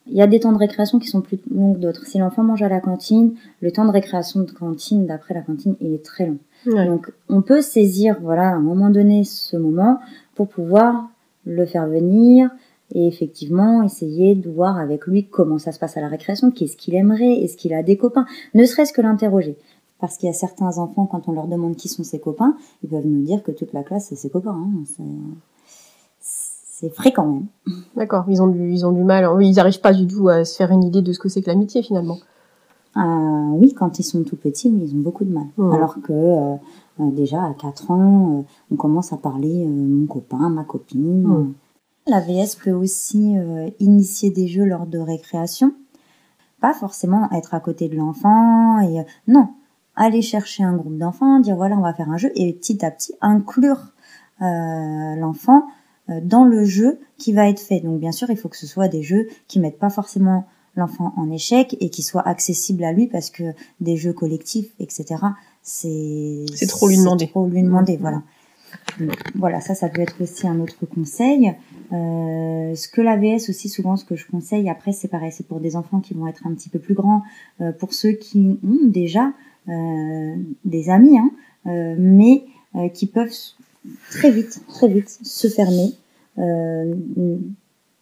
Il 0.10 0.18
y 0.18 0.22
a 0.22 0.28
des 0.28 0.40
temps 0.40 0.52
de 0.52 0.58
récréation 0.58 1.00
qui 1.00 1.08
sont 1.08 1.22
plus 1.22 1.40
longs 1.54 1.74
que 1.74 1.80
d'autres. 1.80 2.06
Si 2.06 2.18
l'enfant 2.18 2.44
mange 2.44 2.62
à 2.62 2.70
la 2.70 2.80
cantine, 2.80 3.34
le 3.62 3.72
temps 3.72 3.86
de 3.86 3.92
récréation 3.92 4.42
de 4.42 4.52
cantine, 4.52 5.06
d'après 5.06 5.34
la 5.34 5.42
cantine, 5.42 5.76
il 5.82 5.94
est 5.94 6.04
très 6.04 6.28
long. 6.28 6.38
Donc, 6.66 7.12
on 7.30 7.42
peut 7.42 7.62
saisir, 7.62 8.18
voilà, 8.22 8.50
à 8.50 8.54
un 8.54 8.60
moment 8.60 8.90
donné, 8.90 9.24
ce 9.24 9.56
moment 9.58 10.00
pour 10.36 10.48
pouvoir 10.48 11.10
le 11.46 11.66
faire 11.66 11.88
venir 11.88 12.50
et 12.94 13.08
effectivement 13.08 13.84
essayer 13.84 14.36
de 14.36 14.50
voir 14.50 14.78
avec 14.78 15.08
lui 15.08 15.26
comment 15.26 15.58
ça 15.58 15.72
se 15.72 15.80
passe 15.80 15.98
à 15.98 16.02
la 16.02 16.08
récréation, 16.08 16.52
qu'est-ce 16.52 16.78
qu'il 16.78 16.96
aimerait, 16.96 17.44
est-ce 17.44 17.58
qu'il 17.58 17.74
a 17.74 17.84
des 17.84 17.98
copains, 17.98 18.26
ne 18.54 18.64
serait-ce 18.66 18.94
que 18.94 19.02
l'interroger. 19.02 19.58
Parce 20.00 20.18
qu'il 20.18 20.28
y 20.28 20.30
a 20.30 20.34
certains 20.34 20.78
enfants, 20.78 21.06
quand 21.06 21.28
on 21.28 21.32
leur 21.32 21.48
demande 21.48 21.76
qui 21.76 21.90
sont 21.90 22.04
ses 22.04 22.20
copains, 22.20 22.56
ils 22.84 22.90
peuvent 22.90 23.06
nous 23.06 23.24
dire 23.24 23.44
que 23.44 23.52
toute 23.52 23.74
la 23.74 23.84
classe, 23.84 24.08
c'est 24.10 24.16
ses 24.16 24.30
copains. 24.30 24.56
Hein. 24.56 25.04
C'est 26.80 26.94
fréquent 26.94 27.26
même. 27.26 27.48
D'accord, 27.96 28.26
ils 28.28 28.40
ont 28.40 28.48
du, 28.48 28.72
ils 28.72 28.86
ont 28.86 28.92
du 28.92 29.04
mal. 29.04 29.28
Oui, 29.36 29.50
ils 29.50 29.56
n'arrivent 29.56 29.82
pas 29.82 29.94
du 29.94 30.06
tout 30.06 30.30
à 30.30 30.46
se 30.46 30.56
faire 30.56 30.70
une 30.70 30.84
idée 30.84 31.02
de 31.02 31.12
ce 31.12 31.18
que 31.18 31.28
c'est 31.28 31.42
que 31.42 31.50
l'amitié 31.50 31.82
finalement. 31.82 32.20
Euh, 32.98 33.50
oui, 33.54 33.74
quand 33.74 33.98
ils 33.98 34.04
sont 34.04 34.24
tout 34.24 34.36
petits, 34.36 34.70
ils 34.70 34.94
ont 34.94 35.00
beaucoup 35.00 35.26
de 35.26 35.34
mal. 35.34 35.48
Mmh. 35.58 35.72
Alors 35.72 35.96
que 36.04 36.14
euh, 36.14 36.56
euh, 37.00 37.12
déjà 37.12 37.44
à 37.44 37.56
4 37.56 37.90
ans, 37.90 38.46
on 38.70 38.76
commence 38.76 39.12
à 39.12 39.18
parler 39.18 39.66
mon 39.66 40.06
copain, 40.06 40.50
ma 40.50 40.64
copine. 40.64 41.24
Mmh. 41.24 41.54
La 42.06 42.20
VS 42.20 42.56
peut 42.64 42.72
aussi 42.72 43.36
initier 43.80 44.30
des 44.30 44.48
jeux 44.48 44.66
lors 44.66 44.86
de 44.86 45.00
récréation. 45.00 45.74
Pas 46.62 46.74
forcément 46.74 47.28
être 47.32 47.56
à 47.56 47.60
côté 47.60 47.90
de 47.90 47.96
l'enfant. 47.96 48.80
Et 48.82 49.04
non, 49.28 49.50
aller 49.96 50.22
chercher 50.22 50.64
un 50.64 50.76
groupe 50.78 50.98
d'enfants, 50.98 51.40
dire 51.40 51.56
voilà, 51.56 51.76
on 51.76 51.82
va 51.82 51.94
faire 51.94 52.10
un 52.12 52.18
jeu, 52.18 52.32
et 52.36 52.54
petit 52.54 52.86
à 52.86 52.92
petit 52.92 53.16
inclure 53.20 53.94
euh, 54.42 55.16
l'enfant 55.16 55.64
euh, 55.64 55.87
dans 56.22 56.46
le 56.46 56.64
jeu 56.66 57.00
qui 57.18 57.34
va 57.34 57.50
être 57.50 57.60
fait. 57.60 57.80
Donc 57.82 58.00
bien 58.00 58.12
sûr, 58.12 58.30
il 58.30 58.38
faut 58.38 58.50
que 58.50 58.58
ce 58.58 58.68
soit 58.68 58.88
des 58.88 59.04
jeux 59.04 59.28
qui 59.48 59.60
mettent 59.60 59.80
pas 59.80 59.90
forcément 59.90 60.46
l'enfant 60.76 61.14
en 61.18 61.32
échec 61.32 61.76
et 61.80 61.90
qui 61.90 62.04
soient 62.04 62.26
accessibles 62.28 62.84
à 62.84 62.94
lui 62.94 63.08
parce 63.08 63.30
que 63.30 63.44
des 63.82 63.98
jeux 63.98 64.14
collectifs, 64.14 64.70
etc. 64.80 65.16
C'est 65.64 66.46
c'est 66.54 66.68
trop 66.68 66.88
lui 66.88 66.98
demander. 66.98 67.28
Trop 67.28 67.48
lui 67.48 67.62
demander, 67.62 67.98
voilà. 67.98 68.22
Voilà, 69.36 69.62
ça, 69.62 69.76
ça 69.76 69.90
peut 69.90 70.02
être 70.02 70.22
aussi 70.22 70.48
un 70.48 70.60
autre 70.60 70.86
conseil. 70.86 71.54
Euh, 71.94 72.76
ce 72.76 72.88
que 72.88 73.02
l'AVS 73.02 73.50
aussi, 73.50 73.70
souvent, 73.70 73.96
ce 73.96 74.06
que 74.06 74.16
je 74.16 74.26
conseille, 74.28 74.70
après, 74.70 74.92
c'est 74.92 75.08
pareil, 75.08 75.32
c'est 75.32 75.48
pour 75.48 75.60
des 75.60 75.76
enfants 75.76 76.00
qui 76.00 76.14
vont 76.14 76.28
être 76.28 76.46
un 76.48 76.54
petit 76.54 76.70
peu 76.70 76.80
plus 76.80 76.94
grands, 76.94 77.24
euh, 77.62 77.72
pour 77.72 77.94
ceux 77.94 78.12
qui 78.12 78.58
ont 78.64 78.88
déjà 78.88 79.34
euh, 79.70 80.36
des 80.66 80.90
amis, 80.90 81.18
hein, 81.18 81.32
euh, 81.68 81.96
mais 81.98 82.46
euh, 82.76 82.90
qui 82.90 83.08
peuvent 83.08 83.34
très 84.12 84.32
vite, 84.32 84.62
très 84.68 84.88
vite 84.88 85.10
se 85.10 85.48
fermer, 85.48 85.94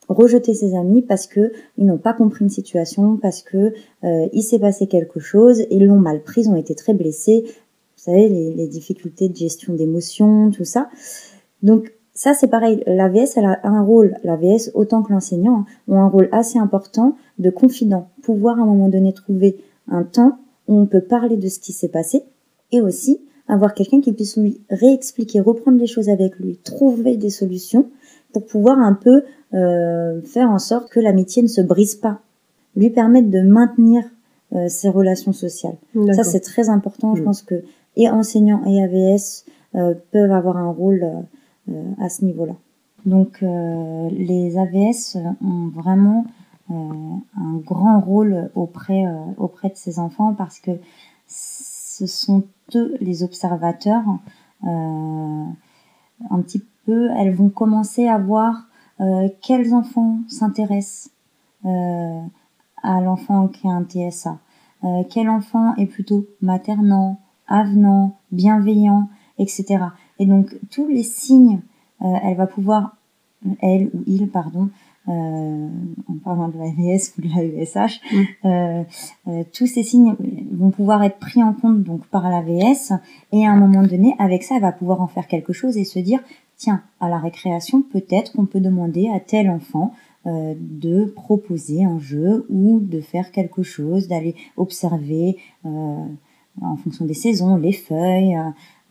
rejeter 0.10 0.54
ses 0.54 0.76
amis 0.76 1.02
parce 1.02 1.28
que 1.28 1.52
ils 1.78 1.86
n'ont 1.86 1.98
pas 1.98 2.14
compris 2.14 2.44
une 2.44 2.50
situation, 2.50 3.18
parce 3.18 3.42
que 3.42 3.74
il 4.04 4.44
s'est 4.44 4.60
passé 4.60 4.88
quelque 4.88 5.20
chose, 5.20 5.64
ils 5.72 5.86
l'ont 5.86 6.00
mal 6.00 6.22
pris, 6.22 6.42
ils 6.42 6.50
ont 6.50 6.56
été 6.56 6.76
très 6.76 6.94
blessés. 6.94 7.44
Vous 7.46 8.12
savez, 8.12 8.30
les, 8.30 8.54
les 8.54 8.68
difficultés 8.68 9.30
de 9.30 9.36
gestion 9.36 9.74
d'émotions, 9.74 10.52
tout 10.52 10.66
ça. 10.66 10.90
Donc 11.64 11.92
ça 12.16 12.34
c'est 12.34 12.48
pareil, 12.48 12.82
l'AVS 12.88 13.34
elle 13.36 13.46
a 13.46 13.60
un 13.64 13.84
rôle, 13.84 14.16
l'AVS 14.24 14.72
autant 14.74 15.04
que 15.04 15.12
l'enseignant, 15.12 15.60
hein, 15.60 15.66
ont 15.90 16.00
un 16.00 16.08
rôle 16.08 16.30
assez 16.32 16.58
important 16.58 17.18
de 17.40 17.50
confident, 17.50 18.10
pouvoir 18.24 18.58
à 18.58 18.64
un 18.64 18.66
moment 18.66 18.88
donné 18.88 19.14
trouver 19.14 19.58
un 19.90 20.04
temps 20.04 20.40
où 20.68 20.80
on 20.80 20.86
peut 20.86 21.02
parler 21.02 21.36
de 21.36 21.50
ce 21.50 21.60
qui 21.60 21.74
s'est 21.74 21.90
passé 21.90 22.24
et 22.72 22.82
aussi 22.82 23.20
avoir 23.48 23.74
quelqu'un 23.74 24.02
qui 24.02 24.12
puisse 24.14 24.38
lui 24.38 24.60
réexpliquer, 24.70 25.40
reprendre 25.40 25.78
les 25.78 25.88
choses 25.88 26.10
avec 26.10 26.38
lui, 26.40 26.58
trouver 26.58 27.18
des 27.18 27.30
solutions 27.30 27.90
pour 28.34 28.46
pouvoir 28.46 28.80
un 28.80 28.94
peu 28.94 29.24
euh, 29.54 30.22
faire 30.24 30.50
en 30.50 30.60
sorte 30.60 30.90
que 30.90 31.00
l'amitié 31.00 31.42
ne 31.42 31.48
se 31.48 31.62
brise 31.62 31.96
pas, 31.96 32.20
lui 32.76 32.90
permettre 32.90 33.30
de 33.30 33.42
maintenir 33.42 34.04
euh, 34.54 34.68
ses 34.68 34.90
relations 34.90 35.34
sociales. 35.34 35.78
Ça 36.14 36.24
c'est 36.24 36.42
très 36.42 36.70
important. 36.70 37.16
Je 37.16 37.22
mm. 37.22 37.26
pense 37.26 37.42
que 37.42 37.64
et 37.96 38.10
enseignants 38.10 38.66
et 38.66 38.84
AVS 38.84 39.46
euh, 39.76 39.94
peuvent 40.12 40.32
avoir 40.32 40.58
un 40.58 40.70
rôle 40.70 41.06
à 42.00 42.10
ce 42.10 42.24
niveau-là. 42.26 42.54
Donc 43.06 43.42
les 43.42 44.58
AVS 44.58 45.18
ont 45.44 45.70
vraiment 45.74 46.26
un 46.70 47.58
grand 47.66 48.00
rôle 48.00 48.52
auprès 48.54 49.04
auprès 49.38 49.70
de 49.70 49.76
ces 49.76 49.98
enfants 49.98 50.36
parce 50.36 50.60
que 50.60 50.72
ce 51.98 52.06
sont 52.08 52.44
eux 52.76 52.96
les 53.00 53.24
observateurs. 53.24 54.04
un 54.64 56.42
petit 56.42 56.64
peu, 56.86 57.10
elles 57.18 57.34
vont 57.34 57.50
commencer 57.50 58.08
à 58.08 58.18
voir 58.18 58.68
quels 59.42 59.74
enfants 59.74 60.20
s'intéressent 60.28 61.12
à 61.64 63.02
l'enfant 63.02 63.48
qui 63.48 63.68
a 63.68 63.72
un 63.72 63.84
TSA, 63.84 64.40
quel 65.10 65.30
enfant 65.30 65.76
est 65.76 65.86
plutôt 65.86 66.26
maternant, 66.42 67.20
avenant, 67.48 68.18
bienveillant, 68.32 69.10
etc. 69.38 69.86
Et 70.20 70.26
donc 70.26 70.56
tous 70.72 70.88
les 70.88 71.04
signes, 71.04 71.62
euh, 72.02 72.14
elle 72.24 72.38
va 72.38 72.48
pouvoir, 72.48 72.98
elle 73.62 73.90
ou 73.94 74.04
il, 74.06 74.30
pardon, 74.30 74.64
euh, 74.66 74.68
en 75.08 76.18
parlant 76.24 76.50
de 76.50 76.58
l'AVS 76.58 77.14
ou 77.18 77.22
de 77.22 77.28
l'AESH, 77.28 78.02
mm. 78.12 78.24
euh, 78.46 78.84
euh, 79.28 79.44
tous 79.54 79.68
ces 79.68 79.84
signes 79.84 80.16
vont 80.52 80.72
pouvoir 80.72 81.04
être 81.04 81.18
pris 81.18 81.44
en 81.44 81.54
compte 81.54 81.84
donc 81.84 82.06
par 82.08 82.30
l'AVS 82.30 82.94
et 83.32 83.46
à 83.46 83.52
un 83.52 83.58
moment 83.58 83.84
donné, 83.84 84.16
avec 84.20 84.44
ça, 84.44 84.56
elle 84.56 84.62
va 84.62 84.72
pouvoir 84.72 85.02
en 85.02 85.08
faire 85.08 85.28
quelque 85.28 85.54
chose 85.54 85.78
et 85.78 85.84
se 85.84 86.00
dire, 86.00 86.20
tiens, 86.58 86.82
à 87.00 87.10
la 87.10 87.20
récréation, 87.20 87.82
peut-être 87.82 88.34
qu'on 88.34 88.46
peut 88.46 88.62
demander 88.62 89.10
à 89.10 89.20
tel 89.20 89.50
enfant 89.50 89.94
euh, 90.26 90.56
de 90.58 91.06
proposer 91.06 91.84
un 91.84 92.00
jeu 92.00 92.46
ou 92.50 92.80
de 92.80 93.00
faire 93.00 93.32
quelque 93.32 93.62
chose, 93.64 94.08
d'aller 94.08 94.36
observer 94.58 95.38
euh, 95.66 96.06
en 96.62 96.78
fonction 96.78 97.06
des 97.06 97.14
saisons, 97.14 97.58
les 97.58 97.74
feuilles, 97.74 98.36
euh, 98.36 98.50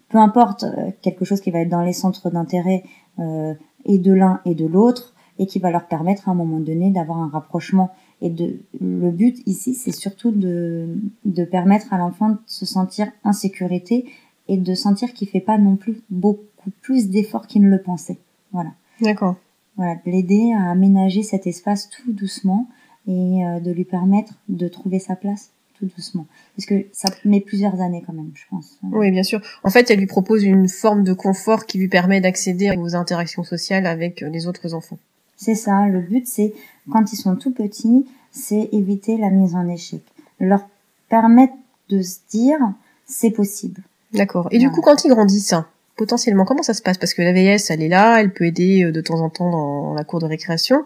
peu 0.09 0.19
importe, 0.19 0.65
euh, 0.65 0.91
quelque 1.03 1.25
chose 1.25 1.41
qui 1.41 1.51
va 1.51 1.61
être 1.61 1.69
dans 1.69 1.83
les 1.83 1.93
centres 1.93 2.31
d'intérêt 2.31 2.85
euh, 3.19 3.55
et 3.85 3.99
de 3.99 4.13
l'un 4.13 4.41
et 4.45 4.55
de 4.55 4.67
l'autre 4.67 5.14
et 5.39 5.47
qui 5.47 5.59
va 5.59 5.71
leur 5.71 5.87
permettre 5.87 6.29
à 6.29 6.33
un 6.33 6.35
moment 6.35 6.61
donné 6.61 6.91
d'avoir 6.91 7.19
un 7.19 7.29
rapprochement. 7.29 7.91
Et 8.21 8.31
de, 8.31 8.61
le 8.81 9.11
but 9.11 9.39
ici, 9.47 9.75
c'est 9.75 9.93
surtout 9.93 10.31
de, 10.31 10.89
de 11.25 11.45
permettre 11.45 11.93
à 11.93 11.99
l'enfant 11.99 12.31
de 12.31 12.39
se 12.47 12.67
sentir 12.67 13.11
en 13.25 13.33
sécurité 13.33 14.07
et 14.49 14.57
de 14.57 14.75
sentir 14.75 15.13
qu'il 15.13 15.29
fait 15.29 15.41
pas 15.41 15.59
non 15.59 15.77
plus 15.77 16.01
beaucoup 16.11 16.71
plus 16.81 17.09
d'efforts 17.09 17.47
qu'il 17.47 17.63
ne 17.63 17.71
le 17.71 17.83
pensait. 17.83 18.19
Voilà. 18.53 18.71
D'accord. 19.01 19.37
Voilà, 19.77 19.97
de 19.97 20.11
l'aider 20.11 20.53
à 20.57 20.71
aménager 20.71 21.23
cet 21.23 21.47
espace 21.47 21.91
tout 21.91 22.13
doucement 22.13 22.69
et 23.09 23.43
de 23.61 23.73
lui 23.73 23.85
permettre 23.85 24.35
de 24.49 24.69
trouver 24.69 25.01
sa 25.01 25.17
place 25.17 25.51
tout 25.79 25.87
doucement. 25.87 26.27
Parce 26.57 26.67
que 26.67 26.87
ça 26.93 27.09
met 27.25 27.41
plusieurs 27.41 27.81
années 27.81 28.03
quand 28.07 28.13
même, 28.13 28.31
je 28.35 28.45
pense. 28.49 28.79
Oui, 28.83 29.11
bien 29.11 29.23
sûr. 29.23 29.41
En 29.63 29.71
fait, 29.71 29.91
elle 29.91 29.99
lui 29.99 30.07
propose 30.07 30.45
une 30.45 30.69
forme 30.69 31.05
de 31.05 31.13
confort 31.13 31.67
qui 31.67 31.79
lui 31.79 31.89
permet 31.89 32.21
d'accéder 32.21 32.75
aux 32.77 32.95
interactions 32.95 33.45
sociales 33.45 33.87
avec 33.87 34.23
euh, 34.23 34.29
les 34.29 34.47
autres 34.47 34.75
enfants. 34.75 34.99
C'est 35.45 35.55
ça. 35.55 35.87
Le 35.87 36.01
but, 36.01 36.27
c'est, 36.27 36.55
quand 36.91 37.13
ils 37.13 37.17
sont 37.17 37.37
tout 37.37 37.51
petits, 37.51 38.07
c'est 38.31 38.71
éviter 38.73 39.19
la 39.19 39.29
mise 39.29 39.55
en 39.55 39.69
échec. 39.69 40.01
Leur 40.41 40.67
permettre 41.11 41.53
de 41.91 42.01
se 42.01 42.21
dire, 42.31 42.59
c'est 43.05 43.31
possible. 43.31 43.83
D'accord. 44.15 44.49
Et 44.53 44.59
du 44.59 44.71
coup, 44.71 44.81
quand 44.81 45.05
ils 45.05 45.11
grandissent, 45.11 45.55
potentiellement, 45.97 46.47
comment 46.47 46.63
ça 46.63 46.73
se 46.73 46.81
passe? 46.81 46.97
Parce 46.97 47.13
que 47.13 47.21
la 47.21 47.35
VS, 47.35 47.71
elle 47.71 47.83
est 47.83 47.89
là, 47.89 48.21
elle 48.23 48.33
peut 48.33 48.47
aider 48.47 48.85
euh, 48.85 48.93
de 48.93 49.03
temps 49.03 49.21
en 49.21 49.29
temps 49.29 49.51
dans 49.51 49.93
la 49.93 50.03
cour 50.05 50.19
de 50.19 50.25
récréation. 50.25 50.83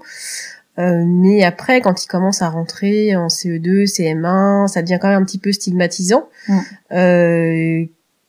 Euh, 0.80 1.04
mais 1.06 1.44
après, 1.44 1.80
quand 1.80 2.02
il 2.02 2.08
commence 2.08 2.42
à 2.42 2.48
rentrer 2.48 3.14
en 3.14 3.28
CE2, 3.28 3.84
CM1, 3.84 4.66
ça 4.66 4.82
devient 4.82 4.98
quand 5.00 5.08
même 5.08 5.22
un 5.22 5.24
petit 5.24 5.38
peu 5.38 5.52
stigmatisant. 5.52 6.28
Euh, 6.90 7.84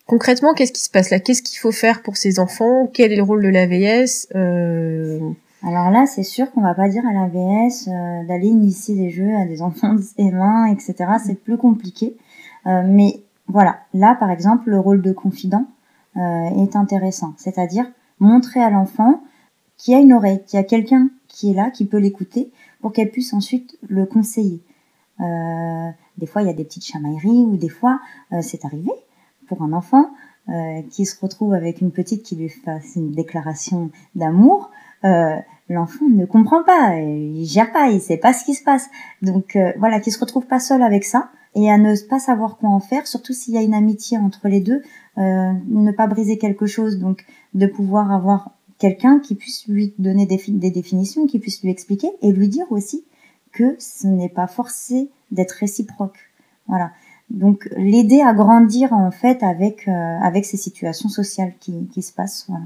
concrètement, 0.06 0.54
qu'est-ce 0.54 0.74
qui 0.74 0.84
se 0.84 0.92
passe 0.92 1.10
là? 1.10 1.20
Qu'est-ce 1.20 1.42
qu'il 1.42 1.58
faut 1.58 1.72
faire 1.72 2.04
pour 2.04 2.18
ces 2.18 2.40
enfants? 2.40 2.88
Quel 2.94 3.12
est 3.12 3.16
le 3.16 3.24
rôle 3.24 3.42
de 3.42 3.50
l'AVS 3.50 4.28
euh... 4.36 5.20
Alors 5.64 5.90
là, 5.92 6.06
c'est 6.06 6.24
sûr 6.24 6.52
qu'on 6.52 6.62
va 6.62 6.74
pas 6.74 6.88
dire 6.88 7.04
à 7.06 7.14
l'AVS 7.14 7.88
euh, 7.88 8.26
d'aller 8.26 8.48
initier 8.48 8.96
des 8.96 9.10
jeux 9.10 9.36
à 9.36 9.46
des 9.46 9.62
enfants 9.62 9.94
de 9.94 10.02
CM1, 10.02 10.72
etc. 10.72 11.14
C'est 11.24 11.44
plus 11.44 11.58
compliqué. 11.58 12.16
Euh, 12.66 12.84
mais 12.86 13.24
voilà, 13.48 13.80
là, 13.94 14.16
par 14.16 14.32
exemple, 14.32 14.70
le 14.70 14.80
rôle 14.80 15.02
de 15.02 15.12
confident 15.12 15.66
est 16.16 16.76
intéressant. 16.76 17.34
C'est-à-dire 17.38 17.86
montrer 18.20 18.62
à 18.62 18.70
l'enfant 18.70 19.22
qu'il 19.78 19.94
y 19.94 19.98
a 19.98 20.00
une 20.00 20.12
oreille, 20.12 20.44
qu'il 20.46 20.58
y 20.58 20.60
a 20.60 20.66
quelqu'un 20.66 21.10
qui 21.28 21.52
est 21.52 21.54
là, 21.54 21.72
qui 21.72 21.86
peut 21.86 21.98
l'écouter, 21.98 22.52
pour 22.82 22.92
qu'elle 22.92 23.10
puisse 23.10 23.34
ensuite 23.34 23.78
le 23.88 24.06
conseiller. 24.06 24.62
Euh, 25.22 25.90
des 26.18 26.26
fois, 26.26 26.42
il 26.42 26.48
y 26.48 26.52
a 26.52 26.54
des 26.54 26.64
petites 26.64 26.86
chamailleries, 26.86 27.46
ou 27.46 27.58
des 27.58 27.70
fois, 27.70 28.00
euh, 28.34 28.42
c'est 28.42 28.66
arrivé 28.66 28.92
pour 29.48 29.62
un 29.64 29.74
enfant 29.74 30.12
euh, 30.50 30.82
qui 30.92 31.06
se 31.06 31.20
retrouve 31.20 31.54
avec 31.54 31.82
une 31.82 31.92
petite 31.92 32.24
qui 32.24 32.36
lui 32.36 32.50
fasse 32.50 32.96
une 32.96 33.12
déclaration 33.12 33.90
d'amour. 34.16 34.70
L'enfant 35.04 36.10
ne 36.10 36.26
comprend 36.26 36.64
pas, 36.64 36.96
il 37.00 37.46
gère 37.46 37.72
pas, 37.72 37.90
il 37.90 38.02
sait 38.02 38.18
pas 38.18 38.34
ce 38.34 38.44
qui 38.44 38.56
se 38.56 38.64
passe. 38.64 38.90
Donc 39.22 39.58
voilà, 39.78 40.00
qui 40.00 40.12
se 40.12 40.20
retrouve 40.20 40.46
pas 40.46 40.60
seul 40.60 40.82
avec 40.82 41.04
ça 41.04 41.30
et 41.56 41.70
à 41.70 41.78
ne 41.78 41.96
pas 42.08 42.20
savoir 42.20 42.58
quoi 42.58 42.70
en 42.70 42.80
faire, 42.80 43.08
surtout 43.08 43.34
s'il 43.34 43.54
y 43.54 43.58
a 43.58 43.62
une 43.62 43.74
amitié 43.74 44.18
entre 44.18 44.48
les 44.48 44.62
deux, 44.62 44.82
ne 45.18 45.92
pas 45.92 46.08
briser 46.08 46.38
quelque 46.38 46.66
chose, 46.66 46.98
donc 46.98 47.26
de 47.54 47.68
pouvoir 47.68 48.12
avoir 48.12 48.52
quelqu'un 48.80 49.20
qui 49.20 49.36
puisse 49.36 49.68
lui 49.68 49.94
donner 50.00 50.26
des, 50.26 50.42
des, 50.48 50.72
définitions, 50.72 51.28
qui 51.28 51.38
puisse 51.38 51.62
lui 51.62 51.70
expliquer 51.70 52.10
et 52.22 52.32
lui 52.32 52.48
dire 52.48 52.66
aussi 52.72 53.04
que 53.52 53.76
ce 53.78 54.08
n'est 54.08 54.30
pas 54.30 54.48
forcé 54.48 55.10
d'être 55.32 55.52
réciproque. 55.52 56.32
Voilà. 56.68 56.92
Donc 57.30 57.70
l'aider 57.78 58.22
à 58.22 58.34
grandir 58.34 58.92
en 58.94 59.12
fait 59.12 59.44
avec 59.44 59.88
euh, 59.88 59.92
avec 59.92 60.46
ces 60.46 60.58
situations 60.58 61.10
sociales 61.10 61.54
qui, 61.60 61.88
qui 61.94 62.02
se 62.02 62.12
passent. 62.12 62.46
Voilà. 62.48 62.66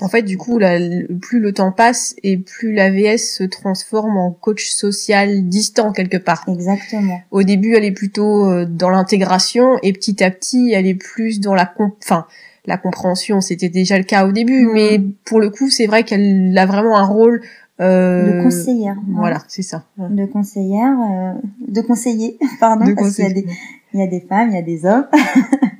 En 0.00 0.08
fait, 0.08 0.22
du 0.22 0.38
coup, 0.38 0.58
là, 0.58 0.78
plus 1.20 1.40
le 1.40 1.52
temps 1.52 1.72
passe 1.72 2.14
et 2.22 2.36
plus 2.36 2.72
l'AVS 2.72 3.18
se 3.18 3.44
transforme 3.44 4.16
en 4.16 4.30
coach 4.30 4.70
social 4.70 5.48
distant 5.48 5.92
quelque 5.92 6.16
part. 6.16 6.44
Exactement. 6.48 7.20
Au 7.30 7.42
début, 7.42 7.74
elle 7.74 7.84
est 7.84 7.92
plutôt 7.92 8.46
euh, 8.46 8.64
dans 8.64 8.90
l'intégration 8.90 9.78
et 9.82 9.92
petit 9.92 10.22
à 10.24 10.30
petit, 10.30 10.72
elle 10.72 10.86
est 10.86 10.94
plus 10.94 11.40
dans 11.40 11.54
la, 11.54 11.72
enfin, 12.02 12.26
la 12.64 12.78
compréhension, 12.78 13.40
c'était 13.40 13.68
déjà 13.68 13.98
le 13.98 14.04
cas 14.04 14.26
au 14.26 14.32
début, 14.32 14.66
mm. 14.66 14.72
mais 14.72 15.00
pour 15.24 15.40
le 15.40 15.50
coup, 15.50 15.68
c'est 15.68 15.86
vrai 15.86 16.04
qu'elle 16.04 16.56
a 16.56 16.66
vraiment 16.66 16.96
un 16.96 17.04
rôle 17.04 17.42
euh, 17.80 18.38
de 18.38 18.42
conseillère. 18.42 18.96
Voilà, 19.08 19.42
c'est 19.48 19.62
ça. 19.62 19.84
De 19.98 20.24
conseillère, 20.26 20.92
euh, 20.92 21.32
de 21.66 21.80
conseiller, 21.80 22.38
pardon, 22.60 22.94
parce 22.94 23.16
qu'il 23.16 23.24
y 23.24 23.30
a 23.30 23.32
des, 23.32 23.46
il 23.94 24.00
y 24.00 24.02
a 24.02 24.06
des 24.06 24.20
femmes, 24.20 24.50
il 24.50 24.54
y 24.54 24.58
a 24.58 24.62
des 24.62 24.86
hommes. 24.86 25.06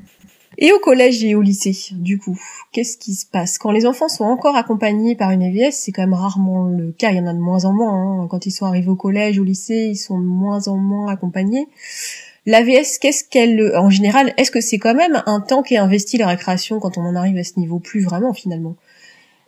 et 0.63 0.73
au 0.73 0.79
collège 0.79 1.25
et 1.25 1.35
au 1.35 1.43
lycée, 1.43 1.77
du 1.91 2.19
coup, 2.19 2.39
qu'est-ce 2.71 2.97
qui 2.97 3.15
se 3.15 3.27
passe? 3.27 3.59
Quand 3.59 3.73
les 3.73 3.85
enfants 3.85 4.09
sont 4.09 4.23
encore 4.23 4.55
accompagnés 4.55 5.17
par 5.17 5.33
une 5.33 5.43
AVS 5.43 5.73
C'est 5.73 5.91
quand 5.91 6.03
même 6.03 6.15
rarement 6.15 6.69
le 6.69 6.93
cas. 6.93 7.11
Il 7.11 7.17
y 7.17 7.21
en 7.21 7.27
a 7.27 7.35
de 7.35 7.41
moins 7.41 7.65
en 7.65 7.73
moins. 7.73 8.23
Hein. 8.23 8.29
Quand 8.31 8.47
ils 8.47 8.53
sont 8.53 8.65
arrivés 8.65 8.89
au 8.89 8.95
collège, 8.95 9.41
au 9.41 9.45
lycée, 9.45 9.89
ils 9.91 9.97
sont 9.97 10.21
de 10.21 10.25
moins 10.25 10.69
en 10.69 10.77
moins 10.77 11.11
accompagnés. 11.11 11.67
L'AVS, 12.47 12.99
qu'est-ce 13.01 13.25
qu'elle, 13.25 13.77
en 13.77 13.91
général, 13.91 14.35
est-ce 14.37 14.53
que 14.53 14.61
c'est 14.61 14.79
quand 14.79 14.95
même 14.95 15.25
un 15.27 15.41
temps 15.41 15.65
qui 15.65 15.75
est 15.75 15.79
investi 15.79 16.17
la 16.17 16.29
récréation 16.29 16.79
quand 16.79 16.97
on 16.97 17.03
en 17.03 17.17
arrive 17.17 17.39
à 17.39 17.45
ce 17.45 17.59
niveau? 17.59 17.81
Plus 17.81 18.05
vraiment 18.05 18.33
finalement. 18.33 18.77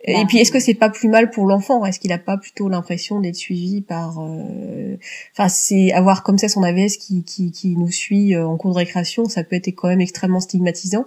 Et 0.07 0.25
puis, 0.27 0.37
est-ce 0.37 0.51
que 0.51 0.59
c'est 0.59 0.75
pas 0.75 0.89
plus 0.89 1.09
mal 1.09 1.31
pour 1.31 1.47
l'enfant? 1.47 1.83
Est-ce 1.83 1.99
qu'il 1.99 2.11
a 2.11 2.19
pas 2.19 2.37
plutôt 2.37 2.69
l'impression 2.69 3.19
d'être 3.19 3.35
suivi 3.35 3.81
par, 3.81 4.19
euh, 4.19 4.97
enfin, 5.33 5.49
c'est 5.49 5.91
avoir 5.93 6.21
comme 6.21 6.37
ça 6.37 6.47
son 6.47 6.61
AVS 6.61 6.97
qui, 6.97 7.23
qui, 7.23 7.51
qui 7.51 7.75
nous 7.75 7.89
suit 7.89 8.35
euh, 8.35 8.45
en 8.45 8.55
cours 8.55 8.71
de 8.71 8.77
récréation, 8.77 9.25
ça 9.25 9.43
peut 9.43 9.55
être 9.55 9.69
quand 9.69 9.87
même 9.87 10.01
extrêmement 10.01 10.39
stigmatisant. 10.39 11.05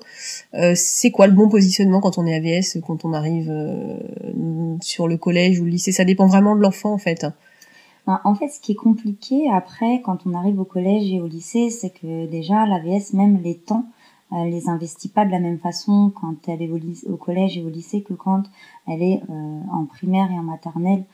Euh, 0.54 0.72
c'est 0.74 1.12
quoi 1.12 1.28
le 1.28 1.32
bon 1.32 1.48
positionnement 1.48 2.00
quand 2.00 2.18
on 2.18 2.26
est 2.26 2.34
AVS, 2.34 2.80
quand 2.84 3.04
on 3.04 3.12
arrive 3.12 3.52
sur 4.80 5.06
le 5.06 5.16
collège 5.16 5.60
ou 5.60 5.64
le 5.64 5.70
lycée? 5.70 5.92
Ça 5.92 6.04
dépend 6.04 6.26
vraiment 6.26 6.56
de 6.56 6.60
l'enfant 6.60 6.92
en 6.92 6.98
fait. 6.98 7.24
En 8.24 8.34
fait, 8.34 8.48
ce 8.48 8.58
qui 8.58 8.72
est 8.72 8.76
compliqué 8.76 9.50
après, 9.52 10.00
quand 10.02 10.20
on 10.24 10.32
arrive 10.32 10.58
au 10.58 10.64
collège 10.64 11.12
et 11.12 11.20
au 11.20 11.26
lycée, 11.26 11.68
c'est 11.68 11.90
que 11.90 12.26
déjà 12.26 12.64
l'AVS, 12.64 13.12
même 13.12 13.42
les 13.42 13.56
temps, 13.56 13.84
elle 14.32 14.50
les 14.50 14.68
investit 14.68 15.08
pas 15.08 15.24
de 15.24 15.30
la 15.30 15.40
même 15.40 15.58
façon 15.58 16.12
quand 16.14 16.48
elle 16.48 16.62
est 16.62 16.70
au, 17.06 17.16
collège 17.16 17.56
et 17.56 17.62
au 17.62 17.68
lycée 17.68 18.02
que 18.02 18.14
quand 18.14 18.44
elle 18.86 19.02
est 19.02 19.22
euh, 19.30 19.60
en 19.72 19.84
primaire 19.84 20.30
et 20.30 20.38
en 20.38 20.42
maternelle. 20.42 21.04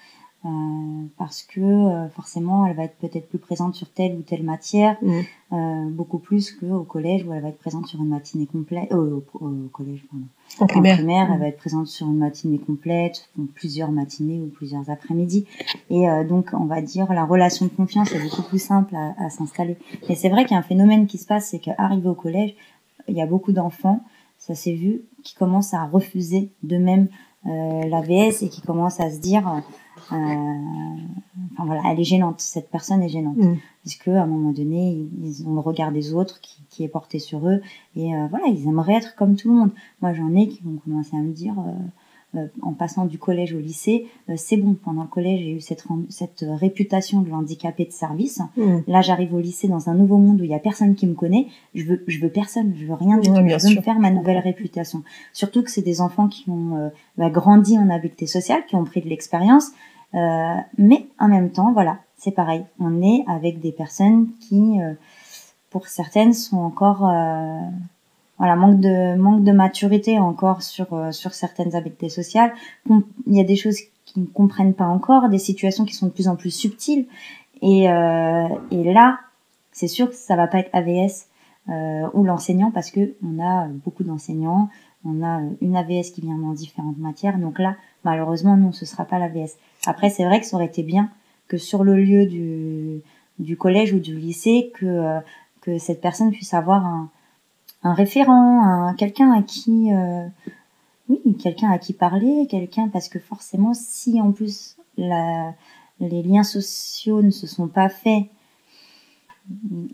Euh, 0.47 1.07
parce 1.17 1.43
que 1.43 1.61
euh, 1.61 2.07
forcément 2.11 2.67
elle 2.67 2.77
va 2.77 2.85
être 2.85 2.97
peut-être 2.97 3.31
plus 3.31 3.39
présente 3.39 3.75
sur 3.75 3.89
telle 3.89 4.15
ou 4.15 4.21
telle 4.21 4.43
matière, 4.43 4.99
mmh. 5.01 5.21
euh, 5.55 5.89
beaucoup 5.89 6.19
plus 6.19 6.53
qu'au 6.53 6.83
collège 6.83 7.25
où 7.27 7.33
elle 7.33 7.41
va 7.41 7.49
être 7.49 7.59
présente 7.59 7.87
sur 7.87 7.99
une 8.01 8.11
matinée 8.11 8.45
complète, 8.45 8.93
au, 8.93 9.23
collège 9.73 10.05
pardon. 10.11 10.27
En 10.61 10.67
primaire, 10.67 11.29
elle 11.31 11.39
mmh. 11.39 11.41
va 11.41 11.49
être 11.49 11.57
présente 11.57 11.87
sur 11.87 12.07
une 12.09 12.19
matinée 12.19 12.59
complète, 12.59 13.31
plusieurs 13.55 13.91
matinées 13.91 14.39
ou 14.39 14.49
plusieurs 14.49 14.91
après-midi. 14.91 15.47
Et 15.89 16.05
donc 16.29 16.51
on 16.53 16.67
va 16.67 16.83
dire 16.83 17.11
la 17.15 17.25
relation 17.25 17.65
de 17.65 17.71
confiance 17.71 18.13
est 18.13 18.23
beaucoup 18.23 18.43
plus 18.43 18.63
simple 18.63 18.95
à, 18.95 19.15
à 19.17 19.31
s'installer. 19.31 19.79
Mais 20.11 20.15
c'est 20.15 20.29
vrai 20.29 20.45
qu'il 20.45 20.53
y 20.53 20.57
a 20.57 20.59
un 20.59 20.63
phénomène 20.63 21.07
qui 21.07 21.17
se 21.17 21.27
passe, 21.27 21.49
c'est 21.49 21.59
qu'arrivé 21.59 22.07
au 22.07 22.15
collège, 22.15 22.55
il 23.09 23.17
y 23.17 23.23
a 23.23 23.27
beaucoup 23.27 23.53
d'enfants, 23.53 24.01
ça 24.39 24.55
s'est 24.55 24.75
vu, 24.75 25.03
qui 25.23 25.35
commencent 25.35 25.75
à 25.75 25.85
refuser 25.85 26.51
d'eux-mêmes 26.63 27.09
euh, 27.47 27.83
l'AVS 27.87 28.43
et 28.43 28.49
qui 28.49 28.63
commencent 28.63 29.01
à 29.01 29.11
se 29.11 29.19
dire, 29.19 29.47
euh, 30.13 30.13
enfin 30.13 31.65
voilà, 31.67 31.83
elle 31.91 32.01
est 32.01 32.05
gênante, 32.05 32.41
cette 32.41 32.71
personne 32.71 33.03
est 33.03 33.09
gênante, 33.09 33.37
mm. 33.37 33.57
puisque 33.83 34.09
à 34.09 34.23
un 34.23 34.27
moment 34.27 34.53
donné, 34.53 35.07
ils 35.23 35.47
ont 35.47 35.55
le 35.55 35.61
regard 35.61 35.93
des 35.93 36.15
autres 36.15 36.41
qui, 36.41 36.63
qui 36.71 36.85
est 36.85 36.89
porté 36.89 37.19
sur 37.19 37.47
eux 37.49 37.61
et 37.97 38.15
euh, 38.15 38.27
voilà, 38.29 38.47
ils 38.47 38.67
aimeraient 38.67 38.95
être 38.95 39.15
comme 39.15 39.37
tout 39.37 39.51
le 39.51 39.59
monde. 39.59 39.71
Moi, 40.01 40.13
j'en 40.15 40.35
ai 40.35 40.49
qui 40.49 40.63
vont 40.63 40.77
commencer 40.77 41.17
à 41.17 41.21
me 41.21 41.33
dire. 41.33 41.55
Euh, 42.37 42.45
euh, 42.45 42.49
en 42.63 42.73
passant 42.73 43.07
du 43.07 43.19
collège 43.19 43.55
au 43.55 43.59
lycée, 43.59 44.07
euh, 44.29 44.35
c'est 44.37 44.57
bon. 44.57 44.75
Pendant 44.75 45.03
le 45.03 45.09
collège, 45.09 45.41
j'ai 45.41 45.53
eu 45.53 45.61
cette, 45.61 45.85
cette 46.09 46.45
réputation 46.49 47.21
de 47.21 47.31
handicapé 47.31 47.85
de 47.85 47.93
service. 47.93 48.41
Mmh. 48.57 48.79
Là, 48.87 49.01
j'arrive 49.03 49.35
au 49.35 49.41
lycée 49.41 49.69
dans 49.69 49.89
un 49.89 49.95
nouveau 49.95 50.17
monde 50.17 50.41
où 50.41 50.45
il 50.45 50.51
y 50.51 50.55
a 50.55 50.59
personne 50.59 50.95
qui 50.95 51.07
me 51.07 51.15
connaît. 51.15 51.47
Je 51.75 51.85
veux, 51.85 52.05
je 52.07 52.21
veux 52.21 52.31
personne. 52.31 52.75
Je 52.77 52.87
veux 52.87 52.95
rien 52.95 53.19
du 53.19 53.29
tout. 53.29 53.35
Je 53.35 53.69
veux 53.69 53.77
me 53.77 53.83
faire 53.83 53.99
ma 53.99 54.11
nouvelle 54.11 54.39
réputation. 54.39 55.03
Surtout 55.33 55.63
que 55.63 55.71
c'est 55.71 55.83
des 55.83 56.01
enfants 56.01 56.29
qui 56.29 56.49
ont 56.49 56.77
euh, 56.77 56.89
bah, 57.17 57.31
grandi 57.31 57.79
en 57.79 57.91
habileté 57.91 58.27
sociale, 58.27 58.65
qui 58.67 58.77
ont 58.77 58.85
pris 58.85 59.01
de 59.01 59.09
l'expérience. 59.09 59.71
mais 60.13 61.07
en 61.19 61.29
même 61.29 61.51
temps, 61.51 61.73
voilà, 61.73 61.99
c'est 62.17 62.33
pareil. 62.33 62.65
On 62.79 63.03
est 63.03 63.25
avec 63.29 63.61
des 63.61 63.73
personnes 63.73 64.29
qui, 64.41 64.79
pour 65.71 65.89
certaines, 65.89 66.33
sont 66.33 66.59
encore 66.59 67.11
voilà 68.39 68.57
manque 68.57 68.81
de 68.81 69.17
manque 69.17 69.45
de 69.45 69.53
maturité 69.53 70.19
encore 70.19 70.63
sur 70.63 70.93
euh, 70.93 71.13
sur 71.13 71.35
certaines 71.35 71.75
habiletés 71.75 72.09
sociales. 72.09 72.53
Il 72.89 73.03
y 73.37 73.41
a 73.41 73.45
des 73.45 73.57
choses 73.57 73.79
qu'ils 74.05 74.23
ne 74.23 74.27
comprennent 74.27 74.75
pas 74.75 74.87
encore 74.87 75.29
des 75.29 75.39
situations 75.39 75.85
qui 75.85 75.95
sont 75.95 76.07
de 76.07 76.13
plus 76.13 76.29
en 76.29 76.37
plus 76.37 76.51
subtiles. 76.51 77.07
Et 77.63 77.91
euh, 77.91 78.49
et 78.71 78.93
là 78.93 79.21
c'est 79.73 79.89
sûr 79.89 80.11
que 80.11 80.17
ça 80.17 80.37
va 80.37 80.47
pas 80.47 80.59
être 80.59 80.71
AVS 80.73 81.27
euh, 81.69 82.09
ou 82.13 82.25
l'enseignant 82.25 82.71
parce 82.71 82.91
que 82.91 83.15
on 83.25 83.43
a 83.43 83.69
beaucoup 83.69 84.05
d'enseignants 84.05 84.69
on 85.07 85.23
a 85.23 85.41
une 85.61 85.77
AVS 85.77 86.11
qui 86.15 86.23
vient 86.23 86.37
dans 86.37 86.53
différentes 86.53 86.99
matières. 86.99 87.39
Donc 87.39 87.59
là 87.59 87.77
malheureusement 88.05 88.57
non 88.57 88.73
ce 88.73 88.85
sera 88.85 89.05
pas 89.05 89.19
l'AVS 89.19 89.57
après 89.87 90.11
c'est 90.11 90.25
vrai 90.25 90.41
que 90.41 90.47
ça 90.47 90.57
aurait 90.57 90.67
été 90.67 90.83
bien 90.83 91.11
que 91.47 91.57
sur 91.57 91.85
le 91.85 91.97
lieu 91.97 92.27
du 92.27 93.01
du 93.39 93.57
collège 93.57 93.93
ou 93.93 94.01
du 94.01 94.17
lycée 94.17 94.73
que 94.75 94.87
euh, 94.87 95.21
que 95.61 95.79
cette 95.79 96.01
personne 96.01 96.31
puisse 96.31 96.53
avoir 96.53 96.85
un 96.85 97.11
un 97.85 97.95
référent, 97.95 98.63
un, 98.65 98.95
quelqu'un 98.95 99.31
à 99.33 99.43
qui, 99.43 99.93
euh, 99.93 100.27
oui, 101.09 101.37
quelqu'un 101.39 101.71
à 101.71 101.79
qui 101.79 101.93
parler, 101.93 102.47
quelqu'un 102.51 102.89
parce 102.89 103.09
que 103.09 103.19
forcément, 103.19 103.75
si 103.75 104.21
en 104.21 104.33
plus 104.33 104.77
la, 104.97 105.55
les 106.01 106.23
liens 106.23 106.43
sociaux 106.43 107.23
ne 107.23 107.31
se 107.31 107.47
sont 107.47 107.69
pas 107.69 107.89
faits, 107.89 108.25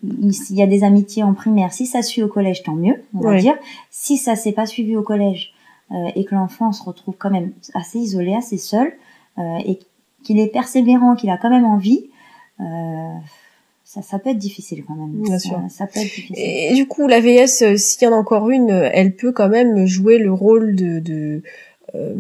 il 0.02 0.56
y 0.56 0.62
a 0.62 0.66
des 0.66 0.84
amitiés 0.84 1.24
en 1.24 1.34
primaire. 1.34 1.72
Si 1.72 1.86
ça 1.86 2.02
suit 2.02 2.22
au 2.22 2.28
collège, 2.28 2.62
tant 2.62 2.74
mieux, 2.74 3.02
on 3.14 3.20
va 3.20 3.36
dire. 3.38 3.56
Si 3.90 4.16
ça 4.16 4.36
s'est 4.36 4.52
pas 4.52 4.66
suivi 4.66 4.96
au 4.96 5.02
collège 5.02 5.52
euh, 5.90 6.08
et 6.14 6.24
que 6.24 6.36
l'enfant 6.36 6.70
se 6.70 6.84
retrouve 6.84 7.16
quand 7.18 7.30
même 7.30 7.52
assez 7.74 7.98
isolé, 7.98 8.34
assez 8.34 8.58
seul, 8.58 8.92
euh, 9.38 9.58
et 9.64 9.80
qu'il 10.22 10.38
est 10.38 10.52
persévérant, 10.52 11.16
qu'il 11.16 11.30
a 11.30 11.36
quand 11.36 11.50
même 11.50 11.64
envie, 11.64 12.10
euh, 12.60 13.14
ça, 13.92 14.02
ça 14.02 14.20
peut 14.20 14.30
être 14.30 14.38
difficile 14.38 14.84
quand 14.86 14.94
même. 14.94 15.20
Bien 15.22 15.40
sûr. 15.40 15.60
Ça 15.68 15.88
peut 15.88 15.98
être 15.98 16.04
difficile. 16.04 16.36
Et 16.38 16.74
du 16.74 16.86
coup, 16.86 17.08
la 17.08 17.20
VS, 17.20 17.62
euh, 17.62 17.76
s'il 17.76 18.04
y 18.04 18.06
en 18.06 18.12
a 18.12 18.16
encore 18.16 18.48
une, 18.48 18.70
elle 18.70 19.16
peut 19.16 19.32
quand 19.32 19.48
même 19.48 19.84
jouer 19.84 20.18
le 20.18 20.32
rôle 20.32 20.76
de, 20.76 21.00
de 21.00 21.42
euh, 21.94 22.14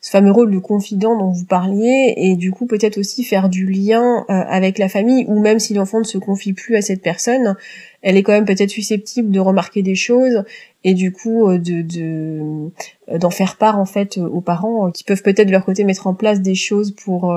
ce 0.00 0.10
fameux 0.10 0.32
rôle 0.32 0.50
de 0.50 0.58
confident 0.58 1.16
dont 1.18 1.30
vous 1.30 1.44
parliez, 1.44 2.14
et 2.16 2.36
du 2.36 2.52
coup 2.52 2.66
peut-être 2.66 2.98
aussi 2.98 3.24
faire 3.24 3.48
du 3.48 3.66
lien 3.66 4.24
euh, 4.28 4.42
avec 4.48 4.78
la 4.78 4.88
famille, 4.88 5.24
ou 5.28 5.40
même 5.40 5.58
si 5.58 5.74
l'enfant 5.74 5.98
ne 5.98 6.04
se 6.04 6.18
confie 6.18 6.52
plus 6.52 6.76
à 6.76 6.82
cette 6.82 7.02
personne, 7.02 7.56
elle 8.02 8.16
est 8.16 8.22
quand 8.22 8.32
même 8.32 8.46
peut-être 8.46 8.70
susceptible 8.70 9.30
de 9.30 9.40
remarquer 9.40 9.82
des 9.82 9.94
choses 9.94 10.44
et 10.84 10.94
du 10.94 11.12
coup 11.12 11.46
euh, 11.46 11.58
de 11.58 11.84
euh, 11.98 13.18
d'en 13.18 13.30
faire 13.30 13.56
part 13.56 13.78
en 13.78 13.84
fait 13.84 14.16
euh, 14.16 14.26
aux 14.26 14.40
parents 14.40 14.90
qui 14.90 15.04
peuvent 15.04 15.22
peut-être 15.22 15.46
de 15.46 15.52
leur 15.52 15.64
côté 15.64 15.84
mettre 15.84 16.06
en 16.06 16.14
place 16.14 16.40
des 16.40 16.54
choses 16.54 16.92
pour 16.92 17.36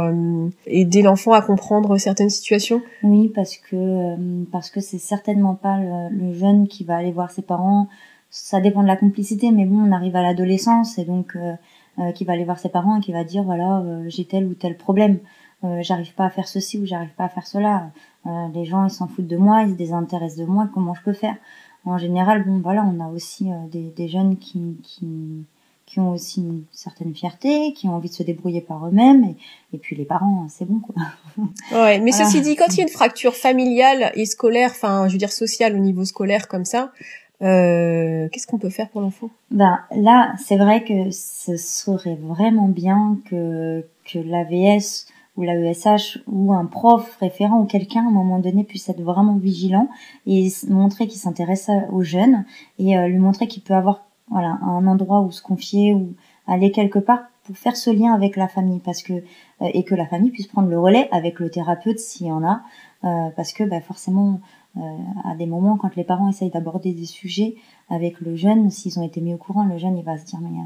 aider 0.66 1.02
l'enfant 1.02 1.34
à 1.34 1.42
comprendre 1.42 1.98
certaines 1.98 2.30
situations. 2.30 2.82
Oui, 3.04 3.30
parce 3.34 3.58
que 3.58 4.46
parce 4.52 4.70
que 4.70 4.80
c'est 4.80 5.00
certainement 5.00 5.56
pas 5.56 5.80
le, 6.12 6.34
jeune 6.34 6.68
qui 6.68 6.84
va 6.84 6.96
aller 6.96 7.12
voir 7.12 7.32
ses 7.32 7.42
parents. 7.42 7.88
Ça 8.36 8.60
dépend 8.60 8.82
de 8.82 8.88
la 8.88 8.98
complicité, 8.98 9.52
mais 9.52 9.66
bon, 9.66 9.88
on 9.88 9.92
arrive 9.92 10.16
à 10.16 10.24
l'adolescence 10.24 10.98
et 10.98 11.06
donc 11.06 11.38
qui 12.16 12.26
va 12.26 12.34
aller 12.34 12.44
voir 12.44 12.58
ses 12.58 12.70
parents 12.70 12.98
et 12.98 13.02
qui 13.02 13.12
va 13.12 13.24
dire 13.24 13.44
voilà 13.44 13.84
j'ai 14.08 14.26
tel 14.26 14.48
ou 14.48 14.56
tel 14.56 14.76
problème. 14.76 15.20
j'arrive 15.82 16.16
pas 16.16 16.26
à 16.26 16.30
faire 16.32 16.48
ceci 16.48 16.80
ou 16.80 16.86
j'arrive 16.88 17.14
pas 17.16 17.26
à 17.26 17.30
faire 17.30 17.46
cela. 17.46 17.92
les 18.26 18.66
gens 18.66 18.86
ils 18.86 18.90
s'en 18.90 19.08
foutent 19.08 19.28
de 19.28 19.38
moi, 19.38 19.62
ils 19.62 19.74
se 19.74 19.78
désintéressent 19.78 20.48
de 20.48 20.52
moi, 20.52 20.68
comment 20.74 20.96
je 20.96 21.04
peux 21.04 21.14
faire? 21.14 21.36
En 21.86 21.98
général, 21.98 22.46
bon 22.46 22.60
voilà, 22.60 22.86
on 22.86 23.00
a 23.04 23.10
aussi 23.10 23.52
euh, 23.52 23.56
des, 23.70 23.90
des, 23.90 24.08
jeunes 24.08 24.38
qui, 24.38 24.78
qui, 24.84 25.46
qui, 25.86 26.00
ont 26.00 26.12
aussi 26.12 26.40
une 26.40 26.64
certaine 26.72 27.14
fierté, 27.14 27.74
qui 27.74 27.90
ont 27.90 27.96
envie 27.96 28.08
de 28.08 28.14
se 28.14 28.24
débrouiller 28.24 28.62
par 28.62 28.88
eux-mêmes, 28.88 29.26
et, 29.26 29.36
et, 29.74 29.78
puis 29.78 29.96
les 29.98 30.06
parents, 30.06 30.48
c'est 30.50 30.64
bon 30.64 30.80
quoi. 30.80 30.96
Ouais, 31.74 32.00
mais 32.00 32.14
ceci 32.14 32.40
dit, 32.40 32.56
quand 32.56 32.68
il 32.70 32.78
y 32.78 32.80
a 32.80 32.84
une 32.84 32.90
fracture 32.90 33.36
familiale 33.36 34.14
et 34.16 34.26
scolaire, 34.26 34.72
enfin, 34.72 35.08
je 35.10 35.14
veux 35.14 35.18
dire 35.18 35.34
sociale 35.34 35.76
au 35.76 35.80
niveau 35.80 36.06
scolaire 36.06 36.48
comme 36.48 36.66
ça, 36.66 36.94
euh, 37.44 38.30
qu'est-ce 38.30 38.48
qu'on 38.48 38.58
peut 38.58 38.70
faire 38.70 38.90
pour 38.90 39.02
l'enfant 39.02 39.30
Ben 39.52 39.80
là, 39.96 40.34
c'est 40.38 40.56
vrai 40.56 40.84
que 40.84 41.12
ce 41.12 41.58
serait 41.58 42.16
vraiment 42.16 42.70
bien 42.70 43.18
que 43.26 43.86
que 44.06 44.20
l'AVS 44.20 45.08
ou 45.36 45.44
la 45.44 45.56
ESH 45.56 46.20
ou 46.28 46.54
un 46.54 46.66
prof 46.66 47.18
référent 47.20 47.60
ou 47.60 47.66
quelqu'un 47.66 48.06
à 48.06 48.08
un 48.08 48.12
moment 48.12 48.40
donné 48.40 48.64
puisse 48.64 48.88
être 48.88 49.02
vraiment 49.02 49.36
vigilant 49.36 49.90
et 50.26 50.48
montrer 50.70 51.08
qu'il 51.08 51.20
s'intéresse 51.20 51.70
aux 51.92 52.04
jeunes 52.04 52.46
et 52.80 52.98
euh, 52.98 53.08
lui 53.08 53.18
montrer 53.18 53.48
qu'il 53.48 53.64
peut 53.64 53.74
avoir 53.74 54.06
voilà 54.30 54.60
un 54.62 54.86
endroit 54.88 55.22
où 55.22 55.32
se 55.32 55.42
confier 55.42 55.94
ou 55.94 56.14
aller 56.48 56.72
quelque 56.72 57.00
part 57.00 57.24
pour 57.46 57.58
faire 57.58 57.76
ce 57.76 57.90
lien 57.90 58.14
avec 58.14 58.38
la 58.38 58.48
famille 58.48 58.80
parce 58.80 59.04
que 59.04 59.14
euh, 59.14 59.70
et 59.74 59.84
que 59.84 59.96
la 59.96 60.06
famille 60.06 60.32
puisse 60.32 60.48
prendre 60.48 60.70
le 60.70 60.80
relais 60.80 61.10
avec 61.12 61.40
le 61.40 61.50
thérapeute 61.50 62.00
s'il 62.00 62.28
y 62.28 62.32
en 62.32 62.44
a 62.44 62.62
parce 63.36 63.52
que 63.52 63.66
bah, 63.66 63.82
forcément 63.82 64.40
à 64.76 65.36
des 65.36 65.46
moments 65.46 65.78
quand 65.78 65.96
les 65.96 66.04
parents 66.04 66.30
essayent 66.30 66.50
d'aborder 66.50 66.94
des 66.94 67.06
sujets 67.06 67.56
avec 67.90 68.20
le 68.22 68.36
jeune 68.36 68.72
s'ils 68.72 69.00
ont 69.00 69.04
été 69.04 69.22
mis 69.22 69.34
au 69.34 69.38
courant 69.38 69.66
le 69.66 69.78
jeune 69.78 69.98
il 69.98 70.04
va 70.04 70.18
se 70.18 70.26
dire 70.26 70.40
mais 70.42 70.58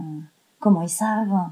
comment 0.59 0.81
ils 0.81 0.89
savent 0.89 1.49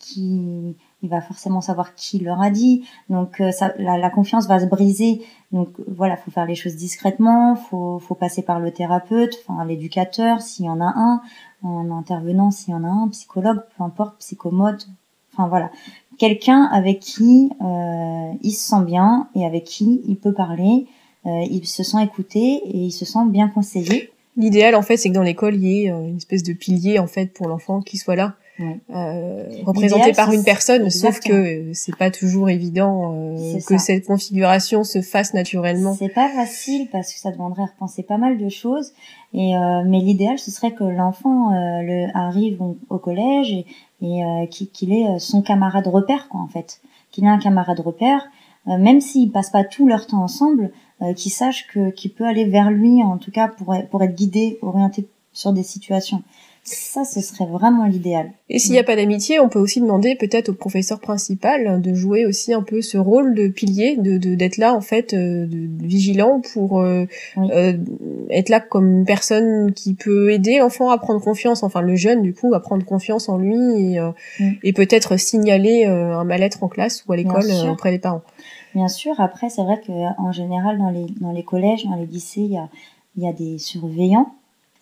qui 0.00 0.74
il 1.04 1.10
va 1.10 1.20
forcément 1.20 1.60
savoir 1.60 1.94
qui 1.94 2.18
leur 2.18 2.40
a 2.40 2.50
dit. 2.50 2.84
Donc 3.10 3.40
euh, 3.40 3.52
ça, 3.52 3.74
la, 3.78 3.98
la, 3.98 4.10
confiance 4.10 4.46
va 4.46 4.58
se 4.58 4.64
briser. 4.64 5.22
Donc 5.52 5.68
voilà, 5.86 6.16
faut 6.16 6.30
faire 6.30 6.46
les 6.46 6.54
choses 6.54 6.76
discrètement, 6.76 7.54
faut, 7.54 7.98
faut 7.98 8.14
passer 8.14 8.42
par 8.42 8.58
le 8.58 8.72
thérapeute, 8.72 9.34
enfin 9.46 9.64
l'éducateur 9.66 10.40
s'il 10.40 10.64
y 10.64 10.70
en 10.70 10.80
a 10.80 10.92
un, 10.96 11.20
en 11.62 11.90
intervenant 11.90 12.50
s'il 12.50 12.72
y 12.72 12.74
en 12.74 12.84
a 12.84 12.88
un, 12.88 13.08
psychologue, 13.08 13.62
peu 13.76 13.84
importe, 13.84 14.18
psychomote. 14.18 14.88
Enfin 15.34 15.48
voilà, 15.48 15.70
quelqu'un 16.16 16.62
avec 16.72 17.00
qui 17.00 17.50
euh, 17.60 18.32
il 18.42 18.52
se 18.52 18.68
sent 18.70 18.84
bien 18.84 19.28
et 19.34 19.44
avec 19.44 19.64
qui 19.64 20.00
il 20.06 20.16
peut 20.16 20.32
parler, 20.32 20.86
euh, 21.26 21.44
il 21.50 21.66
se 21.66 21.82
sent 21.82 22.02
écouté 22.02 22.38
et 22.38 22.76
il 22.76 22.92
se 22.92 23.04
sent 23.04 23.26
bien 23.26 23.48
conseillé. 23.48 24.10
L'idéal 24.36 24.74
en 24.74 24.82
fait, 24.82 24.96
c'est 24.96 25.08
que 25.08 25.14
dans 25.14 25.22
l'école 25.22 25.54
il 25.54 25.64
y 25.64 25.84
ait 25.84 25.90
euh, 25.90 26.08
une 26.08 26.16
espèce 26.16 26.42
de 26.42 26.52
pilier 26.52 26.98
en 26.98 27.06
fait 27.06 27.32
pour 27.32 27.48
l'enfant 27.48 27.80
qui 27.80 27.96
soit 27.96 28.16
là 28.16 28.36
euh, 28.60 29.48
représenté 29.66 30.12
par 30.12 30.32
une 30.32 30.44
personne, 30.44 30.88
sauf 30.88 31.18
que 31.18 31.72
c'est 31.72 31.96
pas 31.96 32.12
toujours 32.12 32.48
évident 32.48 33.12
euh, 33.12 33.58
que 33.66 33.78
cette 33.78 34.06
configuration 34.06 34.84
se 34.84 35.02
fasse 35.02 35.34
naturellement. 35.34 35.94
C'est 35.98 36.08
pas 36.08 36.28
facile 36.28 36.88
parce 36.92 37.12
que 37.12 37.18
ça 37.18 37.32
demanderait 37.32 37.64
repenser 37.64 38.04
pas 38.04 38.16
mal 38.16 38.38
de 38.38 38.48
choses. 38.48 38.92
Et 39.32 39.56
euh, 39.56 39.82
mais 39.84 39.98
l'idéal, 39.98 40.38
ce 40.38 40.52
serait 40.52 40.70
que 40.70 40.84
l'enfant 40.84 41.50
le 41.50 42.06
arrive 42.16 42.62
au, 42.62 42.98
collège 42.98 43.52
et, 43.52 43.66
et 44.02 44.48
qu'il 44.48 44.92
ait 44.92 45.18
son 45.18 45.42
camarade 45.42 45.88
repère, 45.88 46.28
quoi, 46.28 46.40
en 46.40 46.48
fait, 46.48 46.80
qu'il 47.10 47.24
ait 47.24 47.28
un 47.28 47.40
camarade 47.40 47.80
repère, 47.80 48.24
même 48.66 49.00
s'ils 49.00 49.32
passent 49.32 49.50
pas 49.50 49.64
tout 49.64 49.88
leur 49.88 50.06
temps 50.06 50.22
ensemble, 50.22 50.70
qu'il 51.16 51.32
sache 51.32 51.66
que 51.66 51.90
qu'il 51.90 52.12
peut 52.12 52.24
aller 52.24 52.44
vers 52.44 52.70
lui, 52.70 53.02
en 53.02 53.18
tout 53.18 53.30
cas 53.30 53.48
pour 53.48 53.74
pour 53.90 54.02
être 54.02 54.14
guidé, 54.14 54.58
orienté 54.62 55.06
sur 55.32 55.52
des 55.52 55.62
situations. 55.62 56.22
Ça, 56.66 57.04
ce 57.04 57.20
serait 57.20 57.44
vraiment 57.44 57.84
l'idéal. 57.84 58.30
Et 58.48 58.58
s'il 58.58 58.72
n'y 58.72 58.78
a 58.78 58.84
pas 58.84 58.96
d'amitié, 58.96 59.38
on 59.38 59.50
peut 59.50 59.58
aussi 59.58 59.82
demander 59.82 60.14
peut-être 60.14 60.48
au 60.48 60.54
professeur 60.54 60.98
principal 60.98 61.82
de 61.82 61.92
jouer 61.92 62.24
aussi 62.24 62.54
un 62.54 62.62
peu 62.62 62.80
ce 62.80 62.96
rôle 62.96 63.34
de 63.34 63.48
pilier, 63.48 63.96
de 63.98 64.16
d'être 64.34 64.56
là 64.56 64.72
en 64.72 64.80
fait, 64.80 65.12
euh, 65.12 65.46
de, 65.46 65.86
vigilant 65.86 66.40
pour 66.54 66.80
euh, 66.80 67.04
euh, 67.36 67.74
être 68.30 68.48
là 68.48 68.60
comme 68.60 69.04
personne 69.04 69.74
qui 69.74 69.92
peut 69.92 70.32
aider 70.32 70.58
l'enfant 70.58 70.88
à 70.88 70.96
prendre 70.96 71.20
confiance, 71.20 71.62
enfin 71.62 71.82
le 71.82 71.96
jeune 71.96 72.22
du 72.22 72.32
coup 72.32 72.54
à 72.54 72.60
prendre 72.60 72.86
confiance 72.86 73.28
en 73.28 73.36
lui 73.36 73.58
et, 73.58 74.00
et 74.62 74.72
peut-être 74.72 75.18
signaler 75.18 75.84
un 75.84 76.24
mal-être 76.24 76.62
en 76.62 76.68
classe 76.68 77.04
ou 77.06 77.12
à 77.12 77.16
l'école 77.16 77.44
auprès 77.70 77.90
des 77.90 77.98
parents. 77.98 78.22
Bien 78.74 78.88
sûr. 78.88 79.20
Après, 79.20 79.50
c'est 79.50 79.62
vrai 79.62 79.80
que 79.86 79.92
en 80.18 80.32
général 80.32 80.78
dans 80.78 80.90
les 80.90 81.06
dans 81.20 81.32
les 81.32 81.42
collèges, 81.42 81.84
dans 81.84 81.96
les 81.96 82.06
lycées, 82.06 82.40
il 82.40 82.52
y 82.52 82.56
a 82.56 82.70
il 83.16 83.22
y 83.22 83.28
a 83.28 83.32
des 83.34 83.58
surveillants 83.58 84.32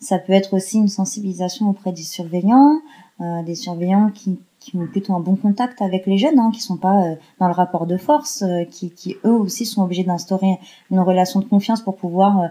ça 0.03 0.19
peut 0.19 0.33
être 0.33 0.53
aussi 0.53 0.77
une 0.77 0.87
sensibilisation 0.87 1.69
auprès 1.69 1.91
des 1.91 2.03
surveillants, 2.03 2.79
euh, 3.21 3.41
des 3.43 3.55
surveillants 3.55 4.11
qui, 4.13 4.39
ont 4.75 4.87
plutôt 4.87 5.13
un 5.13 5.19
bon 5.19 5.35
contact 5.35 5.81
avec 5.81 6.05
les 6.05 6.17
jeunes, 6.17 6.39
hein, 6.39 6.49
qui 6.53 6.61
sont 6.61 6.77
pas 6.77 7.03
euh, 7.03 7.15
dans 7.39 7.47
le 7.47 7.53
rapport 7.53 7.85
de 7.85 7.97
force, 7.97 8.43
euh, 8.43 8.63
qui, 8.63 9.17
eux 9.25 9.33
aussi 9.33 9.65
sont 9.65 9.83
obligés 9.83 10.03
d'instaurer 10.03 10.57
une 10.89 10.99
relation 10.99 11.39
de 11.39 11.45
confiance 11.45 11.81
pour 11.81 11.95
pouvoir 11.95 12.49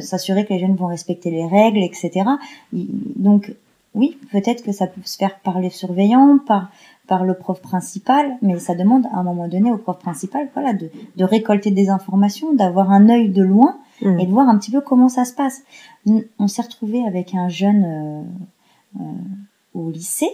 s'assurer 0.00 0.44
que 0.44 0.52
les 0.52 0.60
jeunes 0.60 0.76
vont 0.76 0.86
respecter 0.86 1.30
les 1.30 1.46
règles, 1.46 1.82
etc. 1.82 2.24
Donc 2.72 3.54
oui, 3.94 4.18
peut-être 4.30 4.62
que 4.62 4.72
ça 4.72 4.86
peut 4.86 5.00
se 5.04 5.16
faire 5.16 5.38
par 5.40 5.60
les 5.60 5.70
surveillants, 5.70 6.38
par 7.06 7.24
le 7.24 7.34
prof 7.34 7.60
principal, 7.60 8.36
mais 8.42 8.58
ça 8.58 8.74
demande 8.74 9.06
à 9.06 9.18
un 9.18 9.22
moment 9.22 9.48
donné 9.48 9.72
au 9.72 9.78
prof 9.78 9.98
principal, 9.98 10.48
voilà, 10.54 10.72
de 10.74 11.24
récolter 11.24 11.70
des 11.70 11.88
informations, 11.88 12.52
d'avoir 12.52 12.90
un 12.90 13.08
œil 13.08 13.30
de 13.30 13.42
loin 13.42 13.78
et 14.02 14.26
de 14.26 14.30
voir 14.30 14.48
un 14.48 14.58
petit 14.58 14.70
peu 14.70 14.80
comment 14.80 15.08
ça 15.08 15.24
se 15.24 15.34
passe 15.34 15.62
on 16.38 16.48
s'est 16.48 16.62
retrouvé 16.62 17.04
avec 17.04 17.34
un 17.34 17.48
jeune 17.48 17.84
euh, 17.84 19.00
euh, 19.00 19.04
au 19.74 19.90
lycée 19.90 20.30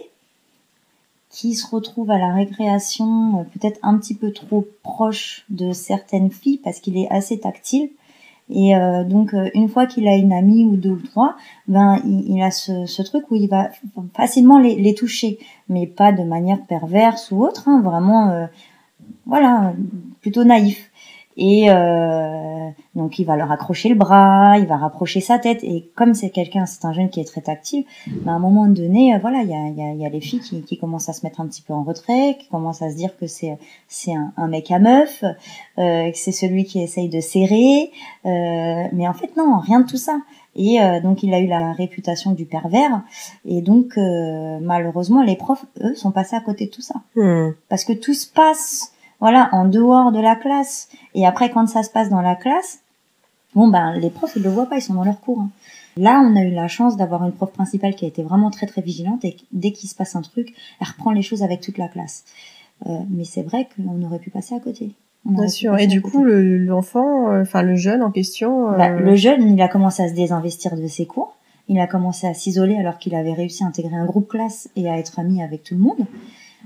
qui 1.29 1.53
se 1.53 1.67
retrouve 1.67 2.11
à 2.11 2.17
la 2.17 2.33
récréation 2.33 3.39
euh, 3.39 3.43
peut-être 3.43 3.79
un 3.83 3.97
petit 3.97 4.15
peu 4.15 4.31
trop 4.31 4.65
proche 4.83 5.45
de 5.49 5.73
certaines 5.73 6.31
filles 6.31 6.59
parce 6.63 6.79
qu'il 6.79 6.97
est 6.97 7.09
assez 7.09 7.39
tactile. 7.39 7.89
Et 8.51 8.73
donc 9.09 9.33
une 9.55 9.67
fois 9.67 9.87
qu'il 9.87 10.07
a 10.07 10.15
une 10.15 10.31
amie 10.31 10.65
ou 10.65 10.75
deux 10.75 10.91
ou 10.91 11.01
trois, 11.01 11.35
ben 11.67 11.99
il, 12.05 12.39
a 12.43 12.51
ce, 12.51 13.01
truc 13.01 13.31
où 13.31 13.35
il 13.35 13.49
va 13.49 13.71
facilement 14.13 14.59
les, 14.59 14.93
toucher, 14.93 15.39
mais 15.67 15.87
pas 15.87 16.11
de 16.11 16.21
manière 16.21 16.61
perverse 16.61 17.31
ou 17.31 17.43
autre, 17.43 17.67
hein, 17.67 17.81
vraiment 17.81 18.47
voilà 19.25 19.73
plutôt 20.21 20.43
naïf. 20.43 20.91
Et 21.37 21.69
euh, 21.69 22.69
donc 22.95 23.19
il 23.19 23.25
va 23.25 23.35
leur 23.35 23.51
accrocher 23.51 23.89
le 23.89 23.95
bras, 23.95 24.57
il 24.57 24.67
va 24.67 24.77
rapprocher 24.77 25.19
sa 25.19 25.37
tête. 25.37 25.63
Et 25.63 25.89
comme 25.95 26.13
c'est 26.13 26.29
quelqu'un, 26.29 26.65
c'est 26.65 26.85
un 26.85 26.93
jeune 26.93 27.09
qui 27.09 27.19
est 27.19 27.25
très 27.25 27.41
tactile, 27.41 27.85
ben 28.07 28.33
à 28.33 28.35
un 28.35 28.39
moment 28.39 28.67
donné, 28.67 29.15
euh, 29.15 29.19
voilà, 29.19 29.41
il 29.41 29.49
y 29.49 29.53
a, 29.53 29.67
y, 29.67 29.81
a, 29.81 29.93
y 29.93 30.05
a 30.05 30.09
les 30.09 30.21
filles 30.21 30.39
qui, 30.39 30.61
qui, 30.61 30.77
commencent 30.77 31.09
à 31.09 31.13
se 31.13 31.25
mettre 31.25 31.41
un 31.41 31.47
petit 31.47 31.61
peu 31.61 31.73
en 31.73 31.83
retrait, 31.83 32.37
qui 32.39 32.47
commencent 32.47 32.81
à 32.81 32.89
se 32.89 32.95
dire 32.95 33.17
que 33.17 33.27
c'est 33.27 33.57
c'est 33.87 34.13
un, 34.13 34.31
un, 34.37 34.47
mec 34.47 34.71
à 34.71 34.79
meuf, 34.79 35.23
euh, 35.77 36.11
que 36.11 36.17
c'est 36.17 36.31
celui 36.31 36.63
qui 36.63 36.81
essaye 36.81 37.09
de 37.09 37.19
serrer. 37.19 37.91
Euh, 38.25 38.87
mais 38.93 39.07
en 39.07 39.13
fait 39.13 39.35
non, 39.35 39.59
rien 39.59 39.81
de 39.81 39.87
tout 39.87 39.97
ça. 39.97 40.19
Et 40.55 40.81
euh, 40.81 41.01
donc 41.01 41.23
il 41.23 41.33
a 41.33 41.39
eu 41.39 41.47
la 41.47 41.73
réputation 41.73 42.31
du 42.31 42.45
pervers. 42.45 43.01
Et 43.45 43.61
donc 43.61 43.97
euh, 43.97 44.59
malheureusement, 44.61 45.21
les 45.21 45.35
profs, 45.35 45.65
eux, 45.81 45.95
sont 45.95 46.11
passés 46.11 46.35
à 46.35 46.41
côté 46.41 46.67
de 46.67 46.71
tout 46.71 46.81
ça. 46.81 46.95
Hmm. 47.15 47.51
Parce 47.69 47.83
que 47.83 47.93
tout 47.93 48.13
se 48.13 48.27
passe 48.27 48.93
voilà, 49.25 49.49
en 49.53 49.65
dehors 49.65 50.11
de 50.11 50.19
la 50.19 50.35
classe. 50.35 50.87
Et 51.15 51.25
après, 51.25 51.49
quand 51.49 51.65
ça 51.65 51.81
se 51.81 51.89
passe 51.89 52.11
dans 52.11 52.21
la 52.21 52.35
classe, 52.35 52.81
bon 53.55 53.67
ben 53.69 53.95
les 53.97 54.11
profs 54.11 54.35
ils 54.35 54.43
le 54.43 54.51
voient 54.51 54.67
pas, 54.67 54.77
ils 54.77 54.83
sont 54.83 54.93
dans 54.93 55.03
leur 55.03 55.19
cours. 55.19 55.39
Hein. 55.39 55.49
Là, 55.97 56.21
on 56.23 56.35
a 56.35 56.43
eu 56.43 56.51
la 56.51 56.67
chance 56.67 56.95
d'avoir 56.95 57.25
une 57.25 57.31
prof 57.31 57.51
principale 57.51 57.95
qui 57.95 58.05
a 58.05 58.07
été 58.07 58.21
vraiment 58.21 58.51
très 58.51 58.67
très 58.67 58.83
vigilante 58.83 59.25
et 59.25 59.35
dès 59.51 59.71
qu'il 59.71 59.89
se 59.89 59.95
passe 59.95 60.15
un 60.15 60.21
truc, 60.21 60.53
elle 60.79 60.87
reprend 60.87 61.09
les 61.09 61.23
choses 61.23 61.41
avec 61.41 61.59
toute 61.59 61.79
la 61.79 61.87
classe. 61.87 62.23
Euh, 62.85 62.99
mais 63.09 63.23
c'est 63.23 63.41
vrai 63.41 63.67
qu'on 63.75 63.99
aurait 64.03 64.19
pu 64.19 64.29
passer 64.29 64.53
à 64.53 64.59
côté. 64.59 64.91
Bien 65.25 65.47
sûr. 65.47 65.75
Et 65.79 65.87
du 65.87 66.03
coup, 66.03 66.23
l'enfant, 66.23 67.31
euh, 67.31 67.41
enfin 67.41 67.63
le 67.63 67.75
jeune 67.75 68.03
en 68.03 68.11
question. 68.11 68.73
Bah, 68.77 68.91
euh, 68.91 68.99
le 68.99 69.15
jeune, 69.15 69.41
il 69.55 69.59
a 69.59 69.67
commencé 69.67 70.03
à 70.03 70.07
se 70.07 70.13
désinvestir 70.13 70.75
de 70.75 70.85
ses 70.85 71.07
cours. 71.07 71.35
Il 71.67 71.79
a 71.79 71.87
commencé 71.87 72.27
à 72.27 72.35
s'isoler 72.35 72.75
alors 72.75 72.99
qu'il 72.99 73.15
avait 73.15 73.33
réussi 73.33 73.63
à 73.63 73.65
intégrer 73.65 73.95
un 73.95 74.05
groupe 74.05 74.27
classe 74.27 74.69
et 74.75 74.87
à 74.87 74.99
être 74.99 75.17
ami 75.17 75.41
avec 75.41 75.63
tout 75.63 75.73
le 75.73 75.81
monde. 75.81 76.05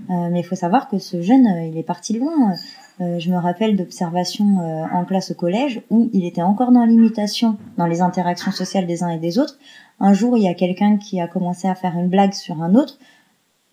Euh, 0.09 0.29
mais 0.31 0.39
il 0.39 0.43
faut 0.43 0.55
savoir 0.55 0.88
que 0.88 0.97
ce 0.97 1.21
jeune, 1.21 1.47
euh, 1.47 1.67
il 1.67 1.77
est 1.77 1.83
parti 1.83 2.17
loin. 2.17 2.53
Euh, 3.01 3.19
je 3.19 3.29
me 3.31 3.38
rappelle 3.38 3.75
d'observations 3.75 4.57
en 4.91 5.05
classe 5.05 5.31
au 5.31 5.35
collège 5.35 5.81
où 5.89 6.09
il 6.13 6.25
était 6.25 6.41
encore 6.41 6.71
dans 6.71 6.85
l'imitation, 6.85 7.57
dans 7.77 7.85
les 7.85 8.01
interactions 8.01 8.51
sociales 8.51 8.88
des 8.88 9.03
uns 9.03 9.09
et 9.09 9.19
des 9.19 9.39
autres. 9.39 9.57
Un 9.99 10.13
jour, 10.13 10.38
il 10.38 10.43
y 10.43 10.47
a 10.47 10.53
quelqu'un 10.53 10.97
qui 10.97 11.19
a 11.21 11.27
commencé 11.27 11.67
à 11.67 11.75
faire 11.75 11.97
une 11.97 12.09
blague 12.09 12.33
sur 12.33 12.62
un 12.62 12.75
autre. 12.75 12.97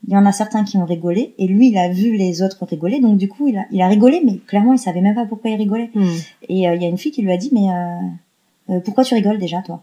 Il 0.07 0.13
y 0.13 0.17
en 0.17 0.27
a 0.27 0.33
certains 0.33 0.63
qui 0.63 0.77
ont 0.77 0.85
rigolé 0.85 1.35
et 1.39 1.47
lui, 1.49 1.71
il 1.71 1.79
a 1.79 1.89
vu 1.89 2.17
les 2.17 2.43
autres 2.43 2.65
rigoler. 2.65 3.01
Donc 3.01 3.17
du 3.17 3.29
coup, 3.29 3.49
il 3.49 3.57
a, 3.59 3.65
il 3.73 3.83
a 3.83 3.89
rigolé, 3.89 4.23
mais 4.25 4.37
clairement, 4.39 4.73
il 4.73 4.79
savait 4.79 5.01
même 5.01 5.15
pas 5.15 5.27
pourquoi 5.27 5.51
il 5.51 5.57
rigolait. 5.57 5.91
Hmm. 5.95 6.05
Et 6.49 6.59
il 6.59 6.59
y 6.59 6.67
a 6.67 6.89
une 6.89 6.99
fille 6.99 7.13
qui 7.13 7.23
lui 7.23 7.33
a 7.33 7.37
dit, 7.37 7.51
mais 7.53 8.81
pourquoi 8.85 9.03
tu 9.03 9.15
rigoles 9.15 9.39
déjà, 9.39 9.63
toi? 9.63 9.83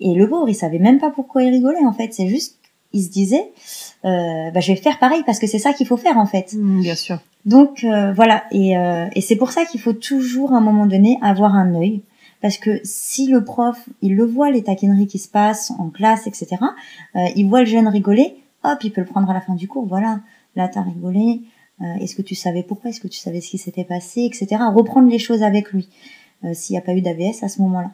Et 0.00 0.12
le 0.12 0.28
pauvre, 0.28 0.48
il 0.48 0.54
savait 0.54 0.78
même 0.78 0.98
pas 0.98 1.10
pourquoi 1.10 1.42
il 1.42 1.50
rigolait 1.50 1.84
en 1.86 1.92
fait. 1.92 2.12
C'est 2.12 2.28
juste 2.28 2.58
il 2.96 3.04
se 3.04 3.10
disait, 3.10 3.52
euh, 4.06 4.50
bah, 4.52 4.60
je 4.60 4.72
vais 4.72 4.78
faire 4.78 4.98
pareil 4.98 5.22
parce 5.26 5.40
que 5.40 5.46
c'est 5.46 5.58
ça 5.58 5.72
qu'il 5.72 5.86
faut 5.86 5.96
faire 5.96 6.16
en 6.16 6.26
fait. 6.26 6.54
Mmh, 6.54 6.80
bien 6.82 6.94
sûr. 6.94 7.18
Donc 7.44 7.82
euh, 7.82 8.12
voilà, 8.12 8.44
et, 8.52 8.78
euh, 8.78 9.06
et 9.14 9.20
c'est 9.20 9.36
pour 9.36 9.50
ça 9.50 9.64
qu'il 9.64 9.80
faut 9.80 9.92
toujours 9.92 10.52
à 10.52 10.58
un 10.58 10.60
moment 10.60 10.86
donné 10.86 11.18
avoir 11.22 11.54
un 11.54 11.74
œil. 11.74 12.02
Parce 12.40 12.58
que 12.58 12.80
si 12.84 13.26
le 13.26 13.42
prof, 13.42 13.88
il 14.02 14.14
le 14.14 14.24
voit, 14.24 14.50
les 14.50 14.62
taquineries 14.62 15.06
qui 15.06 15.18
se 15.18 15.28
passent 15.28 15.72
en 15.78 15.88
classe, 15.88 16.26
etc., 16.26 16.58
il 17.34 17.48
voit 17.48 17.60
le 17.60 17.66
jeune 17.66 17.88
rigoler, 17.88 18.36
hop, 18.62 18.78
il 18.84 18.92
peut 18.92 19.00
le 19.00 19.06
prendre 19.06 19.30
à 19.30 19.34
la 19.34 19.40
fin 19.40 19.54
du 19.54 19.66
cours, 19.66 19.86
voilà, 19.86 20.20
là 20.54 20.68
t'as 20.68 20.82
rigolé, 20.82 21.40
est-ce 21.98 22.14
que 22.14 22.20
tu 22.20 22.34
savais 22.34 22.62
pourquoi, 22.62 22.90
est-ce 22.90 23.00
que 23.00 23.08
tu 23.08 23.18
savais 23.18 23.40
ce 23.40 23.48
qui 23.48 23.58
s'était 23.58 23.84
passé, 23.84 24.20
etc., 24.20 24.62
reprendre 24.72 25.08
les 25.08 25.18
choses 25.18 25.42
avec 25.42 25.72
lui, 25.72 25.88
s'il 26.52 26.74
n'y 26.74 26.78
a 26.78 26.82
pas 26.82 26.92
eu 26.92 27.00
d'AVS 27.00 27.42
à 27.42 27.48
ce 27.48 27.62
moment-là. 27.62 27.90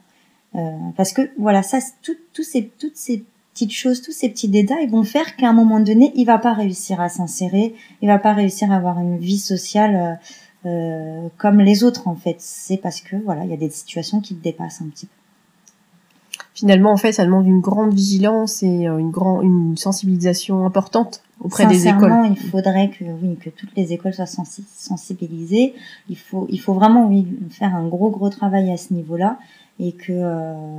parce 0.96 1.12
que 1.12 1.30
voilà, 1.38 1.62
ça, 1.62 1.78
tout, 2.02 2.42
ces, 2.42 2.66
toutes 2.66 2.96
ces 2.96 3.24
petites 3.52 3.72
choses, 3.72 4.02
tous 4.02 4.12
ces 4.12 4.28
petits 4.28 4.48
détails 4.48 4.86
vont 4.88 5.04
faire 5.04 5.36
qu'à 5.36 5.48
un 5.48 5.52
moment 5.52 5.80
donné, 5.80 6.12
il 6.14 6.24
va 6.24 6.38
pas 6.38 6.52
réussir 6.52 7.00
à 7.00 7.08
s'insérer, 7.08 7.74
il 8.00 8.08
va 8.08 8.18
pas 8.18 8.32
réussir 8.32 8.72
à 8.72 8.76
avoir 8.76 8.98
une 8.98 9.18
vie 9.18 9.38
sociale 9.38 10.18
euh, 10.64 10.68
euh, 10.68 11.28
comme 11.38 11.60
les 11.60 11.84
autres 11.84 12.08
en 12.08 12.14
fait. 12.14 12.36
C'est 12.38 12.76
parce 12.76 13.00
que 13.00 13.16
voilà, 13.16 13.44
il 13.44 13.50
y 13.50 13.54
a 13.54 13.56
des 13.56 13.70
situations 13.70 14.20
qui 14.20 14.34
le 14.34 14.40
dépassent 14.40 14.80
un 14.80 14.88
petit 14.88 15.06
peu. 15.06 15.12
Finalement, 16.54 16.92
en 16.92 16.96
fait, 16.96 17.12
ça 17.12 17.24
demande 17.24 17.46
une 17.46 17.60
grande 17.60 17.94
vigilance 17.94 18.62
et 18.62 18.86
euh, 18.86 18.98
une 18.98 19.10
grande, 19.10 19.42
une 19.42 19.76
sensibilisation 19.76 20.66
importante 20.66 21.22
auprès 21.40 21.66
des 21.66 21.88
écoles. 21.88 22.12
il 22.30 22.50
faudrait 22.50 22.90
que 22.90 23.04
oui 23.04 23.36
que 23.36 23.50
toutes 23.50 23.74
les 23.76 23.92
écoles 23.92 24.14
soient 24.14 24.26
sensibilisées. 24.26 25.74
Il 26.08 26.16
faut 26.16 26.46
il 26.50 26.60
faut 26.60 26.74
vraiment 26.74 27.08
oui 27.08 27.26
faire 27.50 27.74
un 27.74 27.88
gros 27.88 28.10
gros 28.10 28.28
travail 28.28 28.70
à 28.70 28.76
ce 28.76 28.94
niveau-là 28.94 29.38
et 29.80 29.92
que 29.92 30.12
euh, 30.12 30.78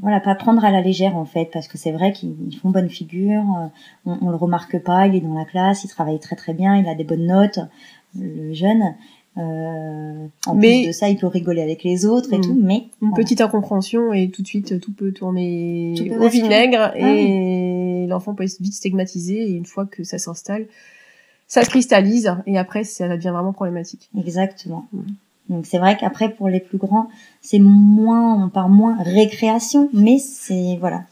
voilà, 0.00 0.20
pas 0.20 0.34
prendre 0.34 0.64
à 0.64 0.70
la 0.70 0.80
légère 0.80 1.16
en 1.16 1.24
fait, 1.24 1.50
parce 1.52 1.68
que 1.68 1.78
c'est 1.78 1.92
vrai 1.92 2.12
qu'ils 2.12 2.56
font 2.60 2.70
bonne 2.70 2.88
figure, 2.88 3.42
euh, 3.42 3.66
on, 4.06 4.18
on 4.26 4.30
le 4.30 4.36
remarque 4.36 4.78
pas, 4.82 5.06
il 5.06 5.14
est 5.14 5.20
dans 5.20 5.34
la 5.34 5.44
classe, 5.44 5.84
il 5.84 5.88
travaille 5.88 6.18
très 6.18 6.36
très 6.36 6.54
bien, 6.54 6.76
il 6.76 6.88
a 6.88 6.94
des 6.94 7.04
bonnes 7.04 7.26
notes, 7.26 7.58
le 8.18 8.52
jeune. 8.52 8.94
Euh, 9.38 10.26
en 10.46 10.56
plus 10.56 10.88
de 10.88 10.92
ça, 10.92 11.08
il 11.08 11.16
peut 11.16 11.28
rigoler 11.28 11.62
avec 11.62 11.84
les 11.84 12.04
autres 12.04 12.32
et 12.32 12.38
hmm. 12.38 12.42
tout, 12.42 12.58
mais 12.60 12.88
une 13.00 13.12
petite 13.12 13.40
incompréhension 13.40 14.12
et 14.12 14.28
tout 14.28 14.42
de 14.42 14.46
suite 14.46 14.80
tout 14.80 14.92
peut 14.92 15.12
tourner 15.12 15.94
au 16.18 16.28
vinaigre 16.28 16.92
ah 16.94 16.98
et 16.98 18.06
l'enfant 18.08 18.34
peut 18.34 18.42
être 18.42 18.60
vite 18.60 18.74
stigmatisé 18.74 19.50
et 19.50 19.52
une 19.52 19.66
fois 19.66 19.86
que 19.86 20.02
ça 20.02 20.18
s'installe, 20.18 20.66
ça 21.46 21.62
se 21.64 21.70
cristallise 21.70 22.34
et 22.46 22.58
après 22.58 22.82
ça 22.84 23.08
devient 23.08 23.30
vraiment 23.30 23.52
problématique. 23.52 24.10
Exactement. 24.18 24.86
Hmm. 24.92 25.02
Donc 25.48 25.66
c'est 25.66 25.78
vrai 25.78 25.96
qu'après 25.96 26.30
pour 26.30 26.48
les 26.48 26.60
plus 26.60 26.78
grands, 26.78 27.08
c'est 27.40 27.58
moins, 27.58 28.44
on 28.44 28.48
parle 28.48 28.70
moins 28.70 28.96
récréation, 29.02 29.88
mais 29.92 30.18
c'est 30.18 30.76
voilà. 30.78 31.04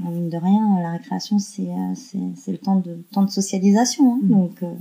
De 0.00 0.36
rien, 0.36 0.80
la 0.82 0.92
récréation 0.92 1.38
c'est 1.38 1.62
euh, 1.62 1.94
c'est 1.94 2.50
le 2.50 2.58
temps 2.58 2.76
de 2.76 3.04
temps 3.12 3.22
de 3.22 3.30
socialisation. 3.30 4.14
Hein, 4.14 4.20
mm. 4.22 4.28
donc 4.28 4.62
euh. 4.62 4.74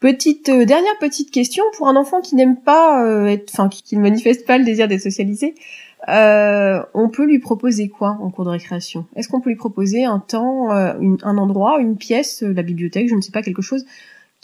petite 0.00 0.48
euh, 0.50 0.66
dernière 0.66 0.98
petite 1.00 1.30
question 1.30 1.64
pour 1.78 1.88
un 1.88 1.96
enfant 1.96 2.20
qui 2.20 2.34
n'aime 2.34 2.56
pas 2.56 3.02
être, 3.28 3.50
enfin 3.52 3.68
qui, 3.68 3.96
ne 3.96 4.02
manifeste 4.02 4.46
pas 4.46 4.58
le 4.58 4.64
désir 4.64 4.88
d'être 4.88 5.00
socialisé. 5.00 5.54
euh, 6.08 6.82
on 6.92 7.08
peut 7.08 7.24
lui 7.24 7.38
proposer 7.38 7.88
quoi 7.88 8.18
en 8.20 8.30
cours 8.30 8.44
de 8.44 8.50
récréation? 8.50 9.06
Est-ce 9.16 9.28
qu'on 9.28 9.40
peut 9.40 9.50
lui 9.50 9.56
proposer 9.56 10.04
un 10.04 10.18
temps, 10.18 10.72
euh, 10.72 10.92
un 11.22 11.38
endroit, 11.38 11.80
une 11.80 11.96
pièce, 11.96 12.42
la 12.42 12.62
bibliothèque, 12.62 13.08
je 13.08 13.14
ne 13.14 13.20
sais 13.20 13.32
pas, 13.32 13.42
quelque 13.42 13.62
chose 13.62 13.84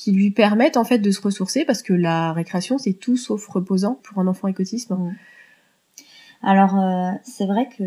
qui 0.00 0.12
lui 0.12 0.30
permette 0.30 0.78
en 0.78 0.84
fait 0.84 0.98
de 0.98 1.10
se 1.10 1.20
ressourcer 1.20 1.66
parce 1.66 1.82
que 1.82 1.92
la 1.92 2.32
récréation 2.32 2.78
c'est 2.78 2.94
tout 2.94 3.18
sauf 3.18 3.46
reposant 3.46 3.98
pour 4.02 4.18
un 4.18 4.26
enfant 4.26 4.46
avec 4.46 4.58
autisme. 4.58 4.94
Mmh. 4.94 5.16
Alors 6.42 6.74
c'est 7.22 7.44
vrai 7.44 7.68
que 7.68 7.84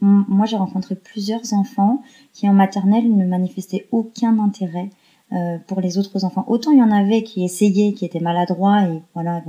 moi 0.00 0.46
j'ai 0.46 0.56
rencontré 0.56 0.94
plusieurs 0.94 1.54
enfants 1.54 2.02
qui 2.32 2.48
en 2.48 2.52
maternelle 2.52 3.12
ne 3.16 3.26
manifestaient 3.26 3.88
aucun 3.90 4.38
intérêt 4.38 4.90
euh, 5.32 5.58
pour 5.66 5.80
les 5.80 5.98
autres 5.98 6.24
enfants. 6.24 6.44
Autant 6.46 6.70
il 6.70 6.78
y 6.78 6.82
en 6.84 6.92
avait 6.92 7.24
qui 7.24 7.44
essayaient, 7.44 7.92
qui 7.92 8.04
étaient 8.04 8.20
maladroits 8.20 8.82
et 8.82 9.02
voilà. 9.14 9.42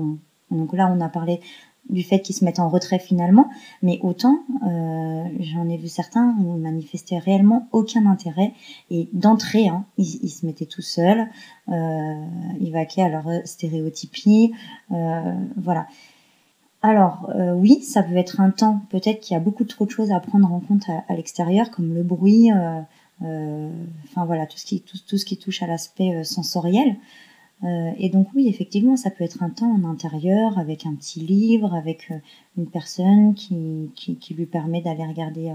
donc 0.49 0.73
là 0.73 0.91
on 0.91 0.99
a 1.01 1.09
parlé 1.09 1.39
du 1.89 2.03
fait 2.03 2.19
qu'ils 2.19 2.35
se 2.35 2.43
mettent 2.43 2.59
en 2.59 2.69
retrait 2.69 2.99
finalement, 2.99 3.49
mais 3.81 3.99
autant 4.01 4.39
euh, 4.65 5.23
j'en 5.39 5.67
ai 5.69 5.77
vu 5.77 5.87
certains 5.87 6.35
où 6.39 6.57
manifestaient 6.57 7.17
réellement 7.17 7.67
aucun 7.71 8.05
intérêt 8.05 8.53
et 8.89 9.07
d'entrée, 9.13 9.67
hein, 9.67 9.85
ils, 9.97 10.29
se 10.29 10.45
mettaient 10.45 10.65
tout 10.65 10.81
seuls, 10.81 11.27
euh, 11.69 12.25
ils 12.59 12.71
vaquaient 12.71 13.03
à 13.03 13.09
leur 13.09 13.25
stéréotypie, 13.45 14.53
euh, 14.91 15.33
voilà. 15.55 15.87
Alors 16.81 17.29
euh, 17.35 17.53
oui, 17.53 17.81
ça 17.81 18.03
peut 18.03 18.17
être 18.17 18.39
un 18.39 18.51
temps 18.51 18.81
peut-être 18.89 19.19
qu'il 19.19 19.33
y 19.33 19.37
a 19.37 19.41
beaucoup 19.41 19.63
trop 19.63 19.85
de 19.85 19.91
choses 19.91 20.11
à 20.11 20.19
prendre 20.19 20.51
en 20.51 20.59
compte 20.59 20.85
à, 21.07 21.15
l'extérieur, 21.15 21.71
comme 21.71 21.93
le 21.93 22.03
bruit, 22.03 22.51
enfin 23.21 24.25
voilà, 24.25 24.45
tout, 24.45 24.57
ce 24.57 25.25
qui 25.25 25.37
touche 25.37 25.63
à 25.63 25.67
l'aspect 25.67 26.23
sensoriel. 26.23 26.97
Et 27.63 28.09
donc 28.09 28.27
oui, 28.35 28.47
effectivement, 28.47 28.95
ça 28.97 29.09
peut 29.09 29.23
être 29.23 29.41
un 29.41 29.49
temps 29.49 29.71
en 29.71 29.83
intérieur, 29.83 30.59
avec 30.59 30.85
un 30.85 30.93
petit 30.93 31.21
livre, 31.21 31.73
avec 31.73 32.11
une 32.57 32.67
personne 32.67 33.33
qui, 33.33 33.89
lui 34.31 34.45
permet 34.45 34.81
d'aller 34.81 35.05
regarder, 35.05 35.53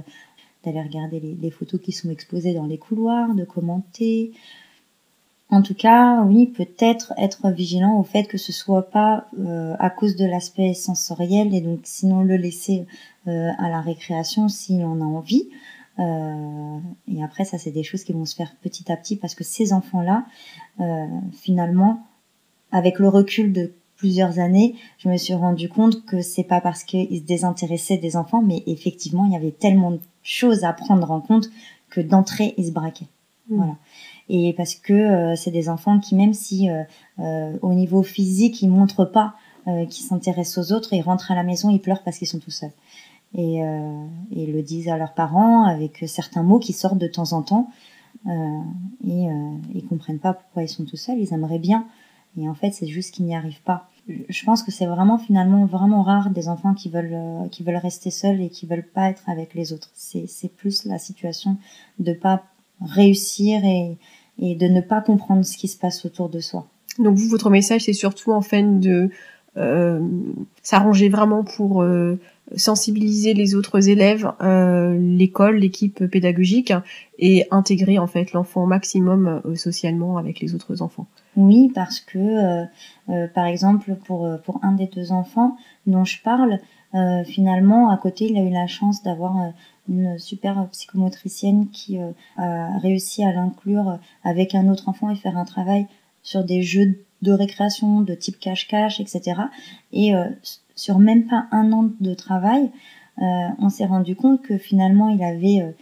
d'aller 0.64 0.82
regarder 0.82 1.20
les, 1.20 1.50
photos 1.50 1.80
qui 1.80 1.92
sont 1.92 2.10
exposées 2.10 2.54
dans 2.54 2.66
les 2.66 2.78
couloirs, 2.78 3.34
de 3.34 3.44
commenter, 3.44 4.32
en 5.52 5.60
tout 5.60 5.74
cas, 5.74 6.22
oui, 6.22 6.46
peut-être 6.46 7.12
être 7.18 7.50
vigilant 7.50 8.00
au 8.00 8.02
fait 8.04 8.24
que 8.24 8.38
ce 8.38 8.52
soit 8.52 8.88
pas 8.90 9.26
euh, 9.38 9.76
à 9.78 9.90
cause 9.90 10.16
de 10.16 10.24
l'aspect 10.24 10.72
sensoriel 10.72 11.54
et 11.54 11.60
donc 11.60 11.80
sinon 11.84 12.22
le 12.22 12.36
laisser 12.36 12.86
euh, 13.28 13.50
à 13.58 13.68
la 13.68 13.82
récréation 13.82 14.48
s'il 14.48 14.82
en 14.82 15.02
a 15.02 15.04
envie. 15.04 15.50
Euh, 15.98 16.78
et 17.08 17.22
après, 17.22 17.44
ça, 17.44 17.58
c'est 17.58 17.70
des 17.70 17.82
choses 17.82 18.04
qui 18.04 18.12
vont 18.12 18.24
se 18.24 18.34
faire 18.34 18.54
petit 18.62 18.90
à 18.90 18.96
petit 18.96 19.16
parce 19.16 19.34
que 19.34 19.44
ces 19.44 19.72
enfants-là, 19.72 20.24
finalement, 21.32 22.06
avec 22.72 22.98
le 22.98 23.08
recul 23.08 23.52
de 23.52 23.72
plusieurs 23.96 24.38
années, 24.38 24.74
je 24.98 25.08
me 25.08 25.16
suis 25.16 25.34
rendu 25.34 25.68
compte 25.68 26.04
que 26.06 26.22
c'est 26.22 26.44
pas 26.44 26.60
parce 26.60 26.82
qu'ils 26.82 27.18
se 27.18 27.24
désintéressaient 27.24 27.98
des 27.98 28.16
enfants, 28.16 28.42
mais 28.42 28.62
effectivement, 28.66 29.26
il 29.26 29.32
y 29.32 29.36
avait 29.36 29.52
tellement 29.52 29.92
de 29.92 30.00
choses 30.22 30.64
à 30.64 30.72
prendre 30.72 31.10
en 31.10 31.20
compte 31.20 31.50
que 31.90 32.00
d'entrée, 32.00 32.54
ils 32.56 32.66
se 32.66 32.72
braquaient. 32.72 33.08
Mmh. 33.48 33.56
Voilà 33.56 33.76
et 34.28 34.54
parce 34.54 34.74
que 34.74 34.92
euh, 34.92 35.36
c'est 35.36 35.50
des 35.50 35.68
enfants 35.68 35.98
qui 35.98 36.14
même 36.14 36.34
si 36.34 36.68
euh, 36.70 36.82
euh, 37.18 37.56
au 37.62 37.74
niveau 37.74 38.02
physique 38.02 38.62
ils 38.62 38.68
montrent 38.68 39.04
pas 39.04 39.34
qu'ils 39.64 40.04
s'intéressent 40.04 40.58
aux 40.58 40.74
autres, 40.74 40.92
ils 40.92 41.02
rentrent 41.02 41.30
à 41.30 41.36
la 41.36 41.44
maison, 41.44 41.70
ils 41.70 41.78
pleurent 41.78 42.02
parce 42.02 42.18
qu'ils 42.18 42.26
sont 42.26 42.40
tout 42.40 42.50
seuls. 42.50 42.72
Et, 43.34 43.60
et 44.30 44.46
le 44.46 44.62
disent 44.62 44.88
à 44.88 44.98
leurs 44.98 45.14
parents 45.14 45.64
avec 45.64 46.04
certains 46.06 46.42
mots 46.42 46.58
qui 46.58 46.74
sortent 46.74 46.98
de 46.98 47.06
temps 47.06 47.32
en 47.32 47.40
temps 47.40 47.70
euh, 48.26 48.60
et 49.06 49.26
ils 49.74 49.86
comprennent 49.88 50.18
pas 50.18 50.34
pourquoi 50.34 50.62
ils 50.62 50.68
sont 50.68 50.84
tout 50.84 50.98
seuls. 50.98 51.18
Ils 51.18 51.32
aimeraient 51.32 51.58
bien 51.58 51.86
et 52.38 52.46
en 52.46 52.54
fait 52.54 52.72
c'est 52.72 52.86
juste 52.86 53.14
qu'ils 53.14 53.24
n'y 53.24 53.34
arrivent 53.34 53.62
pas. 53.62 53.88
Je 54.06 54.44
pense 54.44 54.62
que 54.62 54.70
c'est 54.70 54.84
vraiment 54.84 55.16
finalement 55.16 55.64
vraiment 55.64 56.02
rare 56.02 56.28
des 56.28 56.48
enfants 56.48 56.74
qui 56.74 56.90
veulent 56.90 57.48
qui 57.50 57.62
veulent 57.62 57.76
rester 57.76 58.10
seuls 58.10 58.42
et 58.42 58.50
qui 58.50 58.66
veulent 58.66 58.86
pas 58.86 59.08
être 59.08 59.22
avec 59.30 59.54
les 59.54 59.72
autres. 59.72 59.90
C'est 59.94 60.26
c'est 60.26 60.54
plus 60.54 60.84
la 60.84 60.98
situation 60.98 61.56
de 62.00 62.12
pas 62.12 62.42
réussir 62.82 63.64
et 63.64 63.96
et 64.38 64.54
de 64.54 64.66
ne 64.66 64.80
pas 64.80 65.00
comprendre 65.00 65.44
ce 65.44 65.56
qui 65.56 65.68
se 65.68 65.78
passe 65.78 66.04
autour 66.04 66.28
de 66.28 66.40
soi. 66.40 66.66
Donc 66.98 67.16
vous, 67.16 67.28
votre 67.28 67.50
message, 67.50 67.84
c'est 67.84 67.92
surtout 67.92 68.32
en 68.32 68.42
fait 68.42 68.80
de 68.80 69.10
euh, 69.56 70.00
s'arranger 70.62 71.08
vraiment 71.08 71.44
pour 71.44 71.82
euh, 71.82 72.18
sensibiliser 72.56 73.34
les 73.34 73.54
autres 73.54 73.88
élèves, 73.88 74.30
euh, 74.42 74.96
l'école, 74.98 75.56
l'équipe 75.56 76.04
pédagogique 76.06 76.72
et 77.18 77.46
intégrer 77.50 77.98
en 77.98 78.06
fait 78.06 78.32
l'enfant 78.32 78.64
au 78.64 78.66
maximum 78.66 79.42
euh, 79.44 79.54
socialement 79.54 80.18
avec 80.18 80.40
les 80.40 80.54
autres 80.54 80.82
enfants. 80.82 81.06
Oui, 81.36 81.70
parce 81.74 82.00
que 82.00 82.18
euh, 82.18 83.26
par 83.34 83.46
exemple 83.46 83.94
pour 84.06 84.28
pour 84.44 84.60
un 84.62 84.72
des 84.72 84.86
deux 84.86 85.12
enfants 85.12 85.56
dont 85.86 86.04
je 86.04 86.20
parle, 86.22 86.58
finalement 87.24 87.88
à 87.88 87.96
côté 87.96 88.26
il 88.30 88.36
a 88.36 88.42
eu 88.42 88.50
la 88.50 88.66
chance 88.66 89.02
d'avoir 89.02 89.34
une 89.88 90.18
super 90.18 90.68
psychomotricienne 90.72 91.68
qui 91.70 91.98
a 92.36 92.78
réussi 92.82 93.24
à 93.24 93.32
l'inclure 93.32 93.98
avec 94.24 94.54
un 94.54 94.68
autre 94.68 94.90
enfant 94.90 95.08
et 95.08 95.16
faire 95.16 95.38
un 95.38 95.46
travail 95.46 95.86
sur 96.22 96.44
des 96.44 96.62
jeux 96.62 97.02
de 97.22 97.32
récréation 97.32 98.02
de 98.02 98.14
type 98.14 98.38
cache-cache, 98.38 99.00
etc. 99.00 99.40
Et 99.94 100.12
sur 100.74 100.98
même 100.98 101.26
pas 101.26 101.46
un 101.50 101.72
an 101.72 101.90
de 102.00 102.14
travail, 102.14 102.70
euh, 103.20 103.48
on 103.58 103.68
s'est 103.68 103.86
rendu 103.86 104.16
compte 104.16 104.42
que 104.42 104.58
finalement 104.58 105.08
il 105.08 105.22
avait 105.22 105.74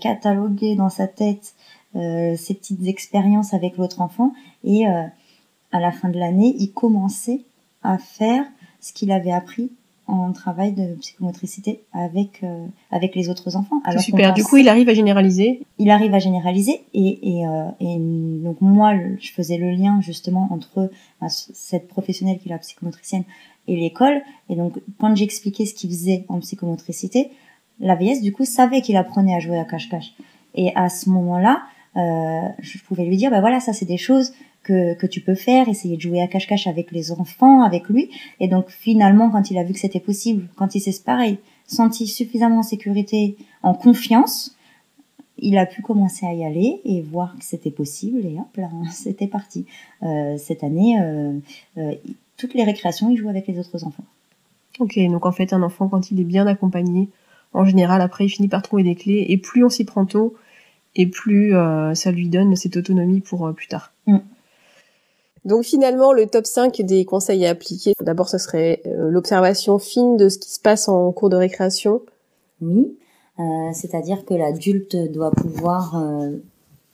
catalogué 0.00 0.76
dans 0.76 0.88
sa 0.88 1.06
tête 1.06 1.54
ses 1.94 2.54
petites 2.54 2.86
expériences 2.86 3.52
avec 3.52 3.76
l'autre 3.76 4.00
enfant. 4.00 4.32
Et 4.64 4.86
à 4.86 5.80
la 5.80 5.92
fin 5.92 6.08
de 6.08 6.18
l'année, 6.18 6.54
il 6.58 6.72
commençait 6.72 7.42
à 7.82 7.98
faire 7.98 8.46
ce 8.80 8.94
qu'il 8.94 9.12
avait 9.12 9.32
appris 9.32 9.72
en 10.06 10.32
travail 10.32 10.72
de 10.72 10.94
psychomotricité 10.96 11.84
avec 11.92 12.42
euh, 12.42 12.66
avec 12.90 13.14
les 13.14 13.28
autres 13.28 13.56
enfants. 13.56 13.80
Alors 13.84 14.02
super. 14.02 14.34
Du 14.34 14.42
coup, 14.44 14.56
il 14.56 14.68
arrive 14.68 14.88
à 14.88 14.94
généraliser. 14.94 15.62
Il 15.78 15.90
arrive 15.90 16.14
à 16.14 16.18
généraliser 16.18 16.82
et 16.92 17.38
et, 17.38 17.46
euh, 17.46 17.68
et 17.80 17.96
donc 17.98 18.60
moi, 18.60 18.94
je 19.18 19.30
faisais 19.30 19.58
le 19.58 19.70
lien 19.70 20.00
justement 20.00 20.48
entre 20.50 20.90
bah, 21.20 21.28
cette 21.28 21.88
professionnelle 21.88 22.38
qui 22.38 22.48
est 22.48 22.52
la 22.52 22.58
psychomotricienne 22.58 23.24
et 23.68 23.76
l'école. 23.76 24.22
Et 24.48 24.56
donc, 24.56 24.74
quand 24.98 25.14
j'expliquais 25.14 25.66
ce 25.66 25.74
qu'il 25.74 25.90
faisait 25.90 26.24
en 26.28 26.40
psychomotricité, 26.40 27.30
la 27.80 27.94
VS 27.94 28.20
du 28.22 28.32
coup 28.32 28.44
savait 28.44 28.80
qu'il 28.80 28.96
apprenait 28.96 29.34
à 29.34 29.38
jouer 29.38 29.58
à 29.58 29.64
cache-cache. 29.64 30.14
Et 30.54 30.74
à 30.74 30.88
ce 30.88 31.08
moment-là, 31.10 31.62
euh, 31.96 32.48
je 32.58 32.78
pouvais 32.78 33.04
lui 33.04 33.16
dire, 33.16 33.30
bah 33.30 33.40
voilà, 33.40 33.60
ça 33.60 33.72
c'est 33.72 33.86
des 33.86 33.96
choses 33.96 34.32
que, 34.62 34.94
que 34.94 35.06
tu 35.06 35.20
peux 35.20 35.34
faire, 35.34 35.68
essayer 35.68 35.96
de 35.96 36.02
jouer 36.02 36.20
à 36.20 36.26
cache-cache 36.26 36.66
avec 36.66 36.92
les 36.92 37.12
enfants, 37.12 37.62
avec 37.62 37.88
lui. 37.88 38.10
Et 38.40 38.48
donc 38.48 38.70
finalement, 38.70 39.30
quand 39.30 39.50
il 39.50 39.58
a 39.58 39.64
vu 39.64 39.72
que 39.72 39.80
c'était 39.80 40.00
possible, 40.00 40.48
quand 40.56 40.74
il 40.74 40.80
s'est 40.80 41.02
pareil, 41.04 41.38
senti 41.66 42.06
suffisamment 42.06 42.58
en 42.58 42.62
sécurité, 42.62 43.36
en 43.62 43.74
confiance, 43.74 44.56
il 45.38 45.58
a 45.58 45.66
pu 45.66 45.82
commencer 45.82 46.26
à 46.26 46.32
y 46.32 46.44
aller 46.44 46.80
et 46.84 47.02
voir 47.02 47.36
que 47.36 47.44
c'était 47.44 47.70
possible 47.70 48.24
et 48.24 48.38
hop 48.38 48.56
là, 48.56 48.70
c'était 48.90 49.26
parti. 49.26 49.66
Euh, 50.02 50.36
cette 50.38 50.64
année, 50.64 50.98
euh, 51.00 51.38
euh, 51.78 51.94
toutes 52.36 52.54
les 52.54 52.64
récréations, 52.64 53.10
il 53.10 53.16
joue 53.16 53.28
avec 53.28 53.46
les 53.46 53.58
autres 53.58 53.84
enfants. 53.84 54.04
Ok, 54.78 54.98
donc 54.98 55.26
en 55.26 55.32
fait, 55.32 55.52
un 55.52 55.62
enfant, 55.62 55.88
quand 55.88 56.10
il 56.10 56.20
est 56.20 56.24
bien 56.24 56.46
accompagné, 56.46 57.10
en 57.52 57.66
général, 57.66 58.00
après, 58.00 58.24
il 58.24 58.30
finit 58.30 58.48
par 58.48 58.62
trouver 58.62 58.82
des 58.82 58.94
clés 58.94 59.26
et 59.28 59.36
plus 59.36 59.64
on 59.64 59.68
s'y 59.68 59.84
prend 59.84 60.06
tôt, 60.06 60.34
et 60.94 61.06
plus 61.06 61.52
ça 61.94 62.10
lui 62.10 62.28
donne 62.28 62.56
cette 62.56 62.78
autonomie 62.78 63.20
pour 63.20 63.52
plus 63.54 63.66
tard. 63.66 63.92
Mm. 64.06 64.18
Donc 65.44 65.64
finalement, 65.64 66.12
le 66.12 66.26
top 66.26 66.46
5 66.46 66.82
des 66.82 67.04
conseils 67.04 67.44
à 67.46 67.50
appliquer, 67.50 67.94
d'abord 68.00 68.28
ce 68.28 68.38
serait 68.38 68.80
euh, 68.86 69.10
l'observation 69.10 69.78
fine 69.78 70.16
de 70.16 70.28
ce 70.28 70.38
qui 70.38 70.50
se 70.50 70.60
passe 70.60 70.88
en 70.88 71.10
cours 71.12 71.30
de 71.30 71.36
récréation. 71.36 72.02
Oui, 72.60 72.96
euh, 73.40 73.42
c'est-à-dire 73.72 74.24
que 74.24 74.34
l'adulte 74.34 74.94
doit 75.10 75.32
pouvoir 75.32 75.96
euh, 75.96 76.36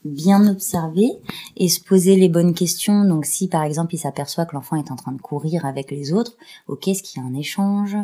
bien 0.03 0.47
observer 0.47 1.11
et 1.57 1.69
se 1.69 1.79
poser 1.79 2.15
les 2.15 2.27
bonnes 2.27 2.55
questions. 2.55 3.05
Donc 3.05 3.25
si 3.25 3.47
par 3.47 3.63
exemple 3.63 3.93
il 3.93 3.99
s'aperçoit 3.99 4.45
que 4.45 4.55
l'enfant 4.55 4.77
est 4.77 4.89
en 4.89 4.95
train 4.95 5.11
de 5.11 5.21
courir 5.21 5.65
avec 5.65 5.91
les 5.91 6.11
autres, 6.11 6.35
ok, 6.67 6.87
est-ce 6.87 7.03
qu'il 7.03 7.21
y 7.21 7.25
a 7.25 7.27
un 7.27 7.35
échange? 7.35 7.95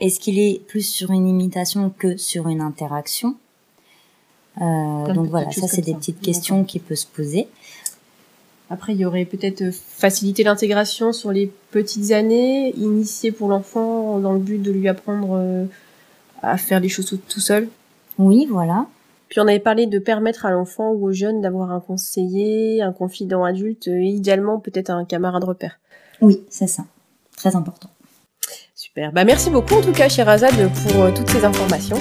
Est-ce 0.00 0.18
qu'il 0.18 0.40
est 0.40 0.66
plus 0.66 0.82
sur 0.82 1.12
une 1.12 1.28
imitation 1.28 1.92
que 1.96 2.16
sur 2.16 2.48
une 2.48 2.60
interaction? 2.60 3.36
Donc 4.58 5.28
voilà, 5.28 5.50
ça 5.52 5.68
c'est 5.68 5.80
des 5.80 5.94
petites 5.94 6.20
questions 6.20 6.64
qui 6.64 6.80
peuvent 6.80 6.98
se 6.98 7.06
poser. 7.06 7.48
Après, 8.70 8.94
il 8.94 9.00
y 9.00 9.04
aurait 9.04 9.24
peut-être 9.24 9.62
euh, 9.62 9.72
faciliter 9.72 10.44
l'intégration 10.44 11.12
sur 11.12 11.32
les 11.32 11.52
petites 11.72 12.12
années, 12.12 12.72
initier 12.76 13.32
pour 13.32 13.48
l'enfant 13.48 14.20
dans 14.20 14.32
le 14.32 14.38
but 14.38 14.62
de 14.62 14.70
lui 14.70 14.88
apprendre 14.88 15.30
euh, 15.32 15.64
à 16.40 16.56
faire 16.56 16.78
les 16.78 16.88
choses 16.88 17.18
tout, 17.28 17.40
seul. 17.40 17.68
Oui, 18.18 18.46
voilà. 18.48 18.86
Puis 19.28 19.40
on 19.40 19.46
avait 19.46 19.58
parlé 19.58 19.86
de 19.86 19.98
permettre 19.98 20.46
à 20.46 20.52
l'enfant 20.52 20.92
ou 20.92 21.08
au 21.08 21.12
jeune 21.12 21.40
d'avoir 21.40 21.72
un 21.72 21.80
conseiller, 21.80 22.80
un 22.80 22.92
confident 22.92 23.44
adulte, 23.44 23.88
et 23.88 24.04
idéalement 24.04 24.58
peut-être 24.60 24.90
un 24.90 25.04
camarade 25.04 25.44
repère. 25.44 25.78
Oui, 26.20 26.40
c'est 26.48 26.66
ça. 26.66 26.84
Très 27.36 27.56
important. 27.56 27.90
Super. 28.74 29.12
Bah 29.12 29.24
merci 29.24 29.50
beaucoup 29.50 29.74
en 29.74 29.82
tout 29.82 29.92
cas, 29.92 30.08
cher 30.08 30.28
Azad, 30.28 30.54
pour 30.54 31.02
euh, 31.02 31.10
toutes 31.12 31.28
ces 31.30 31.44
informations. 31.44 31.98